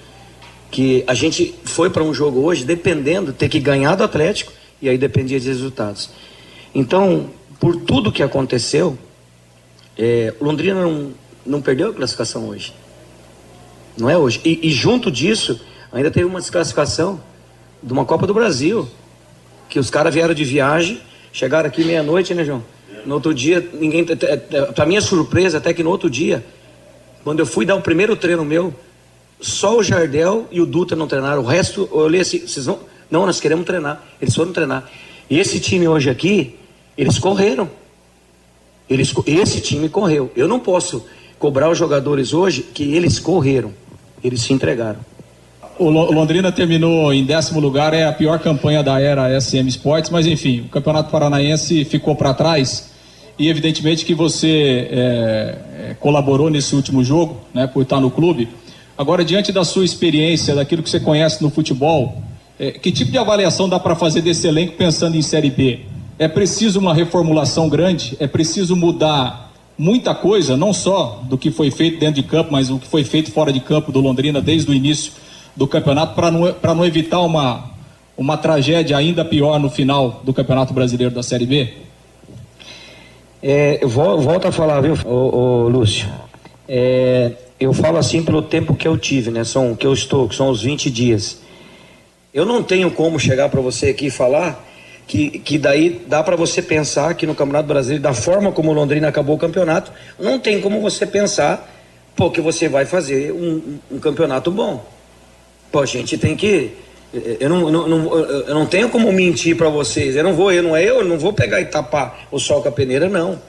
Que 0.71 1.03
a 1.07 1.15
gente 1.15 1.55
foi 1.65 1.89
para 1.89 2.03
um 2.03 2.13
jogo 2.13 2.41
hoje 2.41 2.65
dependendo, 2.65 3.33
ter 3.33 3.49
que 3.49 3.61
ganhar 3.61 3.95
do 3.95 4.05
Atlético, 4.05 4.53
e 4.85 4.89
aí 4.89 4.99
dependia 4.99 5.39
dos 5.39 5.47
resultados. 5.47 6.11
Então, 6.75 7.31
por 7.61 7.77
tudo 7.77 8.13
que 8.13 8.23
aconteceu, 8.23 8.99
é, 9.99 10.33
Londrina 10.41 10.83
não, 10.83 11.13
não 11.45 11.63
perdeu 11.63 11.91
a 11.91 11.95
classificação 11.95 12.49
hoje. 12.49 12.73
Não 13.97 14.11
é 14.11 14.17
hoje. 14.17 14.41
E, 14.45 14.69
e 14.69 14.71
junto 14.71 15.11
disso 15.11 15.61
Ainda 15.95 16.11
teve 16.11 16.27
uma 16.27 16.41
desclassificação 16.41 17.21
de 17.81 17.93
uma 17.93 18.05
Copa 18.05 18.27
do 18.27 18.35
Brasil. 18.35 18.89
Que 19.69 19.79
os 19.79 19.91
caras 19.91 20.13
vieram 20.13 20.35
de 20.35 20.45
viagem, 20.45 21.01
chegaram 21.33 21.69
aqui 21.69 21.85
meia-noite, 21.85 22.35
né, 22.35 22.45
João? 22.45 22.65
No 23.07 23.15
outro 23.15 23.33
dia, 23.33 23.67
ninguém. 23.73 24.05
Pra 24.75 24.85
minha 24.85 25.01
surpresa, 25.01 25.59
até 25.59 25.73
que 25.73 25.85
no 25.85 25.91
outro 25.91 26.11
dia, 26.11 26.45
quando 27.23 27.39
eu 27.39 27.47
fui 27.47 27.65
dar 27.65 27.77
o 27.77 27.81
primeiro 27.81 28.17
treino 28.17 28.45
meu, 28.45 28.75
só 29.41 29.79
o 29.79 29.85
Jardel 29.85 30.49
e 30.51 30.61
o 30.61 30.67
Dutra 30.67 30.97
não 30.97 31.07
treinaram. 31.07 31.43
O 31.43 31.47
resto, 31.47 31.89
eu 31.93 31.99
olhei 31.99 32.23
assim, 32.23 32.41
vocês 32.41 32.67
vão. 32.67 32.81
Não, 33.11 33.27
nós 33.27 33.41
queremos 33.41 33.65
treinar. 33.65 34.03
Eles 34.21 34.35
foram 34.35 34.53
treinar. 34.53 34.89
E 35.29 35.39
esse 35.39 35.61
time 35.61 35.87
hoje 35.89 36.11
aqui, 36.11 36.57
eles 36.97 37.19
correram. 37.19 37.69
Eles, 38.89 39.15
esse 39.27 39.61
time 39.61 39.89
correu. 39.89 40.31
Eu 40.37 40.47
não 40.47 40.61
posso 40.61 41.05
cobrar 41.39 41.71
os 41.71 41.79
jogadores 41.79 42.33
hoje 42.33 42.63
que 42.63 42.95
eles 42.95 43.19
correram. 43.19 43.73
Eles 44.23 44.43
se 44.43 44.53
entregaram. 44.53 45.01
O 45.79 45.91
Londrina 45.91 46.53
terminou 46.53 47.13
em 47.13 47.25
décimo 47.25 47.59
lugar, 47.59 47.93
é 47.93 48.07
a 48.07 48.13
pior 48.13 48.39
campanha 48.39 48.81
da 48.81 49.01
era 49.01 49.41
SM 49.41 49.67
Sports, 49.67 50.09
mas 50.09 50.25
enfim, 50.25 50.61
o 50.61 50.69
Campeonato 50.69 51.11
Paranaense 51.11 51.85
ficou 51.85 52.15
para 52.15 52.33
trás 52.33 52.95
e 53.39 53.49
evidentemente 53.49 54.05
que 54.05 54.15
você 54.15 54.89
é, 54.91 55.59
é, 55.91 55.97
colaborou 55.99 56.49
nesse 56.49 56.77
último 56.77 57.03
jogo, 57.03 57.41
né, 57.53 57.67
por 57.67 57.83
estar 57.83 58.01
no 58.01 58.11
clube. 58.11 58.49
Agora, 58.97 59.25
diante 59.25 59.51
da 59.51 59.65
sua 59.65 59.85
experiência, 59.85 60.55
daquilo 60.55 60.83
que 60.83 60.89
você 60.91 61.01
conhece 61.01 61.43
no 61.43 61.51
futebol, 61.51 62.23
que 62.59 62.93
tipo 62.93 63.11
de 63.11 63.19
avaliação 63.19 63.69
dá 63.69 63.79
para 63.81 63.95
fazer 63.95 64.21
desse 64.21 64.47
elenco 64.47 64.75
pensando 64.75 65.17
em 65.17 65.23
Série 65.23 65.51
B? 65.51 65.81
É 66.19 66.29
preciso 66.29 66.79
uma 66.79 66.95
reformulação 66.95 67.69
grande? 67.69 68.17
É 68.21 68.27
preciso 68.27 68.77
mudar 68.77 69.53
muita 69.77 70.15
coisa, 70.15 70.57
não 70.57 70.73
só 70.73 71.21
do 71.25 71.37
que 71.37 71.51
foi 71.51 71.71
feito 71.71 71.99
dentro 71.99 72.23
de 72.23 72.29
campo, 72.29 72.53
mas 72.53 72.71
o 72.71 72.79
que 72.79 72.87
foi 72.87 73.03
feito 73.03 73.33
fora 73.33 73.53
de 73.53 73.61
campo 73.61 73.91
do 73.91 74.01
Londrina 74.01 74.41
desde 74.41 74.71
o 74.71 74.75
início 74.75 75.13
do 75.57 75.67
campeonato, 75.67 76.15
para 76.15 76.31
não, 76.31 76.55
não 76.77 76.85
evitar 76.85 77.21
uma, 77.21 77.71
uma 78.17 78.37
tragédia 78.37 78.97
ainda 78.97 79.25
pior 79.25 79.59
no 79.59 79.71
final 79.71 80.21
do 80.25 80.33
Campeonato 80.33 80.73
Brasileiro 80.73 81.15
da 81.15 81.23
Série 81.23 81.47
B? 81.47 81.73
É, 83.43 83.81
volto 83.85 84.47
a 84.47 84.53
falar, 84.53 84.81
viu, 84.81 84.95
ô, 85.05 85.65
ô 85.65 85.69
Lúcio? 85.69 86.09
É, 86.69 87.33
eu 87.61 87.73
falo 87.73 87.99
assim 87.99 88.23
pelo 88.23 88.43
tempo 88.43 88.75
que 88.75 88.89
eu 88.89 88.97
tive, 88.97 89.31
né? 89.31 89.45
São 89.45 89.75
que 89.77 89.87
eu 89.87 89.93
estou, 89.93 90.29
que 90.29 90.35
são 90.35 90.49
os 90.49 90.63
20 90.63 90.91
dias. 90.91 91.44
Eu 92.35 92.45
não 92.45 92.65
tenho 92.65 92.91
como 92.91 93.21
chegar 93.21 93.49
para 93.49 93.61
você 93.61 93.91
aqui 93.91 94.07
e 94.07 94.11
falar 94.11 94.61
que, 95.07 95.39
que 95.39 95.57
daí 95.57 96.05
dá 96.05 96.21
para 96.21 96.35
você 96.35 96.61
pensar 96.61 97.15
que 97.15 97.29
no 97.29 97.35
Campeonato 97.35 97.69
Brasileiro, 97.69 98.03
da 98.03 98.13
forma 98.13 98.51
como 98.51 98.73
o 98.73 98.75
Londrina 98.75 99.07
acabou 99.07 99.37
o 99.37 99.39
campeonato, 99.39 99.93
não 100.19 100.41
tem 100.41 100.61
como 100.61 100.81
você 100.81 101.07
pensar, 101.07 101.73
pô, 102.17 102.33
que 102.33 102.41
você 102.41 102.69
vai 102.69 102.87
fazer 102.87 103.33
um, 103.33 103.79
um 103.89 104.01
campeonato 104.01 104.51
bom. 104.51 104.85
Pô, 105.71 105.79
a 105.79 105.87
gente 105.87 106.19
tem 106.19 106.35
que. 106.35 106.73
Eu 107.39 107.49
não, 107.49 107.71
não, 107.71 107.87
não 107.87 108.15
eu 108.19 108.55
não 108.55 108.67
tenho 108.67 108.89
como 108.89 109.13
mentir 109.13 109.57
para 109.57 109.69
vocês. 109.69 110.17
Eu 110.17 110.25
não 110.25 110.35
vou, 110.35 110.51
eu 110.51 110.63
não 110.65 110.75
é 110.75 110.83
eu, 110.83 110.97
eu 110.97 111.05
não 111.05 111.17
vou 111.17 111.33
pegar 111.33 111.61
e 111.61 111.67
tapar 111.67 112.27
o 112.33 112.41
sol 112.41 112.61
com 112.61 112.69
a 112.69 112.73
peneira, 112.73 113.09
não. 113.09 113.41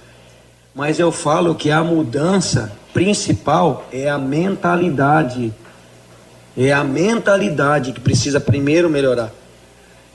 Mas 0.76 1.00
eu 1.00 1.12
falo 1.12 1.56
que 1.56 1.72
a 1.72 1.84
mudança 1.84 2.72
principal 2.94 3.88
é 3.92 4.08
a 4.08 4.20
mentalidade. 4.20 5.52
É 6.58 6.72
a 6.72 6.84
mentalidade 6.84 7.92
que 7.92 8.00
precisa 8.00 8.40
primeiro 8.40 8.90
melhorar. 8.90 9.32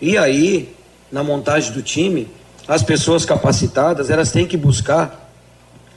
E 0.01 0.17
aí, 0.17 0.75
na 1.13 1.23
montagem 1.23 1.73
do 1.73 1.83
time, 1.83 2.29
as 2.67 2.83
pessoas 2.83 3.25
capacitadas, 3.25 4.11
elas 4.11 4.33
têm 4.33 4.47
que 4.47 4.57
buscar 4.57 5.31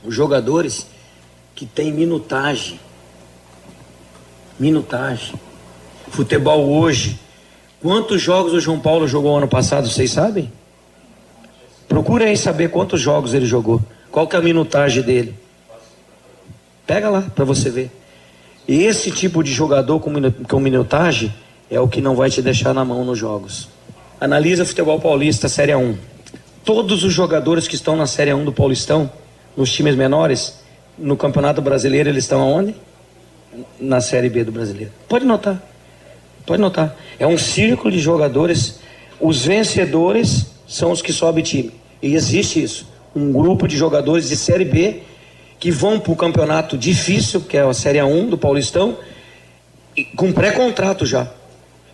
os 0.04 0.14
jogadores 0.14 0.86
que 1.54 1.64
têm 1.64 1.92
minutagem. 1.92 2.78
Minutagem. 4.58 5.34
Futebol 6.08 6.68
hoje. 6.68 7.18
Quantos 7.80 8.20
jogos 8.20 8.52
o 8.52 8.60
João 8.60 8.80
Paulo 8.80 9.06
jogou 9.06 9.36
ano 9.36 9.48
passado, 9.48 9.88
vocês 9.88 10.10
sabem? 10.10 10.50
Procure 11.88 12.24
aí 12.24 12.36
saber 12.36 12.70
quantos 12.70 13.00
jogos 13.00 13.34
ele 13.34 13.46
jogou. 13.46 13.80
Qual 14.10 14.26
que 14.26 14.36
é 14.36 14.38
a 14.38 14.42
minutagem 14.42 15.02
dele? 15.02 15.34
Pega 16.86 17.08
lá 17.08 17.22
para 17.22 17.44
você 17.44 17.70
ver. 17.70 17.90
Esse 18.66 19.10
tipo 19.10 19.42
de 19.42 19.52
jogador 19.52 20.00
com, 20.00 20.60
minutagem 20.60 21.32
é 21.70 21.78
o 21.78 21.86
que 21.86 22.00
não 22.00 22.16
vai 22.16 22.30
te 22.30 22.40
deixar 22.40 22.72
na 22.72 22.84
mão 22.84 23.04
nos 23.04 23.18
jogos. 23.18 23.68
Analisa 24.18 24.64
futebol 24.64 24.98
paulista, 24.98 25.48
Série 25.48 25.74
1. 25.74 25.96
Todos 26.64 27.04
os 27.04 27.12
jogadores 27.12 27.68
que 27.68 27.74
estão 27.74 27.94
na 27.94 28.06
Série 28.06 28.32
1 28.32 28.44
do 28.44 28.52
Paulistão, 28.52 29.10
nos 29.54 29.70
times 29.70 29.94
menores, 29.94 30.60
no 30.98 31.14
Campeonato 31.14 31.60
Brasileiro, 31.60 32.08
eles 32.08 32.24
estão 32.24 32.40
aonde? 32.40 32.74
Na 33.78 34.00
Série 34.00 34.30
B 34.30 34.44
do 34.44 34.52
Brasileiro. 34.52 34.92
Pode 35.06 35.26
notar. 35.26 35.62
Pode 36.46 36.60
notar. 36.60 36.96
É 37.18 37.26
um 37.26 37.36
círculo 37.36 37.92
de 37.92 37.98
jogadores. 37.98 38.80
Os 39.20 39.44
vencedores 39.44 40.46
são 40.66 40.90
os 40.90 41.02
que 41.02 41.12
sobem 41.12 41.44
time. 41.44 41.72
E 42.00 42.14
existe 42.14 42.62
isso. 42.62 42.88
Um 43.14 43.30
grupo 43.30 43.68
de 43.68 43.76
jogadores 43.76 44.28
de 44.28 44.36
Série 44.36 44.64
B 44.64 45.02
que 45.64 45.70
vão 45.70 45.98
para 45.98 46.12
o 46.12 46.16
campeonato 46.16 46.76
difícil, 46.76 47.40
que 47.40 47.56
é 47.56 47.62
a 47.62 47.72
Série 47.72 47.98
A1 47.98 48.28
do 48.28 48.36
Paulistão, 48.36 48.98
com 50.14 50.30
pré-contrato 50.30 51.06
já. 51.06 51.26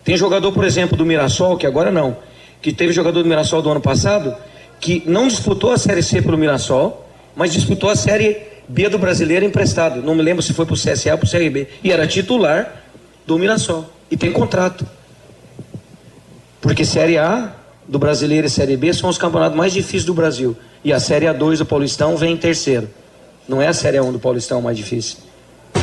Tem 0.03 0.17
jogador, 0.17 0.51
por 0.51 0.65
exemplo, 0.65 0.97
do 0.97 1.05
Mirassol, 1.05 1.55
que 1.55 1.65
agora 1.65 1.89
não, 1.89 2.17
que 2.61 2.73
teve 2.73 2.91
jogador 2.91 3.23
do 3.23 3.29
Mirassol 3.29 3.61
do 3.61 3.69
ano 3.69 3.79
passado, 3.79 4.35
que 4.77 5.01
não 5.05 5.25
disputou 5.25 5.71
a 5.71 5.77
Série 5.77 6.03
C 6.03 6.21
pelo 6.21 6.37
Mirassol, 6.37 7.09
mas 7.33 7.53
disputou 7.53 7.89
a 7.89 7.95
Série 7.95 8.41
B 8.67 8.89
do 8.89 8.99
Brasileiro 8.99 9.45
emprestado. 9.45 10.01
Não 10.01 10.15
me 10.15 10.21
lembro 10.21 10.43
se 10.43 10.51
foi 10.51 10.65
para 10.65 10.73
o 10.73 10.77
CSA 10.77 11.13
ou 11.13 11.17
para 11.19 11.27
o 11.27 11.31
CRB. 11.31 11.69
E 11.81 11.93
era 11.93 12.05
titular 12.05 12.83
do 13.25 13.39
Mirassol. 13.39 13.89
E 14.11 14.17
tem 14.17 14.33
contrato. 14.33 14.85
Porque 16.59 16.83
Série 16.83 17.17
A 17.17 17.55
do 17.87 17.97
Brasileiro 17.97 18.47
e 18.47 18.49
Série 18.49 18.75
B 18.75 18.91
são 18.91 19.09
os 19.09 19.17
campeonatos 19.17 19.57
mais 19.57 19.71
difíceis 19.71 20.03
do 20.03 20.13
Brasil. 20.13 20.57
E 20.83 20.91
a 20.91 20.99
Série 20.99 21.27
A2 21.27 21.59
do 21.59 21.65
Paulistão 21.65 22.17
vem 22.17 22.33
em 22.33 22.37
terceiro. 22.37 22.99
Não 23.51 23.61
é 23.61 23.67
a 23.67 23.73
Série 23.73 23.97
A1 23.97 24.13
do 24.13 24.19
Paulistão 24.19 24.61
mais 24.61 24.77
difícil. 24.77 25.17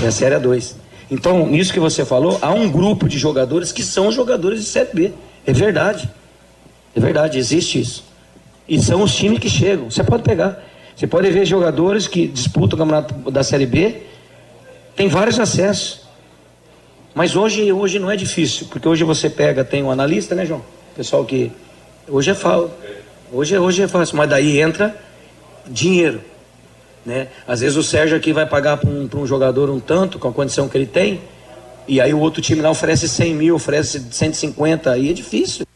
É 0.02 0.06
a 0.06 0.10
Série 0.10 0.34
A2. 0.36 0.72
Então, 1.10 1.46
nisso 1.46 1.70
que 1.70 1.78
você 1.78 2.02
falou, 2.02 2.38
há 2.40 2.50
um 2.50 2.70
grupo 2.70 3.06
de 3.06 3.18
jogadores 3.18 3.72
que 3.72 3.82
são 3.82 4.10
jogadores 4.10 4.60
de 4.60 4.64
Série 4.64 4.88
B. 4.90 5.12
É 5.46 5.52
verdade. 5.52 6.08
É 6.96 6.98
verdade, 6.98 7.38
existe 7.38 7.78
isso. 7.78 8.04
E 8.66 8.80
são 8.80 9.02
os 9.02 9.14
times 9.14 9.38
que 9.38 9.50
chegam. 9.50 9.90
Você 9.90 10.02
pode 10.02 10.22
pegar. 10.22 10.64
Você 10.96 11.06
pode 11.06 11.30
ver 11.30 11.44
jogadores 11.44 12.08
que 12.08 12.26
disputam 12.26 12.74
o 12.74 12.78
campeonato 12.78 13.30
da 13.30 13.42
Série 13.42 13.66
B. 13.66 14.02
Tem 14.96 15.06
vários 15.08 15.38
acessos. 15.38 16.00
Mas 17.14 17.36
hoje, 17.36 17.70
hoje 17.70 17.98
não 17.98 18.10
é 18.10 18.16
difícil, 18.16 18.66
porque 18.70 18.88
hoje 18.88 19.04
você 19.04 19.28
pega, 19.28 19.62
tem 19.62 19.82
um 19.82 19.90
analista, 19.90 20.34
né, 20.34 20.46
João? 20.46 20.64
Pessoal 20.96 21.22
que. 21.22 21.52
Hoje 22.08 22.30
é 22.30 22.34
fácil. 22.34 22.70
Hoje, 23.30 23.58
hoje 23.58 23.82
é 23.82 23.88
fácil, 23.88 24.16
mas 24.16 24.30
daí 24.30 24.58
entra 24.58 24.96
dinheiro. 25.66 26.22
Né? 27.08 27.28
Às 27.46 27.60
vezes 27.60 27.74
o 27.74 27.82
Sérgio 27.82 28.14
aqui 28.14 28.34
vai 28.34 28.44
pagar 28.44 28.76
para 28.76 28.90
um, 28.90 29.08
um 29.14 29.26
jogador 29.26 29.70
um 29.70 29.80
tanto, 29.80 30.18
com 30.18 30.28
a 30.28 30.32
condição 30.32 30.68
que 30.68 30.76
ele 30.76 30.84
tem, 30.84 31.22
e 31.88 32.02
aí 32.02 32.12
o 32.12 32.18
outro 32.18 32.42
time 32.42 32.60
lá 32.60 32.70
oferece 32.70 33.08
100 33.08 33.34
mil, 33.34 33.54
oferece 33.54 33.98
150, 34.10 34.90
aí 34.90 35.08
é 35.08 35.12
difícil. 35.14 35.66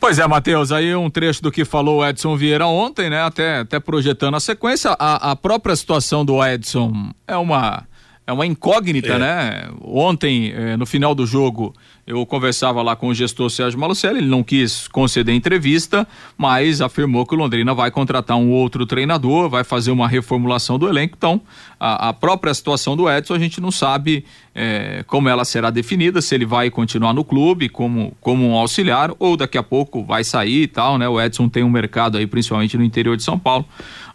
Pois 0.00 0.18
é, 0.18 0.26
Matheus, 0.26 0.72
aí 0.72 0.92
um 0.96 1.08
trecho 1.08 1.40
do 1.40 1.52
que 1.52 1.64
falou 1.64 2.00
o 2.00 2.06
Edson 2.06 2.36
Vieira 2.36 2.66
ontem, 2.66 3.08
né? 3.08 3.22
Até, 3.22 3.60
até 3.60 3.78
projetando 3.78 4.34
a 4.34 4.40
sequência, 4.40 4.96
a, 4.98 5.30
a 5.30 5.36
própria 5.36 5.76
situação 5.76 6.24
do 6.24 6.44
Edson 6.44 7.12
é 7.26 7.36
uma 7.36 7.86
é 8.26 8.32
uma 8.32 8.44
incógnita, 8.44 9.14
é. 9.14 9.18
né? 9.18 9.68
Ontem, 9.80 10.52
eh, 10.52 10.76
no 10.76 10.84
final 10.84 11.14
do 11.14 11.24
jogo, 11.24 11.74
eu 12.08 12.24
conversava 12.24 12.80
lá 12.80 12.96
com 12.96 13.08
o 13.08 13.14
gestor 13.14 13.50
Sérgio 13.50 13.78
Malucelli, 13.78 14.20
ele 14.20 14.28
não 14.28 14.42
quis 14.42 14.88
conceder 14.88 15.34
entrevista, 15.34 16.08
mas 16.38 16.80
afirmou 16.80 17.26
que 17.26 17.34
o 17.34 17.38
Londrina 17.38 17.74
vai 17.74 17.90
contratar 17.90 18.38
um 18.38 18.50
outro 18.50 18.86
treinador, 18.86 19.50
vai 19.50 19.62
fazer 19.62 19.90
uma 19.90 20.08
reformulação 20.08 20.78
do 20.78 20.88
elenco. 20.88 21.14
Então, 21.18 21.38
a, 21.78 22.08
a 22.08 22.12
própria 22.14 22.54
situação 22.54 22.96
do 22.96 23.10
Edson 23.10 23.34
a 23.34 23.38
gente 23.38 23.60
não 23.60 23.70
sabe 23.70 24.24
é, 24.54 25.04
como 25.06 25.28
ela 25.28 25.44
será 25.44 25.68
definida, 25.68 26.22
se 26.22 26.34
ele 26.34 26.46
vai 26.46 26.70
continuar 26.70 27.12
no 27.12 27.22
clube 27.22 27.68
como, 27.68 28.16
como 28.22 28.48
um 28.48 28.54
auxiliar 28.54 29.12
ou 29.18 29.36
daqui 29.36 29.58
a 29.58 29.62
pouco 29.62 30.02
vai 30.02 30.24
sair 30.24 30.62
e 30.62 30.66
tal, 30.66 30.96
né? 30.96 31.06
O 31.06 31.20
Edson 31.20 31.46
tem 31.46 31.62
um 31.62 31.70
mercado 31.70 32.16
aí, 32.16 32.26
principalmente 32.26 32.78
no 32.78 32.84
interior 32.84 33.18
de 33.18 33.22
São 33.22 33.38
Paulo. 33.38 33.66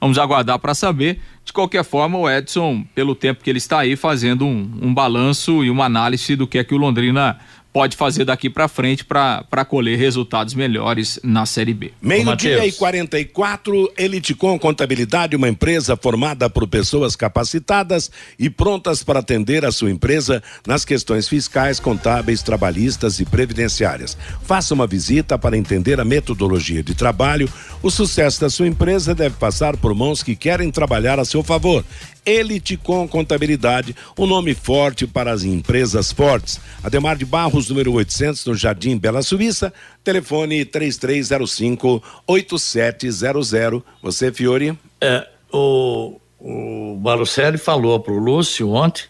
Vamos 0.02 0.18
aguardar 0.18 0.58
para 0.58 0.74
saber. 0.74 1.20
De 1.46 1.54
qualquer 1.54 1.84
forma, 1.84 2.18
o 2.18 2.30
Edson, 2.30 2.86
pelo 2.96 3.14
tempo 3.14 3.44
que 3.44 3.50
ele 3.50 3.58
está 3.58 3.80
aí, 3.80 3.96
fazendo 3.96 4.46
um, 4.46 4.80
um 4.82 4.94
balanço 4.94 5.64
e 5.64 5.70
uma 5.70 5.86
análise 5.86 6.36
do 6.36 6.48
que 6.48 6.58
é 6.58 6.64
que 6.64 6.74
o 6.74 6.78
Londrina 6.78 7.38
pode 7.74 7.98
fazer 7.98 8.24
daqui 8.24 8.52
para 8.52 8.68
frente 8.68 9.04
para 9.04 9.66
colher 9.66 9.98
resultados 9.98 10.54
melhores 10.54 11.20
na 11.24 11.44
Série 11.44 11.74
B. 11.74 11.92
Meio-dia 12.00 12.68
e 12.68 12.72
44, 12.72 13.92
Eliticom 13.98 14.60
Contabilidade, 14.60 15.36
uma 15.36 15.50
empresa 15.50 15.98
formada 15.98 16.48
por 16.48 16.68
pessoas 16.68 17.16
capacitadas 17.16 18.12
e 18.38 18.48
prontas 18.48 19.02
para 19.04 19.20
atender 19.20 19.66
a 19.66 19.72
sua 19.72 19.90
empresa 19.90 20.42
nas 20.68 20.86
questões 20.86 21.28
fiscais, 21.28 21.80
contábeis, 21.80 22.44
trabalhistas 22.44 23.20
e 23.20 23.26
previdenciárias. 23.26 24.16
Faça 24.44 24.76
uma 24.76 24.86
visita 24.86 25.38
para 25.40 25.58
entender 25.58 26.00
a 26.00 26.06
metodologia 26.06 26.84
de 26.84 26.94
trabalho. 26.94 27.50
O 27.82 27.90
sucesso 27.90 28.40
da 28.40 28.50
sua 28.52 28.68
empresa 28.68 29.16
deve 29.16 29.36
passar 29.38 29.76
por 29.76 29.96
mãos 29.96 30.22
que 30.22 30.36
querem 30.36 30.70
trabalhar 30.70 31.20
a 31.20 31.26
seu 31.26 31.42
favor. 31.42 31.84
Elite 32.26 32.78
com 32.78 33.08
Contabilidade, 33.08 33.96
um 34.18 34.26
nome 34.26 34.54
forte 34.54 35.06
para 35.06 35.32
as 35.32 35.44
empresas 35.44 36.12
fortes. 36.12 36.60
Ademar 36.84 37.18
de 37.18 37.26
Barros, 37.26 37.70
número 37.70 37.94
800, 37.94 38.46
no 38.46 38.56
Jardim 38.56 38.98
Bela 38.98 39.22
Suíça. 39.22 39.74
Telefone 40.04 40.66
3305 40.66 42.04
8700. 42.28 43.82
Você, 44.02 44.32
Fiore? 44.32 44.78
É, 45.02 45.28
o, 45.52 46.20
o 46.40 46.98
Barucelli 47.00 47.58
falou 47.58 48.00
para 48.00 48.14
o 48.14 48.18
Lúcio 48.18 48.70
ontem 48.70 49.04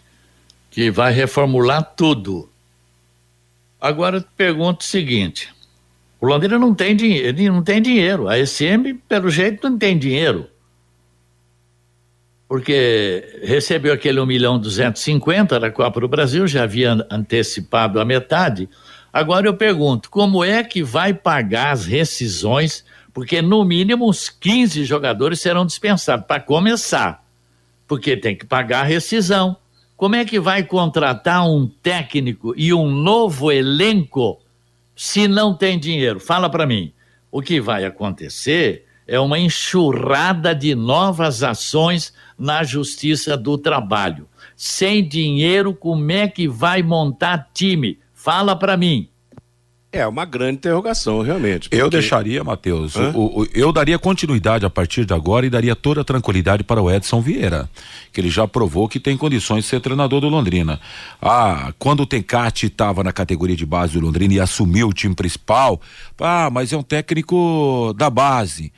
que 0.70 0.90
vai 0.90 1.12
reformular 1.12 1.94
tudo. 1.96 2.50
Agora 3.80 4.20
te 4.20 4.28
pergunto 4.36 4.80
o 4.80 4.84
seguinte: 4.84 5.52
o 6.20 6.26
Londrina 6.26 6.58
não 6.58 6.74
tem 6.74 6.96
dinheiro, 6.96 7.52
não 7.52 7.62
tem 7.62 7.80
dinheiro. 7.80 8.28
A 8.28 8.44
SM, 8.44 8.94
pelo 9.08 9.30
jeito, 9.30 9.68
não 9.68 9.78
tem 9.78 9.98
dinheiro. 9.98 10.48
Porque 12.54 13.40
recebeu 13.42 13.92
aquele 13.92 14.20
1 14.20 14.26
milhão 14.26 14.60
250 14.60 15.58
da 15.58 15.72
Copa 15.72 15.98
do 15.98 16.06
Brasil, 16.06 16.46
já 16.46 16.62
havia 16.62 17.04
antecipado 17.10 17.98
a 17.98 18.04
metade. 18.04 18.68
Agora 19.12 19.48
eu 19.48 19.54
pergunto, 19.56 20.08
como 20.08 20.44
é 20.44 20.62
que 20.62 20.80
vai 20.80 21.12
pagar 21.12 21.72
as 21.72 21.84
rescisões? 21.84 22.84
Porque 23.12 23.42
no 23.42 23.64
mínimo 23.64 24.08
uns 24.08 24.28
15 24.28 24.84
jogadores 24.84 25.40
serão 25.40 25.66
dispensados 25.66 26.26
para 26.28 26.40
começar. 26.40 27.26
Porque 27.88 28.16
tem 28.16 28.36
que 28.36 28.46
pagar 28.46 28.82
a 28.82 28.84
rescisão. 28.84 29.56
Como 29.96 30.14
é 30.14 30.24
que 30.24 30.38
vai 30.38 30.62
contratar 30.62 31.44
um 31.50 31.66
técnico 31.66 32.54
e 32.56 32.72
um 32.72 32.88
novo 32.88 33.50
elenco 33.50 34.40
se 34.94 35.26
não 35.26 35.56
tem 35.56 35.76
dinheiro? 35.76 36.20
Fala 36.20 36.48
para 36.48 36.64
mim. 36.64 36.92
O 37.32 37.42
que 37.42 37.60
vai 37.60 37.84
acontecer 37.84 38.84
é 39.06 39.18
uma 39.20 39.38
enxurrada 39.38 40.54
de 40.54 40.74
novas 40.74 41.42
ações 41.42 42.12
na 42.38 42.64
Justiça 42.64 43.36
do 43.36 43.58
Trabalho. 43.58 44.28
Sem 44.56 45.06
dinheiro, 45.06 45.74
como 45.74 46.10
é 46.10 46.28
que 46.28 46.48
vai 46.48 46.82
montar 46.82 47.50
time? 47.52 47.98
Fala 48.12 48.56
para 48.56 48.76
mim. 48.76 49.08
É 49.94 50.04
uma 50.08 50.24
grande 50.24 50.54
interrogação, 50.54 51.22
realmente. 51.22 51.68
Porque... 51.68 51.80
Eu 51.80 51.88
deixaria, 51.88 52.42
Matheus, 52.42 52.94
eu 53.54 53.72
daria 53.72 53.96
continuidade 53.96 54.66
a 54.66 54.70
partir 54.70 55.04
de 55.04 55.14
agora 55.14 55.46
e 55.46 55.50
daria 55.50 55.76
toda 55.76 56.00
a 56.00 56.04
tranquilidade 56.04 56.64
para 56.64 56.82
o 56.82 56.90
Edson 56.90 57.20
Vieira, 57.20 57.70
que 58.12 58.20
ele 58.20 58.28
já 58.28 58.48
provou 58.48 58.88
que 58.88 58.98
tem 58.98 59.16
condições 59.16 59.62
de 59.62 59.70
ser 59.70 59.80
treinador 59.80 60.20
do 60.20 60.28
Londrina. 60.28 60.80
Ah, 61.22 61.72
quando 61.78 62.00
o 62.00 62.06
Tencati 62.06 62.66
estava 62.66 63.04
na 63.04 63.12
categoria 63.12 63.54
de 63.54 63.64
base 63.64 63.92
do 63.92 64.04
Londrina 64.04 64.34
e 64.34 64.40
assumiu 64.40 64.88
o 64.88 64.92
time 64.92 65.14
principal, 65.14 65.80
ah, 66.18 66.50
mas 66.50 66.72
é 66.72 66.76
um 66.76 66.82
técnico 66.82 67.94
da 67.96 68.10
base. 68.10 68.72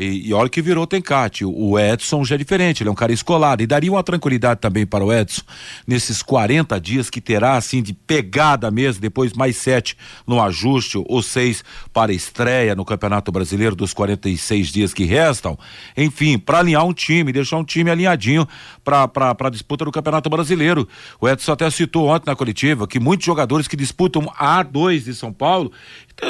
E, 0.00 0.28
e 0.28 0.32
olha 0.32 0.48
que 0.48 0.62
virou 0.62 0.86
Tencate. 0.86 1.44
O 1.44 1.78
Edson 1.78 2.24
já 2.24 2.34
é 2.34 2.38
diferente, 2.38 2.82
ele 2.82 2.88
é 2.88 2.92
um 2.92 2.96
cara 2.96 3.12
escolado. 3.12 3.62
E 3.62 3.66
daria 3.66 3.92
uma 3.92 4.02
tranquilidade 4.02 4.58
também 4.58 4.86
para 4.86 5.04
o 5.04 5.12
Edson 5.12 5.42
nesses 5.86 6.22
40 6.22 6.80
dias 6.80 7.10
que 7.10 7.20
terá, 7.20 7.56
assim, 7.56 7.82
de 7.82 7.92
pegada 7.92 8.70
mesmo, 8.70 9.02
depois 9.02 9.34
mais 9.34 9.58
sete 9.58 9.94
no 10.26 10.40
ajuste, 10.40 10.96
ou 11.06 11.22
seis 11.22 11.62
para 11.92 12.14
estreia 12.14 12.74
no 12.74 12.82
Campeonato 12.82 13.30
Brasileiro 13.30 13.76
dos 13.76 13.92
46 13.92 14.68
dias 14.68 14.94
que 14.94 15.04
restam. 15.04 15.58
Enfim, 15.94 16.38
para 16.38 16.60
alinhar 16.60 16.86
um 16.86 16.94
time, 16.94 17.30
deixar 17.30 17.58
um 17.58 17.64
time 17.64 17.90
alinhadinho 17.90 18.48
para 18.82 19.36
a 19.38 19.50
disputa 19.50 19.84
do 19.84 19.92
Campeonato 19.92 20.30
Brasileiro. 20.30 20.88
O 21.20 21.28
Edson 21.28 21.52
até 21.52 21.68
citou 21.68 22.08
ontem 22.08 22.30
na 22.30 22.34
coletiva 22.34 22.88
que 22.88 22.98
muitos 22.98 23.26
jogadores 23.26 23.68
que 23.68 23.76
disputam 23.76 24.32
a 24.38 24.64
A2 24.64 25.04
de 25.04 25.14
São 25.14 25.30
Paulo 25.30 25.70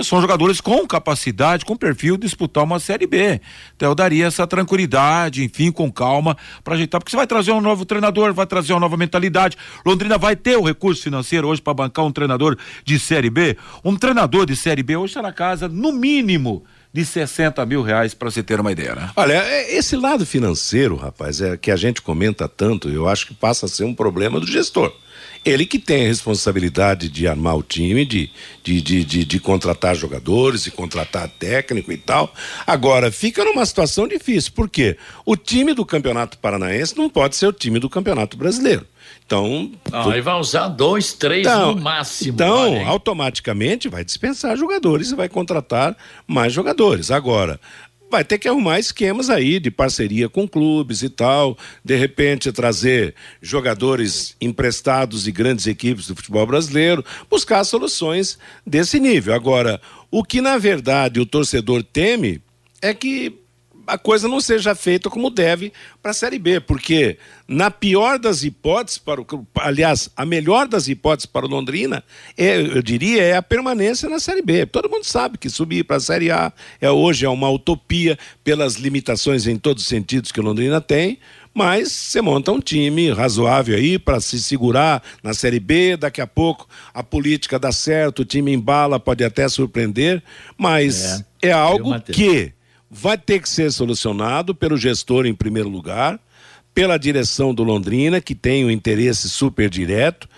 são 0.02 0.20
jogadores 0.20 0.60
com 0.60 0.86
capacidade, 0.86 1.64
com 1.64 1.76
perfil 1.76 2.16
de 2.16 2.26
disputar 2.26 2.64
uma 2.64 2.78
Série 2.80 3.06
B. 3.06 3.40
Então 3.76 3.88
eu 3.88 3.94
daria 3.94 4.26
essa 4.26 4.46
tranquilidade, 4.46 5.44
enfim, 5.44 5.70
com 5.70 5.90
calma, 5.90 6.36
para 6.62 6.74
ajeitar, 6.74 7.00
porque 7.00 7.10
você 7.10 7.16
vai 7.16 7.26
trazer 7.26 7.52
um 7.52 7.60
novo 7.60 7.84
treinador, 7.84 8.32
vai 8.32 8.46
trazer 8.46 8.72
uma 8.72 8.80
nova 8.80 8.96
mentalidade. 8.96 9.56
Londrina 9.84 10.16
vai 10.16 10.36
ter 10.36 10.56
o 10.56 10.62
recurso 10.62 11.02
financeiro 11.02 11.48
hoje 11.48 11.60
para 11.60 11.74
bancar 11.74 12.04
um 12.04 12.12
treinador 12.12 12.56
de 12.84 12.98
Série 12.98 13.30
B. 13.30 13.56
Um 13.84 13.96
treinador 13.96 14.46
de 14.46 14.56
Série 14.56 14.82
B 14.82 14.96
hoje 14.96 15.10
está 15.10 15.22
na 15.22 15.32
casa, 15.32 15.68
no 15.68 15.92
mínimo, 15.92 16.64
de 16.92 17.04
60 17.04 17.64
mil 17.66 17.82
reais, 17.82 18.14
para 18.14 18.30
você 18.30 18.42
ter 18.42 18.60
uma 18.60 18.72
ideia, 18.72 18.94
né? 18.94 19.10
Olha, 19.14 19.34
é, 19.34 19.76
esse 19.76 19.96
lado 19.96 20.26
financeiro, 20.26 20.96
rapaz, 20.96 21.40
é 21.40 21.56
que 21.56 21.70
a 21.70 21.76
gente 21.76 22.02
comenta 22.02 22.48
tanto, 22.48 22.88
eu 22.88 23.08
acho 23.08 23.28
que 23.28 23.34
passa 23.34 23.66
a 23.66 23.68
ser 23.68 23.84
um 23.84 23.94
problema 23.94 24.40
do 24.40 24.46
gestor. 24.46 24.92
Ele 25.44 25.64
que 25.64 25.78
tem 25.78 26.04
a 26.04 26.08
responsabilidade 26.08 27.08
de 27.08 27.26
armar 27.26 27.56
o 27.56 27.62
time, 27.62 28.04
de, 28.04 28.30
de, 28.62 28.80
de, 28.80 29.04
de, 29.04 29.24
de 29.24 29.40
contratar 29.40 29.94
jogadores, 29.94 30.64
de 30.64 30.70
contratar 30.70 31.28
técnico 31.28 31.90
e 31.92 31.96
tal. 31.96 32.32
Agora, 32.66 33.10
fica 33.10 33.44
numa 33.44 33.64
situação 33.64 34.06
difícil, 34.06 34.52
porque 34.54 34.96
o 35.24 35.36
time 35.36 35.72
do 35.72 35.84
Campeonato 35.84 36.38
Paranaense 36.38 36.96
não 36.96 37.08
pode 37.08 37.36
ser 37.36 37.46
o 37.46 37.52
time 37.52 37.78
do 37.78 37.88
Campeonato 37.88 38.36
Brasileiro. 38.36 38.86
Então. 39.24 39.70
Não, 39.90 40.10
aí 40.10 40.20
vai 40.20 40.34
usar 40.34 40.68
dois, 40.68 41.12
três 41.12 41.46
então, 41.46 41.74
no 41.74 41.80
máximo. 41.80 42.32
Então, 42.32 42.72
olha, 42.72 42.86
automaticamente 42.86 43.88
vai 43.88 44.04
dispensar 44.04 44.56
jogadores 44.56 45.10
e 45.10 45.14
vai 45.14 45.28
contratar 45.28 45.96
mais 46.26 46.52
jogadores. 46.52 47.10
Agora, 47.12 47.60
vai 48.10 48.24
ter 48.24 48.38
que 48.38 48.48
arrumar 48.48 48.78
esquemas 48.78 49.30
aí 49.30 49.60
de 49.60 49.70
parceria 49.70 50.28
com 50.28 50.48
clubes 50.48 51.02
e 51.02 51.08
tal, 51.08 51.56
de 51.84 51.96
repente 51.96 52.50
trazer 52.52 53.14
jogadores 53.40 54.36
emprestados 54.40 55.24
de 55.24 55.32
grandes 55.32 55.66
equipes 55.66 56.08
do 56.08 56.16
futebol 56.16 56.46
brasileiro, 56.46 57.04
buscar 57.28 57.62
soluções 57.64 58.38
desse 58.66 58.98
nível. 58.98 59.34
Agora, 59.34 59.80
o 60.10 60.24
que 60.24 60.40
na 60.40 60.58
verdade 60.58 61.20
o 61.20 61.26
torcedor 61.26 61.82
teme 61.82 62.42
é 62.82 62.92
que 62.92 63.38
a 63.90 63.98
coisa 63.98 64.28
não 64.28 64.40
seja 64.40 64.74
feita 64.74 65.10
como 65.10 65.30
deve 65.30 65.72
para 66.00 66.12
a 66.12 66.14
Série 66.14 66.38
B, 66.38 66.60
porque 66.60 67.18
na 67.48 67.70
pior 67.70 68.18
das 68.18 68.44
hipóteses, 68.44 68.98
para 68.98 69.20
o, 69.20 69.26
aliás, 69.58 70.08
a 70.16 70.24
melhor 70.24 70.68
das 70.68 70.86
hipóteses 70.86 71.26
para 71.26 71.44
o 71.44 71.48
Londrina, 71.48 72.04
é, 72.36 72.60
eu 72.60 72.80
diria, 72.82 73.22
é 73.22 73.36
a 73.36 73.42
permanência 73.42 74.08
na 74.08 74.20
Série 74.20 74.42
B. 74.42 74.64
Todo 74.66 74.88
mundo 74.88 75.04
sabe 75.04 75.38
que 75.38 75.50
subir 75.50 75.84
para 75.84 75.96
a 75.96 76.00
Série 76.00 76.30
A 76.30 76.52
é 76.80 76.90
hoje 76.90 77.26
é 77.26 77.28
uma 77.28 77.50
utopia 77.50 78.16
pelas 78.44 78.76
limitações 78.76 79.46
em 79.46 79.56
todos 79.56 79.82
os 79.82 79.88
sentidos 79.88 80.30
que 80.30 80.38
o 80.38 80.42
Londrina 80.44 80.80
tem, 80.80 81.18
mas 81.52 81.90
você 81.90 82.22
monta 82.22 82.52
um 82.52 82.60
time 82.60 83.10
razoável 83.10 83.76
aí 83.76 83.98
para 83.98 84.20
se 84.20 84.40
segurar 84.40 85.02
na 85.22 85.34
Série 85.34 85.58
B. 85.58 85.96
Daqui 85.96 86.20
a 86.20 86.26
pouco 86.26 86.68
a 86.94 87.02
política 87.02 87.58
dá 87.58 87.72
certo, 87.72 88.20
o 88.20 88.24
time 88.24 88.52
embala, 88.52 89.00
pode 89.00 89.24
até 89.24 89.48
surpreender, 89.48 90.22
mas 90.56 91.24
é, 91.42 91.48
é 91.48 91.52
algo 91.52 92.00
que 92.02 92.52
vai 92.90 93.16
ter 93.16 93.40
que 93.40 93.48
ser 93.48 93.70
solucionado 93.70 94.54
pelo 94.54 94.76
gestor 94.76 95.24
em 95.24 95.34
primeiro 95.34 95.68
lugar, 95.68 96.18
pela 96.74 96.98
direção 96.98 97.54
do 97.54 97.62
Londrina, 97.62 98.20
que 98.20 98.34
tem 98.34 98.64
um 98.64 98.70
interesse 98.70 99.28
super 99.28 99.70
direto, 99.70 100.28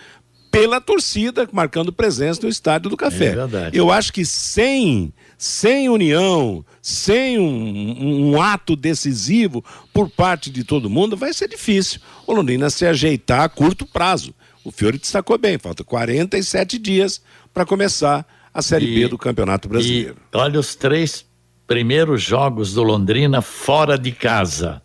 pela 0.51 0.83
torcida 0.83 1.49
marcando 1.51 1.91
presença 1.91 2.43
no 2.43 2.49
estádio 2.49 2.91
do 2.91 2.97
Café. 2.97 3.29
É 3.29 3.35
verdade. 3.37 3.79
Eu 3.79 3.91
acho 3.91 4.13
que 4.13 4.25
sem 4.25 5.13
sem 5.39 5.89
união, 5.89 6.65
sem 6.81 7.37
um, 7.37 8.31
um, 8.31 8.41
ato 8.41 8.77
decisivo 8.77 9.65
por 9.93 10.09
parte 10.09 10.51
de 10.51 10.63
todo 10.63 10.89
mundo, 10.89 11.17
vai 11.17 11.33
ser 11.33 11.49
difícil 11.49 12.01
o 12.29 12.33
Londrina 12.33 12.71
se 12.71 12.87
ajeitar 12.87 13.41
a 13.41 13.49
curto 13.49 13.85
prazo. 13.85 14.33
O 14.63 14.71
Fiore 14.71 14.99
destacou 14.99 15.37
bem, 15.37 15.59
falta 15.59 15.83
47 15.83 16.79
dias 16.79 17.21
para 17.53 17.67
começar 17.67 18.25
a 18.55 18.63
Série 18.63 18.87
e, 18.87 18.95
B 18.95 19.09
do 19.09 19.19
Campeonato 19.19 19.69
Brasileiro. 19.69 20.17
Olha 20.33 20.61
os 20.61 20.77
três 20.77 21.27
primeiros 21.73 22.23
jogos 22.23 22.75
do 22.75 22.83
Londrina 22.83 23.41
fora 23.41 23.97
de 23.97 24.13
casa: 24.13 24.83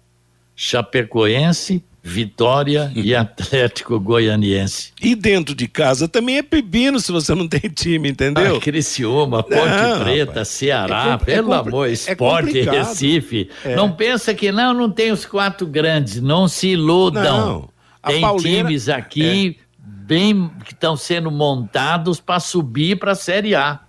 Chapecoense, 0.56 1.84
Vitória 2.02 2.90
e 2.96 3.14
Atlético 3.14 4.00
Goianiense. 4.00 4.94
E 5.02 5.14
dentro 5.14 5.54
de 5.54 5.68
casa 5.68 6.08
também 6.08 6.38
é 6.38 6.42
pepino 6.42 6.98
se 7.02 7.12
você 7.12 7.36
não 7.36 7.46
tem 7.46 7.70
time, 7.70 8.12
entendeu? 8.12 8.56
Ah, 8.56 8.60
Criciúma, 8.62 9.44
Ponte 9.44 9.58
não, 9.58 10.00
Preta, 10.00 10.32
rapaz. 10.32 10.48
Ceará, 10.48 11.20
é, 11.22 11.26
pelo 11.26 11.54
é 11.54 11.58
amor, 11.58 11.90
Esporte, 11.90 12.60
é 12.62 12.72
Recife. 12.72 13.50
É. 13.66 13.76
Não 13.76 13.92
pensa 13.92 14.34
que 14.34 14.50
não, 14.50 14.74
não 14.74 14.90
tem 14.90 15.12
os 15.12 15.26
quatro 15.26 15.68
grandes, 15.68 16.22
não 16.22 16.48
se 16.48 16.70
iludam. 16.70 17.24
Não, 17.24 17.70
tem 18.02 18.22
Pauleira, 18.22 18.70
times 18.70 18.88
aqui 18.88 19.58
é. 19.60 19.84
bem 19.84 20.50
que 20.64 20.72
estão 20.72 20.96
sendo 20.96 21.30
montados 21.30 22.22
para 22.22 22.40
subir 22.40 22.98
para 22.98 23.12
a 23.12 23.16
Série 23.16 23.56
A. 23.56 23.82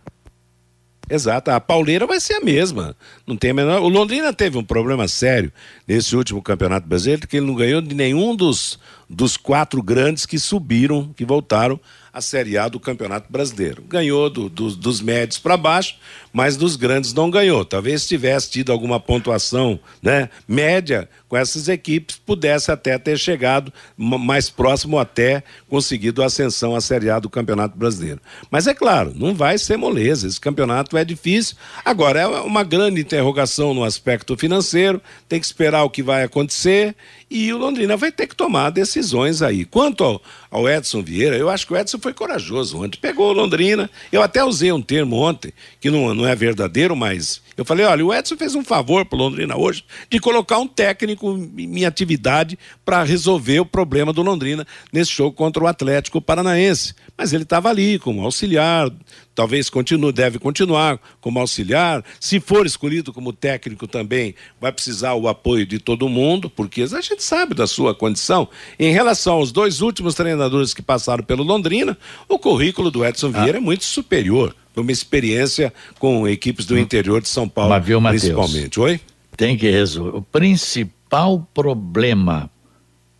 Exato, 1.10 1.50
a 1.50 1.60
pauleira 1.60 2.06
vai 2.06 2.20
ser 2.20 2.34
a 2.34 2.40
mesma. 2.40 2.96
Não 3.26 3.36
tem 3.36 3.52
menor. 3.52 3.80
O 3.80 3.88
Londrina 3.88 4.32
teve 4.32 4.58
um 4.58 4.64
problema 4.64 5.08
sério 5.08 5.52
nesse 5.86 6.14
último 6.14 6.42
campeonato 6.42 6.86
brasileiro, 6.86 7.26
que 7.26 7.38
ele 7.38 7.46
não 7.46 7.54
ganhou 7.54 7.80
de 7.80 7.94
nenhum 7.94 8.36
dos, 8.36 8.78
dos 9.08 9.36
quatro 9.36 9.82
grandes 9.82 10.26
que 10.26 10.38
subiram, 10.38 11.12
que 11.16 11.24
voltaram 11.24 11.80
à 12.12 12.20
Série 12.20 12.58
A 12.58 12.68
do 12.68 12.80
Campeonato 12.80 13.30
Brasileiro. 13.30 13.82
Ganhou 13.82 14.28
do, 14.30 14.48
do, 14.48 14.74
dos 14.74 15.00
médios 15.00 15.38
para 15.38 15.56
baixo, 15.56 15.96
mas 16.32 16.56
dos 16.56 16.76
grandes 16.76 17.12
não 17.12 17.30
ganhou. 17.30 17.64
Talvez 17.64 18.06
tivesse 18.06 18.50
tido 18.50 18.72
alguma 18.72 19.00
pontuação 19.00 19.78
né, 20.02 20.28
média 20.46 21.08
com 21.28 21.36
essas 21.36 21.68
equipes, 21.68 22.16
pudesse 22.16 22.70
até 22.70 22.98
ter 22.98 23.18
chegado 23.18 23.72
mais 23.96 24.48
próximo 24.48 24.98
até 24.98 25.42
conseguido 25.68 26.22
a 26.22 26.26
ascensão 26.26 26.74
à 26.74 26.80
Série 26.80 27.10
A 27.10 27.18
do 27.18 27.28
Campeonato 27.28 27.76
Brasileiro. 27.76 28.20
Mas 28.50 28.66
é 28.66 28.74
claro, 28.74 29.12
não 29.14 29.34
vai 29.34 29.58
ser 29.58 29.76
moleza, 29.76 30.26
esse 30.26 30.40
campeonato 30.40 30.96
é 30.96 31.04
difícil. 31.04 31.56
Agora, 31.84 32.20
é 32.20 32.26
uma 32.26 32.64
grande 32.64 33.00
interrogação 33.00 33.74
no 33.74 33.84
aspecto 33.84 34.36
financeiro, 34.36 35.02
tem 35.28 35.38
que 35.38 35.46
esperar 35.46 35.84
o 35.84 35.90
que 35.90 36.02
vai 36.02 36.22
acontecer 36.22 36.96
e 37.30 37.52
o 37.52 37.58
Londrina 37.58 37.96
vai 37.96 38.10
ter 38.10 38.26
que 38.26 38.34
tomar 38.34 38.70
decisões 38.70 39.42
aí. 39.42 39.64
Quanto 39.64 40.02
ao, 40.02 40.22
ao 40.50 40.68
Edson 40.68 41.02
Vieira, 41.02 41.36
eu 41.36 41.48
acho 41.48 41.66
que 41.66 41.72
o 41.72 41.76
Edson 41.76 41.98
foi 41.98 42.12
corajoso 42.14 42.82
ontem, 42.82 42.98
pegou 42.98 43.32
Londrina, 43.32 43.90
eu 44.10 44.22
até 44.22 44.42
usei 44.42 44.72
um 44.72 44.80
termo 44.80 45.16
ontem, 45.16 45.52
que 45.80 45.90
não, 45.90 46.14
não 46.14 46.26
é 46.26 46.34
verdadeiro, 46.34 46.96
mas 46.96 47.42
eu 47.58 47.64
falei, 47.64 47.84
olha, 47.84 48.06
o 48.06 48.14
Edson 48.14 48.36
fez 48.36 48.54
um 48.54 48.62
favor 48.62 49.04
para 49.04 49.18
Londrina 49.18 49.56
hoje 49.56 49.84
de 50.08 50.20
colocar 50.20 50.58
um 50.58 50.66
técnico 50.68 51.36
em 51.58 51.84
atividade 51.84 52.56
para 52.84 53.02
resolver 53.02 53.58
o 53.58 53.66
problema 53.66 54.12
do 54.12 54.22
Londrina 54.22 54.64
nesse 54.92 55.10
jogo 55.10 55.32
contra 55.32 55.64
o 55.64 55.66
Atlético 55.66 56.20
Paranaense. 56.20 56.94
Mas 57.16 57.32
ele 57.32 57.42
estava 57.42 57.68
ali 57.68 57.98
como 57.98 58.22
auxiliar, 58.22 58.88
talvez 59.34 59.68
continue, 59.68 60.12
deve 60.12 60.38
continuar 60.38 61.00
como 61.20 61.40
auxiliar. 61.40 62.04
Se 62.20 62.38
for 62.38 62.64
escolhido 62.64 63.12
como 63.12 63.32
técnico 63.32 63.88
também, 63.88 64.36
vai 64.60 64.70
precisar 64.70 65.14
o 65.14 65.26
apoio 65.26 65.66
de 65.66 65.80
todo 65.80 66.08
mundo, 66.08 66.48
porque 66.48 66.82
a 66.82 67.00
gente 67.00 67.24
sabe 67.24 67.56
da 67.56 67.66
sua 67.66 67.92
condição. 67.92 68.48
Em 68.78 68.92
relação 68.92 69.34
aos 69.34 69.50
dois 69.50 69.80
últimos 69.80 70.14
treinadores 70.14 70.72
que 70.72 70.80
passaram 70.80 71.24
pelo 71.24 71.42
Londrina, 71.42 71.98
o 72.28 72.38
currículo 72.38 72.88
do 72.88 73.04
Edson 73.04 73.32
Vieira 73.32 73.58
ah. 73.58 73.60
é 73.60 73.60
muito 73.60 73.84
superior 73.84 74.54
uma 74.80 74.92
experiência 74.92 75.72
com 75.98 76.26
equipes 76.28 76.66
do 76.66 76.78
interior 76.78 77.20
de 77.20 77.28
São 77.28 77.48
Paulo, 77.48 77.70
Mas 77.70 78.22
principalmente. 78.22 78.80
Oi? 78.80 79.00
Tem 79.36 79.56
que 79.56 79.70
resolver. 79.70 80.16
O 80.18 80.22
principal 80.22 81.46
problema 81.54 82.50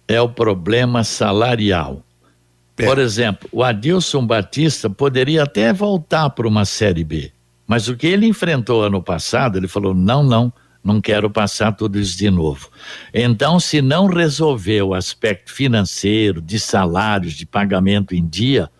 é 0.06 0.20
o 0.20 0.28
problema 0.28 1.04
salarial. 1.04 2.02
É. 2.76 2.86
Por 2.86 2.98
exemplo, 2.98 3.48
o 3.52 3.62
Adilson 3.62 4.26
Batista 4.26 4.88
poderia 4.88 5.42
até 5.42 5.72
voltar 5.72 6.30
para 6.30 6.46
uma 6.46 6.64
Série 6.64 7.04
B, 7.04 7.32
mas 7.66 7.88
o 7.88 7.96
que 7.96 8.06
ele 8.06 8.26
enfrentou 8.26 8.82
ano 8.82 9.02
passado, 9.02 9.58
ele 9.58 9.68
falou: 9.68 9.92
não, 9.92 10.22
não, 10.22 10.52
não 10.82 11.00
quero 11.00 11.28
passar 11.28 11.72
tudo 11.72 11.98
isso 11.98 12.16
de 12.16 12.30
novo. 12.30 12.70
Então, 13.12 13.58
se 13.60 13.82
não 13.82 14.06
resolver 14.06 14.82
o 14.82 14.94
aspecto 14.94 15.52
financeiro, 15.52 16.40
de 16.40 16.58
salários, 16.58 17.34
de 17.34 17.44
pagamento 17.44 18.14
em 18.14 18.26
dia, 18.26 18.70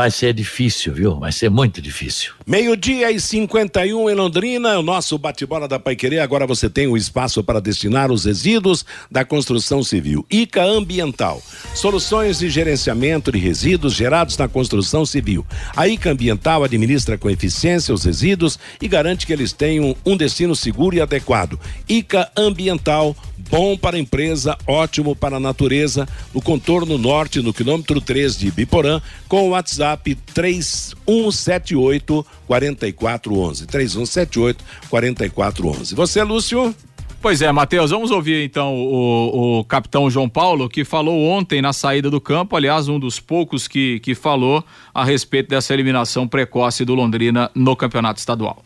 Vai 0.00 0.10
ser 0.10 0.32
difícil, 0.32 0.94
viu? 0.94 1.18
Vai 1.18 1.30
ser 1.30 1.50
muito 1.50 1.82
difícil. 1.82 2.32
Meio-dia 2.50 3.12
e 3.12 3.20
51 3.20 4.10
em 4.10 4.14
Londrina, 4.16 4.76
o 4.76 4.82
nosso 4.82 5.16
bate-bola 5.16 5.68
da 5.68 5.78
Paiquerê. 5.78 6.18
Agora 6.18 6.48
você 6.48 6.68
tem 6.68 6.88
o 6.88 6.96
espaço 6.96 7.44
para 7.44 7.60
destinar 7.60 8.10
os 8.10 8.24
resíduos 8.24 8.84
da 9.08 9.24
construção 9.24 9.84
civil. 9.84 10.26
ICA 10.28 10.64
Ambiental. 10.64 11.40
Soluções 11.76 12.40
de 12.40 12.50
gerenciamento 12.50 13.30
de 13.30 13.38
resíduos 13.38 13.94
gerados 13.94 14.36
na 14.36 14.48
construção 14.48 15.06
civil. 15.06 15.46
A 15.76 15.86
ICA 15.86 16.10
Ambiental 16.10 16.64
administra 16.64 17.16
com 17.16 17.30
eficiência 17.30 17.94
os 17.94 18.04
resíduos 18.04 18.58
e 18.82 18.88
garante 18.88 19.28
que 19.28 19.32
eles 19.32 19.52
tenham 19.52 19.94
um 20.04 20.16
destino 20.16 20.56
seguro 20.56 20.96
e 20.96 21.00
adequado. 21.00 21.56
ICA 21.88 22.32
Ambiental 22.36 23.14
bom 23.48 23.76
para 23.76 23.96
a 23.96 24.00
empresa, 24.00 24.56
ótimo 24.66 25.14
para 25.16 25.36
a 25.36 25.40
natureza, 25.40 26.08
no 26.32 26.40
contorno 26.42 26.96
norte, 26.96 27.40
no 27.40 27.52
quilômetro 27.52 28.00
3 28.00 28.38
de 28.38 28.50
Biporã, 28.50 29.02
com 29.28 29.48
o 29.48 29.50
WhatsApp 29.50 30.14
3178 30.34 32.26
4411. 32.50 33.66
3178 33.66 34.64
4411. 34.90 35.94
Você, 35.94 36.22
Lúcio? 36.24 36.74
Pois 37.22 37.42
é, 37.42 37.52
Matheus, 37.52 37.90
vamos 37.90 38.10
ouvir 38.10 38.44
então 38.44 38.74
o, 38.74 39.60
o, 39.60 39.64
capitão 39.64 40.10
João 40.10 40.28
Paulo, 40.28 40.68
que 40.68 40.84
falou 40.84 41.22
ontem 41.28 41.60
na 41.60 41.72
saída 41.72 42.10
do 42.10 42.18
campo, 42.20 42.56
aliás, 42.56 42.88
um 42.88 42.98
dos 42.98 43.20
poucos 43.20 43.68
que, 43.68 44.00
que 44.00 44.14
falou 44.14 44.64
a 44.92 45.04
respeito 45.04 45.50
dessa 45.50 45.74
eliminação 45.74 46.26
precoce 46.26 46.82
do 46.84 46.94
Londrina 46.94 47.50
no 47.54 47.76
campeonato 47.76 48.18
estadual. 48.18 48.64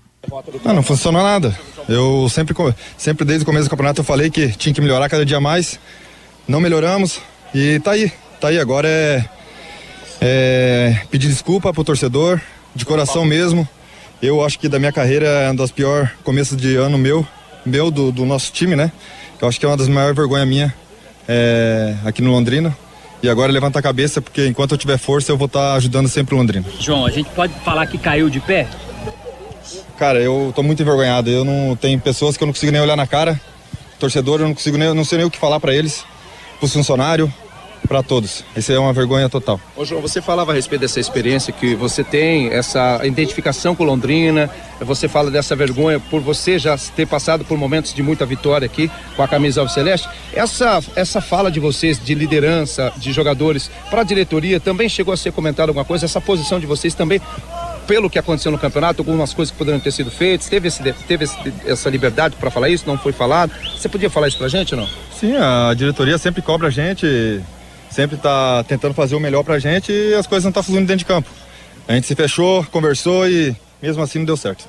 Não, 0.65 0.75
não 0.75 0.83
funcionou 0.83 1.23
nada. 1.23 1.59
Eu 1.89 2.29
sempre, 2.31 2.55
sempre 2.97 3.27
desde 3.27 3.43
o 3.43 3.47
começo 3.47 3.67
do 3.67 3.71
campeonato 3.71 4.01
eu 4.01 4.05
falei 4.05 4.31
que 4.31 4.49
tinha 4.57 4.73
que 4.73 4.81
melhorar 4.81 5.11
cada 5.11 5.27
dia 5.27 5.41
mais. 5.41 5.79
Não 6.49 6.61
melhoramos 6.61 7.21
e 7.55 7.81
tá 7.81 7.91
aí. 7.91 8.11
Tá 8.41 8.49
aí. 8.49 8.59
Agora 8.59 8.89
é, 8.89 9.25
é 10.21 11.03
pedir 11.11 11.27
desculpa 11.29 11.73
pro 11.75 11.85
torcedor, 11.85 12.41
de 12.75 12.85
coração 12.85 13.25
mesmo. 13.25 13.69
Eu 14.23 14.45
acho 14.45 14.59
que 14.59 14.69
da 14.69 14.79
minha 14.79 14.93
carreira 14.93 15.27
é 15.27 15.51
um 15.51 15.55
dos 15.55 15.71
piores 15.71 16.09
começos 16.23 16.57
de 16.57 16.77
ano 16.77 16.97
meu, 16.97 17.27
meu 17.65 17.91
do, 17.91 18.11
do 18.11 18.25
nosso 18.25 18.53
time, 18.53 18.75
né? 18.75 18.91
Eu 19.41 19.49
acho 19.49 19.59
que 19.59 19.67
é 19.67 19.69
uma 19.69 19.77
das 19.77 19.89
maiores 19.89 20.17
vergonhas 20.17 20.49
minha 20.49 20.75
é, 21.29 21.95
aqui 22.05 22.23
no 22.23 22.31
Londrina. 22.31 22.75
E 23.23 23.29
agora 23.29 23.51
levanta 23.51 23.79
a 23.79 23.83
cabeça, 23.83 24.21
porque 24.21 24.47
enquanto 24.47 24.73
eu 24.73 24.79
tiver 24.79 24.99
força, 24.99 25.33
eu 25.33 25.37
vou 25.37 25.47
estar 25.47 25.71
tá 25.71 25.75
ajudando 25.75 26.09
sempre 26.09 26.35
o 26.35 26.39
Londrina. 26.39 26.67
João, 26.79 27.07
a 27.07 27.11
gente 27.11 27.31
pode 27.31 27.53
falar 27.65 27.87
que 27.87 27.97
caiu 27.97 28.29
de 28.29 28.41
pé? 28.41 28.69
Cara, 29.99 30.21
eu 30.21 30.53
tô 30.55 30.63
muito 30.63 30.83
envergonhado. 30.83 31.31
Eu 31.31 31.45
não 31.45 31.77
tenho 31.77 31.99
pessoas 32.01 32.37
que 32.37 32.43
eu 32.43 32.47
não 32.47 32.53
consigo 32.53 32.73
nem 32.73 32.81
olhar 32.81 32.97
na 32.97 33.07
cara. 33.07 33.41
Torcedor, 33.99 34.41
eu 34.41 34.47
não 34.47 34.55
consigo 34.55 34.77
nem, 34.77 34.93
não 34.93 35.05
sei 35.05 35.19
nem 35.19 35.27
o 35.27 35.31
que 35.31 35.39
falar 35.39 35.61
para 35.61 35.75
eles, 35.75 36.05
pros 36.59 36.73
funcionários, 36.73 37.31
para 37.87 38.03
todos. 38.03 38.45
Isso 38.57 38.73
é 38.73 38.79
uma 38.79 38.93
vergonha 38.93 39.29
total. 39.29 39.61
Ô 39.77 39.85
João, 39.85 40.01
você 40.01 40.21
falava 40.21 40.53
a 40.53 40.55
respeito 40.55 40.83
dessa 40.83 41.01
experiência 41.01 41.53
que 41.53 41.75
você 41.75 42.03
tem, 42.03 42.49
essa 42.49 43.01
identificação 43.05 43.75
com 43.75 43.85
Londrina, 43.85 44.51
você 44.81 45.09
fala 45.09 45.31
dessa 45.31 45.55
vergonha 45.55 46.01
por 46.01 46.21
você 46.21 46.59
já 46.59 46.77
ter 46.77 47.07
passado 47.07 47.45
por 47.45 47.57
momentos 47.57 47.95
de 47.95 48.03
muita 48.03 48.27
vitória 48.27 48.67
aqui 48.67 48.91
com 49.17 49.23
a 49.23 49.29
camisa 49.29 49.61
Alves 49.61 49.75
Celeste. 49.75 50.09
Essa, 50.33 50.83
essa 50.97 51.21
fala 51.21 51.51
de 51.51 51.61
vocês 51.61 52.03
de 52.03 52.15
liderança, 52.15 52.93
de 52.97 53.13
jogadores 53.13 53.71
para 53.91 54.01
a 54.01 54.05
diretoria, 54.05 54.59
também 54.59 54.89
chegou 54.89 55.13
a 55.13 55.17
ser 55.17 55.33
comentada 55.33 55.71
alguma 55.71 55.85
coisa? 55.85 56.05
Essa 56.05 56.21
posição 56.21 56.59
de 56.59 56.67
vocês 56.67 56.95
também 56.95 57.21
pelo 57.87 58.11
que 58.11 58.19
aconteceu 58.19 58.51
no 58.51 58.59
campeonato, 58.59 59.03
algumas 59.03 59.33
coisas 59.33 59.53
que 59.53 59.59
poderiam 59.59 59.81
ter 59.81 59.93
sido 59.93 60.11
feitas, 60.11 60.49
teve, 60.49 60.69
esse, 60.69 60.83
teve 61.07 61.25
esse, 61.25 61.37
essa 61.67 61.91
liberdade 61.91 62.37
para 62.37 62.51
falar 62.51 62.69
isso, 62.69 62.85
não 62.87 62.99
foi 62.99 63.13
falado. 63.13 63.53
Você 63.77 63.89
podia 63.89 64.11
falar 64.11 64.29
isso 64.29 64.39
para 64.39 64.47
a 64.47 64.51
gente 64.51 64.75
ou 64.75 64.81
não? 64.81 64.89
Sim, 65.19 65.37
a 65.37 65.73
diretoria 65.75 66.19
sempre 66.19 66.43
cobra 66.43 66.69
a 66.69 66.71
gente, 66.71 67.41
sempre 67.95 68.17
está 68.17 68.65
tentando 68.65 68.93
fazer 68.93 69.15
o 69.15 69.21
melhor 69.21 69.45
para 69.45 69.55
a 69.55 69.59
gente 69.59 69.93
e 69.93 70.15
as 70.15 70.27
coisas 70.27 70.45
não 70.45 70.51
estão 70.51 70.63
tá 70.63 70.67
fluindo 70.67 70.87
dentro 70.87 70.99
de 70.99 71.05
campo. 71.05 71.31
A 71.87 71.95
gente 71.95 72.07
se 72.07 72.15
fechou, 72.15 72.65
conversou 72.65 73.29
e 73.29 73.55
mesmo 73.81 74.03
assim 74.03 74.19
não 74.19 74.27
deu 74.27 74.37
certo. 74.37 74.69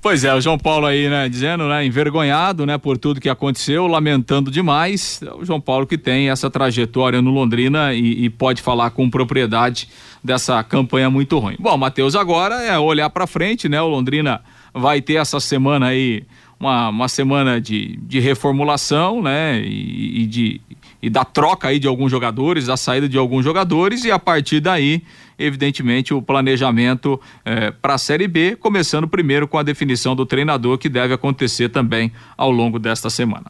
Pois 0.00 0.22
é, 0.22 0.32
o 0.32 0.40
João 0.40 0.56
Paulo 0.56 0.86
aí, 0.86 1.08
né, 1.08 1.28
dizendo, 1.28 1.66
né, 1.68 1.84
envergonhado, 1.84 2.64
né, 2.64 2.78
por 2.78 2.96
tudo 2.96 3.20
que 3.20 3.28
aconteceu, 3.28 3.88
lamentando 3.88 4.52
demais. 4.52 5.20
O 5.36 5.44
João 5.44 5.60
Paulo 5.60 5.84
que 5.84 5.98
tem 5.98 6.30
essa 6.30 6.48
trajetória 6.48 7.20
no 7.20 7.32
Londrina 7.32 7.92
e, 7.92 8.26
e 8.26 8.30
pode 8.30 8.62
falar 8.62 8.90
com 8.90 9.10
propriedade 9.10 9.88
dessa 10.22 10.62
campanha 10.62 11.10
muito 11.10 11.36
ruim. 11.40 11.56
Bom, 11.58 11.76
Matheus, 11.76 12.14
agora 12.14 12.62
é 12.62 12.78
olhar 12.78 13.10
para 13.10 13.26
frente, 13.26 13.68
né? 13.68 13.82
O 13.82 13.88
Londrina 13.88 14.40
vai 14.72 15.00
ter 15.00 15.14
essa 15.14 15.40
semana 15.40 15.86
aí 15.86 16.22
uma, 16.60 16.88
uma 16.90 17.08
semana 17.08 17.60
de, 17.60 17.96
de 17.96 18.20
reformulação, 18.20 19.22
né? 19.22 19.60
E, 19.60 20.22
e, 20.22 20.26
de, 20.26 20.60
e 21.02 21.10
da 21.10 21.24
troca 21.24 21.68
aí 21.68 21.78
de 21.78 21.86
alguns 21.86 22.10
jogadores, 22.10 22.66
da 22.66 22.76
saída 22.76 23.08
de 23.08 23.18
alguns 23.18 23.44
jogadores, 23.44 24.04
e 24.04 24.10
a 24.10 24.18
partir 24.18 24.60
daí, 24.60 25.02
evidentemente, 25.38 26.14
o 26.14 26.22
planejamento 26.22 27.20
eh, 27.44 27.70
para 27.70 27.94
a 27.94 27.98
Série 27.98 28.28
B, 28.28 28.56
começando 28.56 29.06
primeiro 29.06 29.46
com 29.46 29.58
a 29.58 29.62
definição 29.62 30.16
do 30.16 30.26
treinador, 30.26 30.78
que 30.78 30.88
deve 30.88 31.14
acontecer 31.14 31.68
também 31.68 32.12
ao 32.36 32.50
longo 32.50 32.78
desta 32.78 33.10
semana. 33.10 33.46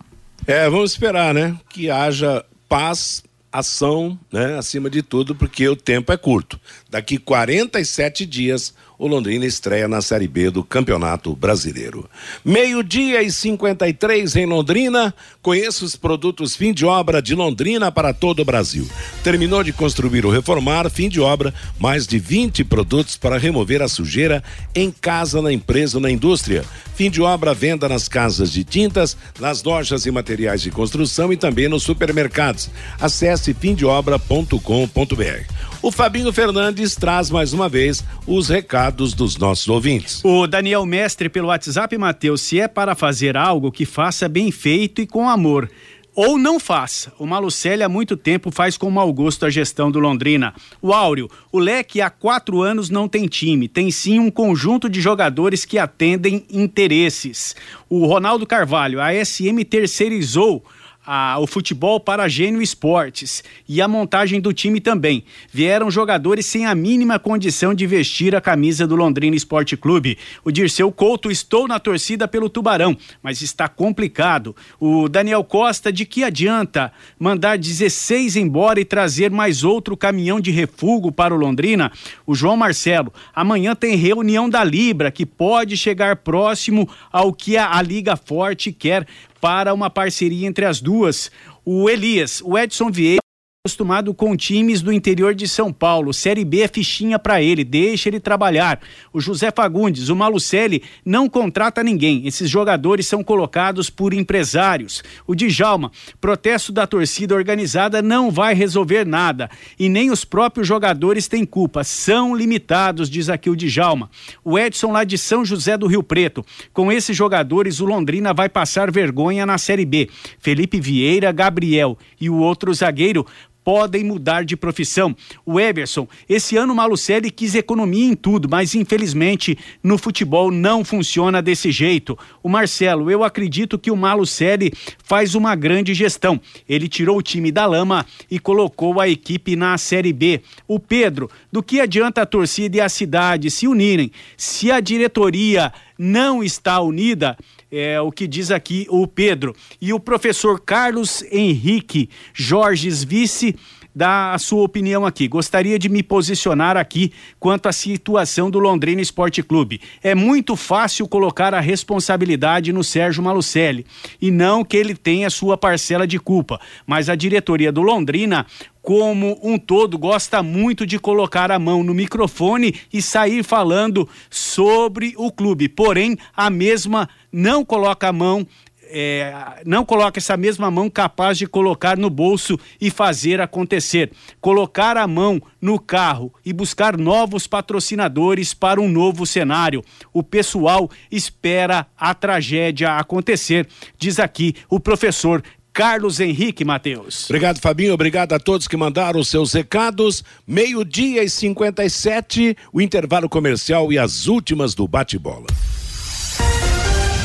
É, 0.46 0.68
vamos 0.68 0.92
esperar, 0.92 1.34
né? 1.34 1.56
Que 1.68 1.90
haja 1.90 2.44
paz 2.68 3.24
ação, 3.58 4.18
né, 4.30 4.58
acima 4.58 4.90
de 4.90 5.02
tudo, 5.02 5.34
porque 5.34 5.66
o 5.66 5.74
tempo 5.74 6.12
é 6.12 6.16
curto. 6.16 6.60
Daqui 6.90 7.16
47 7.16 8.26
dias 8.26 8.74
o 8.98 9.06
Londrina 9.06 9.44
estreia 9.44 9.86
na 9.86 10.00
Série 10.00 10.26
B 10.26 10.50
do 10.50 10.64
Campeonato 10.64 11.34
Brasileiro. 11.34 12.08
Meio-dia 12.44 13.22
e 13.22 13.30
53 13.30 14.36
em 14.36 14.46
Londrina. 14.46 15.14
Conheça 15.42 15.84
os 15.84 15.96
produtos 15.96 16.56
fim 16.56 16.72
de 16.72 16.84
obra 16.84 17.20
de 17.20 17.34
Londrina 17.34 17.92
para 17.92 18.12
todo 18.12 18.40
o 18.40 18.44
Brasil. 18.44 18.88
Terminou 19.22 19.62
de 19.62 19.72
construir 19.72 20.24
ou 20.24 20.32
reformar, 20.32 20.88
fim 20.90 21.08
de 21.08 21.20
obra, 21.20 21.52
mais 21.78 22.06
de 22.06 22.18
20 22.18 22.64
produtos 22.64 23.16
para 23.16 23.38
remover 23.38 23.82
a 23.82 23.88
sujeira 23.88 24.42
em 24.74 24.90
casa, 24.90 25.42
na 25.42 25.52
empresa 25.52 25.98
ou 25.98 26.00
na 26.00 26.10
indústria. 26.10 26.64
Fim 26.94 27.10
de 27.10 27.20
obra, 27.20 27.52
venda 27.52 27.88
nas 27.88 28.08
casas 28.08 28.50
de 28.50 28.64
tintas, 28.64 29.16
nas 29.38 29.62
lojas 29.62 30.06
e 30.06 30.10
materiais 30.10 30.62
de 30.62 30.70
construção 30.70 31.30
e 31.30 31.36
também 31.36 31.68
nos 31.68 31.82
supermercados. 31.82 32.70
Acesse 32.98 33.52
fimdeobra.com.br. 33.52 35.44
O 35.82 35.92
Fabinho 35.92 36.32
Fernandes 36.32 36.96
traz 36.96 37.30
mais 37.30 37.52
uma 37.52 37.68
vez 37.68 38.02
os 38.26 38.48
recados 38.48 39.12
dos 39.12 39.36
nossos 39.36 39.68
ouvintes. 39.68 40.20
O 40.24 40.46
Daniel 40.46 40.84
Mestre 40.84 41.28
pelo 41.28 41.48
WhatsApp, 41.48 41.96
Matheus, 41.96 42.40
se 42.40 42.58
é 42.58 42.66
para 42.66 42.94
fazer 42.94 43.36
algo 43.36 43.70
que 43.70 43.84
faça 43.84 44.28
bem 44.28 44.50
feito 44.50 45.00
e 45.00 45.06
com 45.06 45.28
amor. 45.28 45.70
ou 46.18 46.38
não 46.38 46.58
faça. 46.58 47.12
O 47.18 47.26
Malucelli 47.26 47.82
há 47.82 47.90
muito 47.90 48.16
tempo 48.16 48.50
faz 48.50 48.78
com 48.78 48.90
mau 48.90 49.12
gosto 49.12 49.44
a 49.44 49.50
gestão 49.50 49.90
do 49.90 49.98
Londrina. 49.98 50.54
O 50.80 50.94
Áureo, 50.94 51.28
o 51.52 51.58
Leque 51.58 52.00
há 52.00 52.08
quatro 52.08 52.62
anos 52.62 52.88
não 52.88 53.06
tem 53.06 53.26
time, 53.26 53.68
tem 53.68 53.90
sim 53.90 54.18
um 54.18 54.30
conjunto 54.30 54.88
de 54.88 54.98
jogadores 54.98 55.66
que 55.66 55.78
atendem 55.78 56.42
interesses. 56.50 57.54
O 57.86 58.06
Ronaldo 58.06 58.46
Carvalho, 58.46 58.98
a 58.98 59.12
SM 59.12 59.62
terceirizou 59.68 60.64
a, 61.06 61.38
o 61.38 61.46
futebol 61.46 62.00
para 62.00 62.28
Gênio 62.28 62.60
Esportes 62.60 63.44
e 63.68 63.80
a 63.80 63.86
montagem 63.86 64.40
do 64.40 64.52
time 64.52 64.80
também. 64.80 65.24
Vieram 65.52 65.90
jogadores 65.90 66.44
sem 66.46 66.66
a 66.66 66.74
mínima 66.74 67.18
condição 67.18 67.72
de 67.72 67.86
vestir 67.86 68.34
a 68.34 68.40
camisa 68.40 68.86
do 68.86 68.96
Londrina 68.96 69.36
Esporte 69.36 69.76
Clube. 69.76 70.18
O 70.44 70.50
Dirceu 70.50 70.90
Couto 70.90 71.30
estou 71.30 71.68
na 71.68 71.78
torcida 71.78 72.26
pelo 72.26 72.50
Tubarão, 72.50 72.96
mas 73.22 73.40
está 73.40 73.68
complicado. 73.68 74.56
O 74.80 75.08
Daniel 75.08 75.44
Costa, 75.44 75.92
de 75.92 76.04
que 76.04 76.24
adianta 76.24 76.92
mandar 77.18 77.56
16 77.56 78.36
embora 78.36 78.80
e 78.80 78.84
trazer 78.84 79.30
mais 79.30 79.62
outro 79.62 79.96
caminhão 79.96 80.40
de 80.40 80.50
refúgio 80.50 81.12
para 81.12 81.34
o 81.34 81.38
Londrina? 81.38 81.92
O 82.26 82.34
João 82.34 82.56
Marcelo, 82.56 83.12
amanhã 83.34 83.74
tem 83.74 83.96
reunião 83.96 84.48
da 84.48 84.64
Libra, 84.64 85.10
que 85.10 85.26
pode 85.26 85.76
chegar 85.76 86.16
próximo 86.16 86.88
ao 87.12 87.32
que 87.32 87.56
a, 87.56 87.76
a 87.76 87.82
Liga 87.82 88.16
Forte 88.16 88.72
quer 88.72 89.06
para 89.40 89.74
uma 89.74 89.90
parceria 89.90 90.46
entre 90.46 90.64
as 90.64 90.80
duas. 90.80 91.30
O 91.64 91.88
Elias, 91.90 92.40
o 92.44 92.56
Edson 92.56 92.90
Vieira 92.90 93.25
acostumado 93.66 94.14
com 94.14 94.36
times 94.36 94.80
do 94.80 94.92
interior 94.92 95.34
de 95.34 95.48
São 95.48 95.72
Paulo. 95.72 96.14
Série 96.14 96.44
B 96.44 96.60
é 96.60 96.68
fichinha 96.68 97.18
para 97.18 97.42
ele, 97.42 97.64
deixa 97.64 98.08
ele 98.08 98.20
trabalhar. 98.20 98.80
O 99.12 99.20
José 99.20 99.50
Fagundes, 99.50 100.08
o 100.08 100.14
Malucelli 100.14 100.84
não 101.04 101.28
contrata 101.28 101.82
ninguém. 101.82 102.28
Esses 102.28 102.48
jogadores 102.48 103.08
são 103.08 103.24
colocados 103.24 103.90
por 103.90 104.14
empresários. 104.14 105.02
O 105.26 105.34
Djalma, 105.34 105.90
protesto 106.20 106.70
da 106.70 106.86
torcida 106.86 107.34
organizada 107.34 108.00
não 108.00 108.30
vai 108.30 108.54
resolver 108.54 109.04
nada 109.04 109.50
e 109.76 109.88
nem 109.88 110.12
os 110.12 110.24
próprios 110.24 110.68
jogadores 110.68 111.26
têm 111.26 111.44
culpa, 111.44 111.82
são 111.82 112.36
limitados, 112.36 113.10
diz 113.10 113.28
aqui 113.28 113.50
o 113.50 113.56
Djalma. 113.56 114.08
O 114.44 114.56
Edson 114.56 114.92
lá 114.92 115.02
de 115.02 115.18
São 115.18 115.44
José 115.44 115.76
do 115.76 115.88
Rio 115.88 116.04
Preto, 116.04 116.44
com 116.72 116.92
esses 116.92 117.16
jogadores 117.16 117.80
o 117.80 117.84
Londrina 117.84 118.32
vai 118.32 118.48
passar 118.48 118.92
vergonha 118.92 119.44
na 119.44 119.58
Série 119.58 119.84
B. 119.84 120.08
Felipe 120.38 120.80
Vieira, 120.80 121.32
Gabriel 121.32 121.98
e 122.20 122.30
o 122.30 122.36
outro 122.36 122.72
zagueiro 122.72 123.26
podem 123.66 124.04
mudar 124.04 124.44
de 124.44 124.56
profissão. 124.56 125.16
O 125.44 125.58
Everson, 125.58 126.06
esse 126.28 126.56
ano 126.56 126.72
o 126.72 126.76
Malucelli 126.76 127.32
quis 127.32 127.56
economia 127.56 128.04
em 128.04 128.14
tudo, 128.14 128.48
mas 128.48 128.76
infelizmente 128.76 129.58
no 129.82 129.98
futebol 129.98 130.52
não 130.52 130.84
funciona 130.84 131.42
desse 131.42 131.72
jeito. 131.72 132.16
O 132.44 132.48
Marcelo, 132.48 133.10
eu 133.10 133.24
acredito 133.24 133.76
que 133.76 133.90
o 133.90 133.96
Malucelli 133.96 134.72
faz 135.02 135.34
uma 135.34 135.56
grande 135.56 135.94
gestão. 135.94 136.40
Ele 136.68 136.88
tirou 136.88 137.18
o 137.18 137.22
time 137.22 137.50
da 137.50 137.66
lama 137.66 138.06
e 138.30 138.38
colocou 138.38 139.00
a 139.00 139.08
equipe 139.08 139.56
na 139.56 139.76
Série 139.76 140.12
B. 140.12 140.42
O 140.68 140.78
Pedro, 140.78 141.28
do 141.50 141.60
que 141.60 141.80
adianta 141.80 142.22
a 142.22 142.26
torcida 142.26 142.76
e 142.76 142.80
a 142.80 142.88
cidade 142.88 143.50
se 143.50 143.66
unirem 143.66 144.12
se 144.36 144.70
a 144.70 144.78
diretoria 144.78 145.72
não 145.98 146.42
está 146.42 146.80
unida? 146.80 147.36
é 147.70 148.00
o 148.00 148.12
que 148.12 148.26
diz 148.26 148.50
aqui 148.50 148.86
o 148.88 149.06
Pedro. 149.06 149.54
E 149.80 149.92
o 149.92 150.00
professor 150.00 150.60
Carlos 150.60 151.22
Henrique 151.30 152.08
Jorges 152.32 153.02
Vice 153.02 153.56
dá 153.96 154.34
a 154.34 154.38
sua 154.38 154.62
opinião 154.62 155.06
aqui. 155.06 155.26
Gostaria 155.26 155.78
de 155.78 155.88
me 155.88 156.02
posicionar 156.02 156.76
aqui 156.76 157.10
quanto 157.40 157.66
à 157.66 157.72
situação 157.72 158.50
do 158.50 158.58
Londrina 158.58 159.00
Esporte 159.00 159.42
Clube. 159.42 159.80
É 160.02 160.14
muito 160.14 160.54
fácil 160.54 161.08
colocar 161.08 161.54
a 161.54 161.60
responsabilidade 161.60 162.74
no 162.74 162.84
Sérgio 162.84 163.22
Malucelli 163.22 163.86
e 164.20 164.30
não 164.30 164.62
que 164.62 164.76
ele 164.76 164.94
tenha 164.94 165.30
sua 165.30 165.56
parcela 165.56 166.06
de 166.06 166.18
culpa, 166.18 166.60
mas 166.86 167.08
a 167.08 167.14
diretoria 167.14 167.72
do 167.72 167.80
Londrina 167.80 168.44
como 168.86 169.36
um 169.42 169.58
todo, 169.58 169.98
gosta 169.98 170.44
muito 170.44 170.86
de 170.86 170.96
colocar 170.96 171.50
a 171.50 171.58
mão 171.58 171.82
no 171.82 171.92
microfone 171.92 172.72
e 172.92 173.02
sair 173.02 173.42
falando 173.42 174.08
sobre 174.30 175.12
o 175.16 175.32
clube. 175.32 175.68
Porém, 175.68 176.16
a 176.36 176.48
mesma 176.48 177.08
não 177.32 177.64
coloca 177.64 178.06
a 178.06 178.12
mão 178.12 178.46
é, 178.88 179.62
não 179.64 179.84
coloca 179.84 180.18
essa 180.18 180.36
mesma 180.36 180.70
mão 180.70 180.88
capaz 180.88 181.38
de 181.38 181.46
colocar 181.46 181.96
no 181.96 182.10
bolso 182.10 182.58
e 182.80 182.90
fazer 182.90 183.40
acontecer. 183.40 184.10
Colocar 184.40 184.96
a 184.96 185.06
mão 185.06 185.40
no 185.60 185.78
carro 185.78 186.32
e 186.44 186.52
buscar 186.52 186.96
novos 186.96 187.46
patrocinadores 187.46 188.54
para 188.54 188.80
um 188.80 188.88
novo 188.88 189.26
cenário. 189.26 189.82
O 190.12 190.22
pessoal 190.22 190.90
espera 191.10 191.86
a 191.96 192.14
tragédia 192.14 192.96
acontecer, 192.96 193.68
diz 193.98 194.18
aqui 194.18 194.54
o 194.68 194.78
professor 194.78 195.42
Carlos 195.76 196.20
Henrique 196.20 196.64
Mateus. 196.64 197.26
Obrigado, 197.28 197.60
Fabinho. 197.60 197.92
Obrigado 197.92 198.32
a 198.32 198.38
todos 198.38 198.66
que 198.66 198.78
mandaram 198.78 199.20
os 199.20 199.28
seus 199.28 199.52
recados. 199.52 200.24
Meio-dia 200.46 201.22
e 201.22 201.28
57, 201.28 202.56
o 202.72 202.80
intervalo 202.80 203.28
comercial 203.28 203.92
e 203.92 203.98
as 203.98 204.26
últimas 204.26 204.74
do 204.74 204.88
bate-bola. 204.88 205.46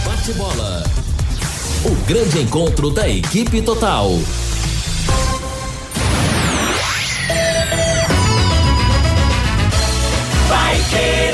Bate-bola. 0.05 1.10
O 1.83 1.95
grande 2.05 2.39
encontro 2.39 2.91
da 2.91 3.09
equipe 3.09 3.59
total. 3.59 4.11
Vai 10.47 10.79
querer. 10.91 11.30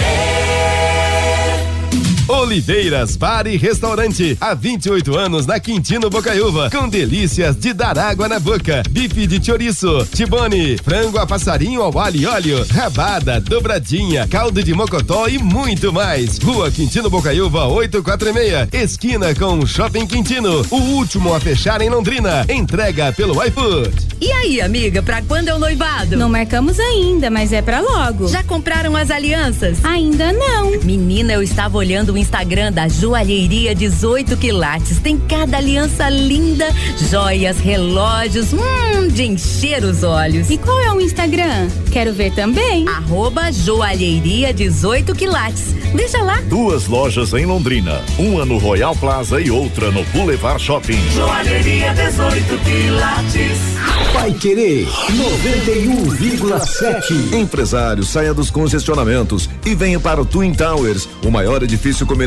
Oliveiras 2.47 3.17
Bar 3.17 3.45
e 3.45 3.57
Restaurante. 3.57 4.37
Há 4.39 4.53
28 4.53 5.17
anos 5.17 5.45
na 5.45 5.59
Quintino 5.59 6.09
Bocaiúva. 6.09 6.69
Com 6.71 6.87
delícias 6.87 7.57
de 7.57 7.73
dar 7.73 7.99
água 7.99 8.29
na 8.29 8.39
boca. 8.39 8.83
Bife 8.89 9.27
de 9.27 9.45
chouriço, 9.45 10.07
tibone, 10.15 10.77
frango 10.77 11.17
a 11.17 11.27
passarinho 11.27 11.81
ao 11.81 11.99
alho 11.99 12.21
e 12.21 12.25
óleo, 12.25 12.65
rabada, 12.71 13.41
dobradinha, 13.41 14.25
caldo 14.29 14.63
de 14.63 14.73
mocotó 14.73 15.27
e 15.27 15.37
muito 15.37 15.91
mais. 15.91 16.37
Rua 16.37 16.71
Quintino 16.71 17.09
Bocaiúva 17.09 17.65
846. 17.65 18.69
Esquina 18.71 19.35
com 19.35 19.65
Shopping 19.65 20.07
Quintino. 20.07 20.65
O 20.71 20.77
último 20.77 21.33
a 21.33 21.41
fechar 21.41 21.81
em 21.81 21.89
Londrina. 21.89 22.45
Entrega 22.47 23.11
pelo 23.11 23.43
iFood. 23.43 23.93
E 24.21 24.31
aí, 24.31 24.61
amiga, 24.61 25.03
pra 25.03 25.21
quando 25.21 25.49
é 25.49 25.53
o 25.53 25.59
noivado? 25.59 26.15
Não 26.15 26.29
marcamos 26.29 26.79
ainda, 26.79 27.29
mas 27.29 27.51
é 27.51 27.61
pra 27.61 27.81
logo. 27.81 28.29
Já 28.29 28.41
compraram 28.41 28.95
as 28.95 29.11
alianças? 29.11 29.83
Ainda 29.83 30.31
não. 30.31 30.71
Menina, 30.81 31.33
eu 31.33 31.43
estava 31.43 31.77
olhando 31.77 32.13
o 32.13 32.17
Instagram 32.17 32.37
da 32.47 32.87
Joalheria 32.87 33.75
18 33.75 34.37
Quilates. 34.37 34.99
Tem 34.99 35.17
cada 35.17 35.57
aliança 35.57 36.09
linda, 36.09 36.73
joias, 37.09 37.59
relógios, 37.59 38.53
hum, 38.53 39.09
de 39.09 39.23
encher 39.23 39.83
os 39.83 40.01
olhos. 40.01 40.49
E 40.49 40.57
qual 40.57 40.79
é 40.79 40.93
o 40.93 41.01
Instagram? 41.01 41.67
Quero 41.91 42.13
ver 42.13 42.33
também. 42.33 42.87
Arroba 42.87 43.51
Joalheria 43.51 44.53
18 44.53 45.13
Quilates. 45.13 45.75
Deixa 45.93 46.23
lá. 46.23 46.39
Duas 46.47 46.87
lojas 46.87 47.33
em 47.33 47.45
Londrina, 47.45 48.01
uma 48.17 48.45
no 48.45 48.57
Royal 48.57 48.95
Plaza 48.95 49.41
e 49.41 49.51
outra 49.51 49.91
no 49.91 50.05
Boulevard 50.05 50.63
Shopping. 50.63 50.99
Joalheria 51.13 51.93
18 51.93 52.57
Quilates. 52.63 53.57
Vai 54.13 54.31
querer 54.33 54.87
91,7. 54.87 57.33
Empresário, 57.33 58.03
saia 58.03 58.33
dos 58.33 58.49
congestionamentos 58.49 59.49
e 59.65 59.75
venha 59.75 59.99
para 59.99 60.21
o 60.21 60.25
Twin 60.25 60.53
Towers, 60.53 61.09
o 61.25 61.29
maior 61.29 61.61
edifício 61.61 62.05
comercial 62.05 62.26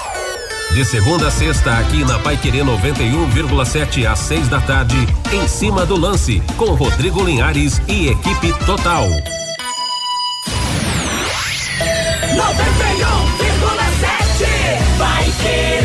De 0.73 0.85
segunda 0.85 1.27
a 1.27 1.31
sexta, 1.31 1.73
aqui 1.73 2.05
na 2.05 2.17
Pai 2.19 2.37
Querer 2.37 2.63
91,7 2.63 4.05
às 4.09 4.19
6 4.19 4.47
da 4.47 4.61
tarde, 4.61 4.95
em 5.33 5.45
cima 5.45 5.85
do 5.85 5.97
lance, 5.97 6.41
com 6.55 6.73
Rodrigo 6.75 7.21
Linhares 7.21 7.81
e 7.89 8.07
equipe 8.07 8.53
total. 8.65 9.05
91,7 9.09 9.41
Vai 14.97 15.25
querer. 15.41 15.81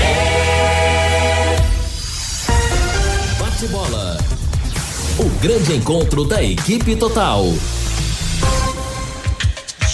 Bate-bola. 3.41 4.19
O 5.19 5.29
grande 5.41 5.75
encontro 5.75 6.25
da 6.25 6.41
equipe 6.45 6.95
total. 6.95 7.53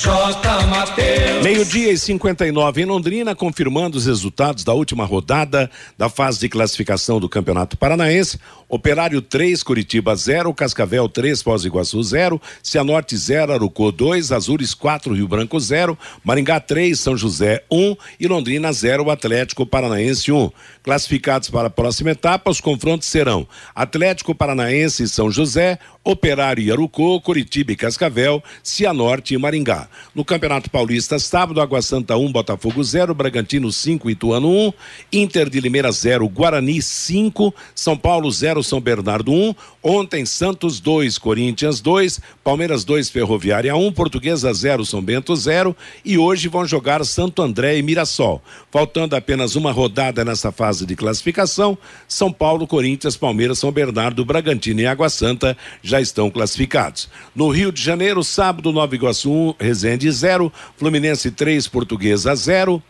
Mateus. 0.05 1.45
Meio-dia 1.45 1.93
e 1.93 1.97
59 1.97 2.83
em 2.83 2.85
Londrina, 2.85 3.37
confirmando 3.37 3.97
os 3.97 4.07
resultados 4.07 4.65
da 4.65 4.73
última 4.73 5.05
rodada 5.05 5.71
da 5.97 6.09
fase 6.09 6.41
de 6.41 6.49
classificação 6.49 7.21
do 7.21 7.29
Campeonato 7.29 7.77
Paranaense. 7.77 8.39
Operário 8.69 9.21
3, 9.21 9.63
Curitiba 9.63 10.17
0, 10.17 10.53
Cascavel 10.55 11.09
3, 11.09 11.43
Foz 11.43 11.63
do 11.63 11.69
Iguaçu 11.69 12.03
0, 12.03 12.41
Cianorte 12.63 13.17
0, 13.17 13.53
Arucô 13.53 13.93
2, 13.93 14.33
Azures 14.33 14.75
4, 14.75 15.15
Rio 15.15 15.29
Branco 15.29 15.61
0, 15.61 15.97
Maringá 16.25 16.59
3, 16.59 16.99
São 16.99 17.17
José 17.17 17.63
1 17.71 17.97
e 18.19 18.27
Londrina 18.27 18.73
0, 18.73 19.11
Atlético 19.11 19.67
Paranaense 19.67 20.33
1. 20.33 20.51
Classificados 20.83 21.51
para 21.51 21.69
a 21.69 21.71
próxima 21.71 22.11
etapa, 22.11 22.51
os 22.51 22.61
confrontos 22.61 23.07
serão 23.07 23.47
Atlético 23.75 24.35
Paranaense 24.35 25.05
e 25.05 25.09
São 25.09 25.31
José, 25.31 25.79
Operário 26.05 26.65
e 26.65 26.73
Arucô, 26.73 27.21
Curitiba 27.21 27.71
e 27.71 27.77
Cascavel, 27.77 28.43
Cianorte 28.61 29.35
e 29.35 29.39
Maringá. 29.39 29.89
No 30.13 30.25
Campeonato 30.25 30.69
Paulista, 30.69 31.17
sábado, 31.17 31.61
Água 31.61 31.81
Santa 31.81 32.17
1, 32.17 32.33
Botafogo 32.33 32.83
0, 32.83 33.15
Bragantino 33.15 33.71
5, 33.71 34.11
Ituano 34.11 34.49
1, 34.49 34.73
Inter 35.13 35.49
de 35.49 35.61
Limeira 35.61 35.93
0, 35.93 36.29
Guarani 36.29 36.83
5, 36.83 37.55
São 37.73 37.97
Paulo 37.97 38.29
0, 38.33 38.65
São 38.65 38.81
Bernardo 38.81 39.33
1, 39.33 39.55
ontem 39.81 40.27
Santos 40.27 40.81
2, 40.81 41.19
Corinthians 41.19 41.81
2, 41.81 42.21
Palmeiras 42.43 42.83
2, 42.83 43.09
Ferroviária 43.09 43.77
1, 43.77 43.93
Portuguesa 43.93 44.53
0, 44.53 44.85
São 44.85 45.01
Bento 45.01 45.37
0 45.37 45.77
e 46.05 46.19
hoje 46.19 46.49
vão 46.49 46.67
jogar 46.67 47.05
Santo 47.05 47.43
André 47.43 47.79
e 47.79 47.83
Mirassol. 47.83 48.43
Faltando 48.73 49.15
apenas 49.15 49.55
uma 49.55 49.71
rodada 49.71 50.25
nessa 50.25 50.51
fase 50.51 50.85
de 50.85 50.97
classificação, 50.97 51.79
São 52.09 52.33
Paulo, 52.33 52.67
Corinthians, 52.67 53.17
Palmeiras, 53.17 53.61
São 53.61 53.71
Bernardo, 53.71 54.25
Bragantino 54.25 54.81
e 54.81 54.87
Água 54.87 55.09
Santa 55.09 55.57
já 55.92 55.92
estão 56.01 56.31
classificados. 56.31 57.09
No 57.35 57.49
Rio 57.49 57.71
de 57.71 57.83
Janeiro, 57.83 58.23
sábado, 58.25 58.73
Nova 58.73 58.95
Iguaçu 58.95 59.31
1, 59.31 59.55
Resende 59.59 60.11
0, 60.11 60.53
Fluminense 60.77 61.31
3, 61.31 61.69
Portuguesa 61.69 62.35
0. 62.35 62.83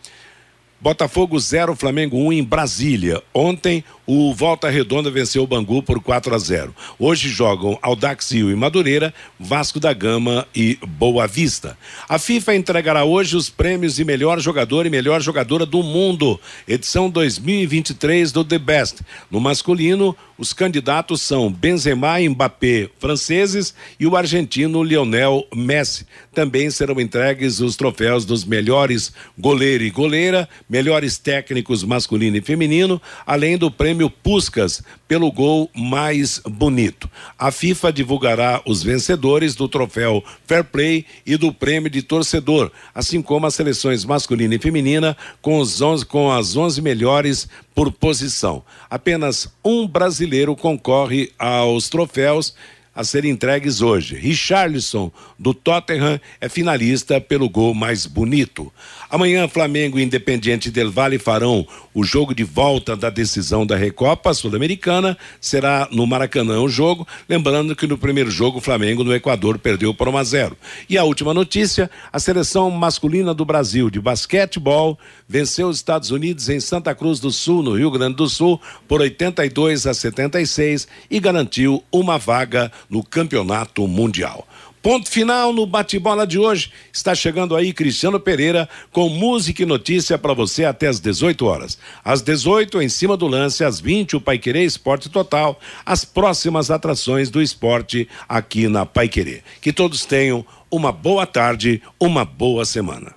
Botafogo 0.80 1.38
0, 1.38 1.76
Flamengo 1.76 2.16
1 2.16 2.26
um 2.26 2.32
em 2.32 2.42
Brasília. 2.42 3.22
Ontem, 3.32 3.84
o 4.14 4.34
Volta 4.34 4.68
Redonda 4.68 5.10
venceu 5.10 5.42
o 5.42 5.46
Bangu 5.46 5.82
por 5.82 5.98
4 5.98 6.34
a 6.34 6.38
0. 6.38 6.74
Hoje 6.98 7.30
jogam 7.30 7.78
Aldax 7.80 8.30
Rio 8.32 8.50
e 8.50 8.54
Madureira, 8.54 9.14
Vasco 9.40 9.80
da 9.80 9.94
Gama 9.94 10.46
e 10.54 10.78
Boa 10.86 11.26
Vista. 11.26 11.78
A 12.06 12.18
FIFA 12.18 12.56
entregará 12.56 13.04
hoje 13.04 13.38
os 13.38 13.48
prêmios 13.48 13.94
de 13.94 14.04
melhor 14.04 14.38
jogador 14.38 14.84
e 14.84 14.90
melhor 14.90 15.22
jogadora 15.22 15.64
do 15.64 15.82
mundo, 15.82 16.38
edição 16.68 17.08
2023 17.08 18.32
do 18.32 18.44
The 18.44 18.58
Best. 18.58 19.00
No 19.30 19.40
masculino, 19.40 20.14
os 20.36 20.52
candidatos 20.52 21.22
são 21.22 21.50
Benzema 21.50 22.20
e 22.20 22.28
Mbappé, 22.28 22.90
franceses, 22.98 23.74
e 23.98 24.06
o 24.06 24.16
argentino 24.16 24.82
Lionel 24.82 25.46
Messi. 25.54 26.04
Também 26.34 26.70
serão 26.70 27.00
entregues 27.00 27.60
os 27.60 27.76
troféus 27.76 28.24
dos 28.24 28.44
melhores 28.44 29.12
goleiro 29.38 29.84
e 29.84 29.90
goleira, 29.90 30.48
melhores 30.68 31.16
técnicos 31.16 31.84
masculino 31.84 32.36
e 32.36 32.42
feminino, 32.42 33.00
além 33.24 33.56
do 33.56 33.70
prêmio 33.70 34.01
Puscas 34.11 34.82
pelo 35.07 35.30
gol 35.30 35.70
mais 35.74 36.40
bonito. 36.44 37.11
A 37.38 37.50
FIFA 37.50 37.92
divulgará 37.92 38.62
os 38.66 38.82
vencedores 38.82 39.55
do 39.55 39.68
troféu 39.68 40.24
Fair 40.46 40.64
Play 40.64 41.05
e 41.26 41.36
do 41.36 41.53
prêmio 41.53 41.90
de 41.90 42.03
torcedor, 42.03 42.70
assim 42.94 43.20
como 43.20 43.46
as 43.46 43.55
seleções 43.55 44.05
masculina 44.05 44.55
e 44.55 44.59
feminina 44.59 45.16
com, 45.40 45.59
os 45.59 45.80
11, 45.80 46.07
com 46.07 46.30
as 46.30 46.57
11 46.57 46.80
melhores 46.80 47.48
por 47.74 47.92
posição. 47.92 48.62
Apenas 48.88 49.48
um 49.64 49.86
brasileiro 49.86 50.55
concorre 50.57 51.30
aos 51.38 51.88
troféus 51.88 52.55
a 52.95 53.05
serem 53.05 53.30
entregues 53.30 53.80
hoje. 53.80 54.14
Richarlison, 54.14 55.11
do 55.38 55.55
Tottenham, 55.55 56.20
é 56.40 56.49
finalista 56.49 57.20
pelo 57.20 57.49
gol 57.49 57.74
mais 57.74 58.07
bonito. 58.07 58.72
Amanhã, 59.09 59.49
Flamengo 59.49 59.99
e 59.99 60.03
Independiente 60.03 60.70
del 60.70 60.90
Vale 60.90 61.18
farão 61.18 61.66
o 61.95 62.05
jogo 62.05 62.34
de 62.34 62.45
volta 62.45 62.97
da 62.97 63.11
decisão 63.11 63.66
da 63.66 63.76
Recopa 63.76 64.32
Sul-Americana. 64.34 65.16
Será 65.40 65.88
no 65.90 66.07
Maracanã 66.07 66.61
o 66.61 66.68
jogo. 66.68 67.07
Lembrando 67.28 67.76
que 67.76 67.86
no 67.86 67.99
primeiro 67.99 68.30
jogo, 68.30 68.59
o 68.59 68.61
Flamengo 68.61 69.05
no 69.05 69.14
Equador 69.14 69.59
perdeu 69.59 69.95
por 69.95 70.09
1 70.09 70.16
a 70.16 70.24
0. 70.24 70.57
E 70.88 70.99
a 70.99 71.05
última 71.05 71.34
notícia: 71.34 71.90
a 72.12 72.18
seleção 72.18 72.70
masculina 72.70 73.34
do 73.34 73.45
Brasil 73.45 73.90
de 73.90 74.01
basquetebol 74.01 74.99
venceu 75.28 75.68
os 75.68 75.76
Estados 75.76 76.11
Unidos 76.11 76.49
em 76.49 76.61
Santa 76.61 76.95
Cruz 76.95 77.20
do 77.20 77.30
Sul, 77.30 77.62
no 77.62 77.76
Rio 77.76 77.90
Grande 77.90 78.16
do 78.16 78.28
Sul, 78.28 78.61
por 78.86 79.01
82 79.01 79.86
a 79.86 79.95
76 79.95 80.88
e 81.11 81.20
garantiu 81.20 81.82
uma 81.93 82.18
vaga 82.18 82.70
no 82.93 83.03
Campeonato 83.03 83.88
Mundial. 83.88 84.47
Ponto 84.82 85.09
final 85.09 85.53
no 85.53 85.64
bate-bola 85.64 86.26
de 86.26 86.38
hoje. 86.38 86.72
Está 86.93 87.14
chegando 87.14 87.55
aí 87.55 87.72
Cristiano 87.72 88.18
Pereira 88.18 88.68
com 88.90 89.09
música 89.09 89.62
e 89.62 89.66
notícia 89.66 90.18
para 90.18 90.34
você 90.34 90.64
até 90.64 90.88
às 90.88 90.99
18 90.99 91.47
horas. 91.47 91.78
Às 92.05 92.20
18, 92.20 92.82
em 92.82 92.88
cima 92.88 93.16
do 93.16 93.28
lance, 93.28 93.64
às 93.64 93.80
20, 93.80 94.16
o 94.16 94.20
Paiquerê 94.20 94.64
Esporte 94.64 95.09
Total, 95.09 95.59
as 95.86 96.05
próximas 96.05 96.68
atrações 96.70 97.30
do 97.30 97.40
esporte 97.40 98.09
aqui 98.28 98.66
na 98.66 98.84
Paiquerê. 98.84 99.43
Que 99.61 99.72
todos 99.72 100.05
tenham 100.05 100.45
uma 100.68 100.90
boa 100.90 101.26
tarde, 101.26 101.80
uma 102.01 102.24
boa 102.24 102.64
semana. 102.64 103.14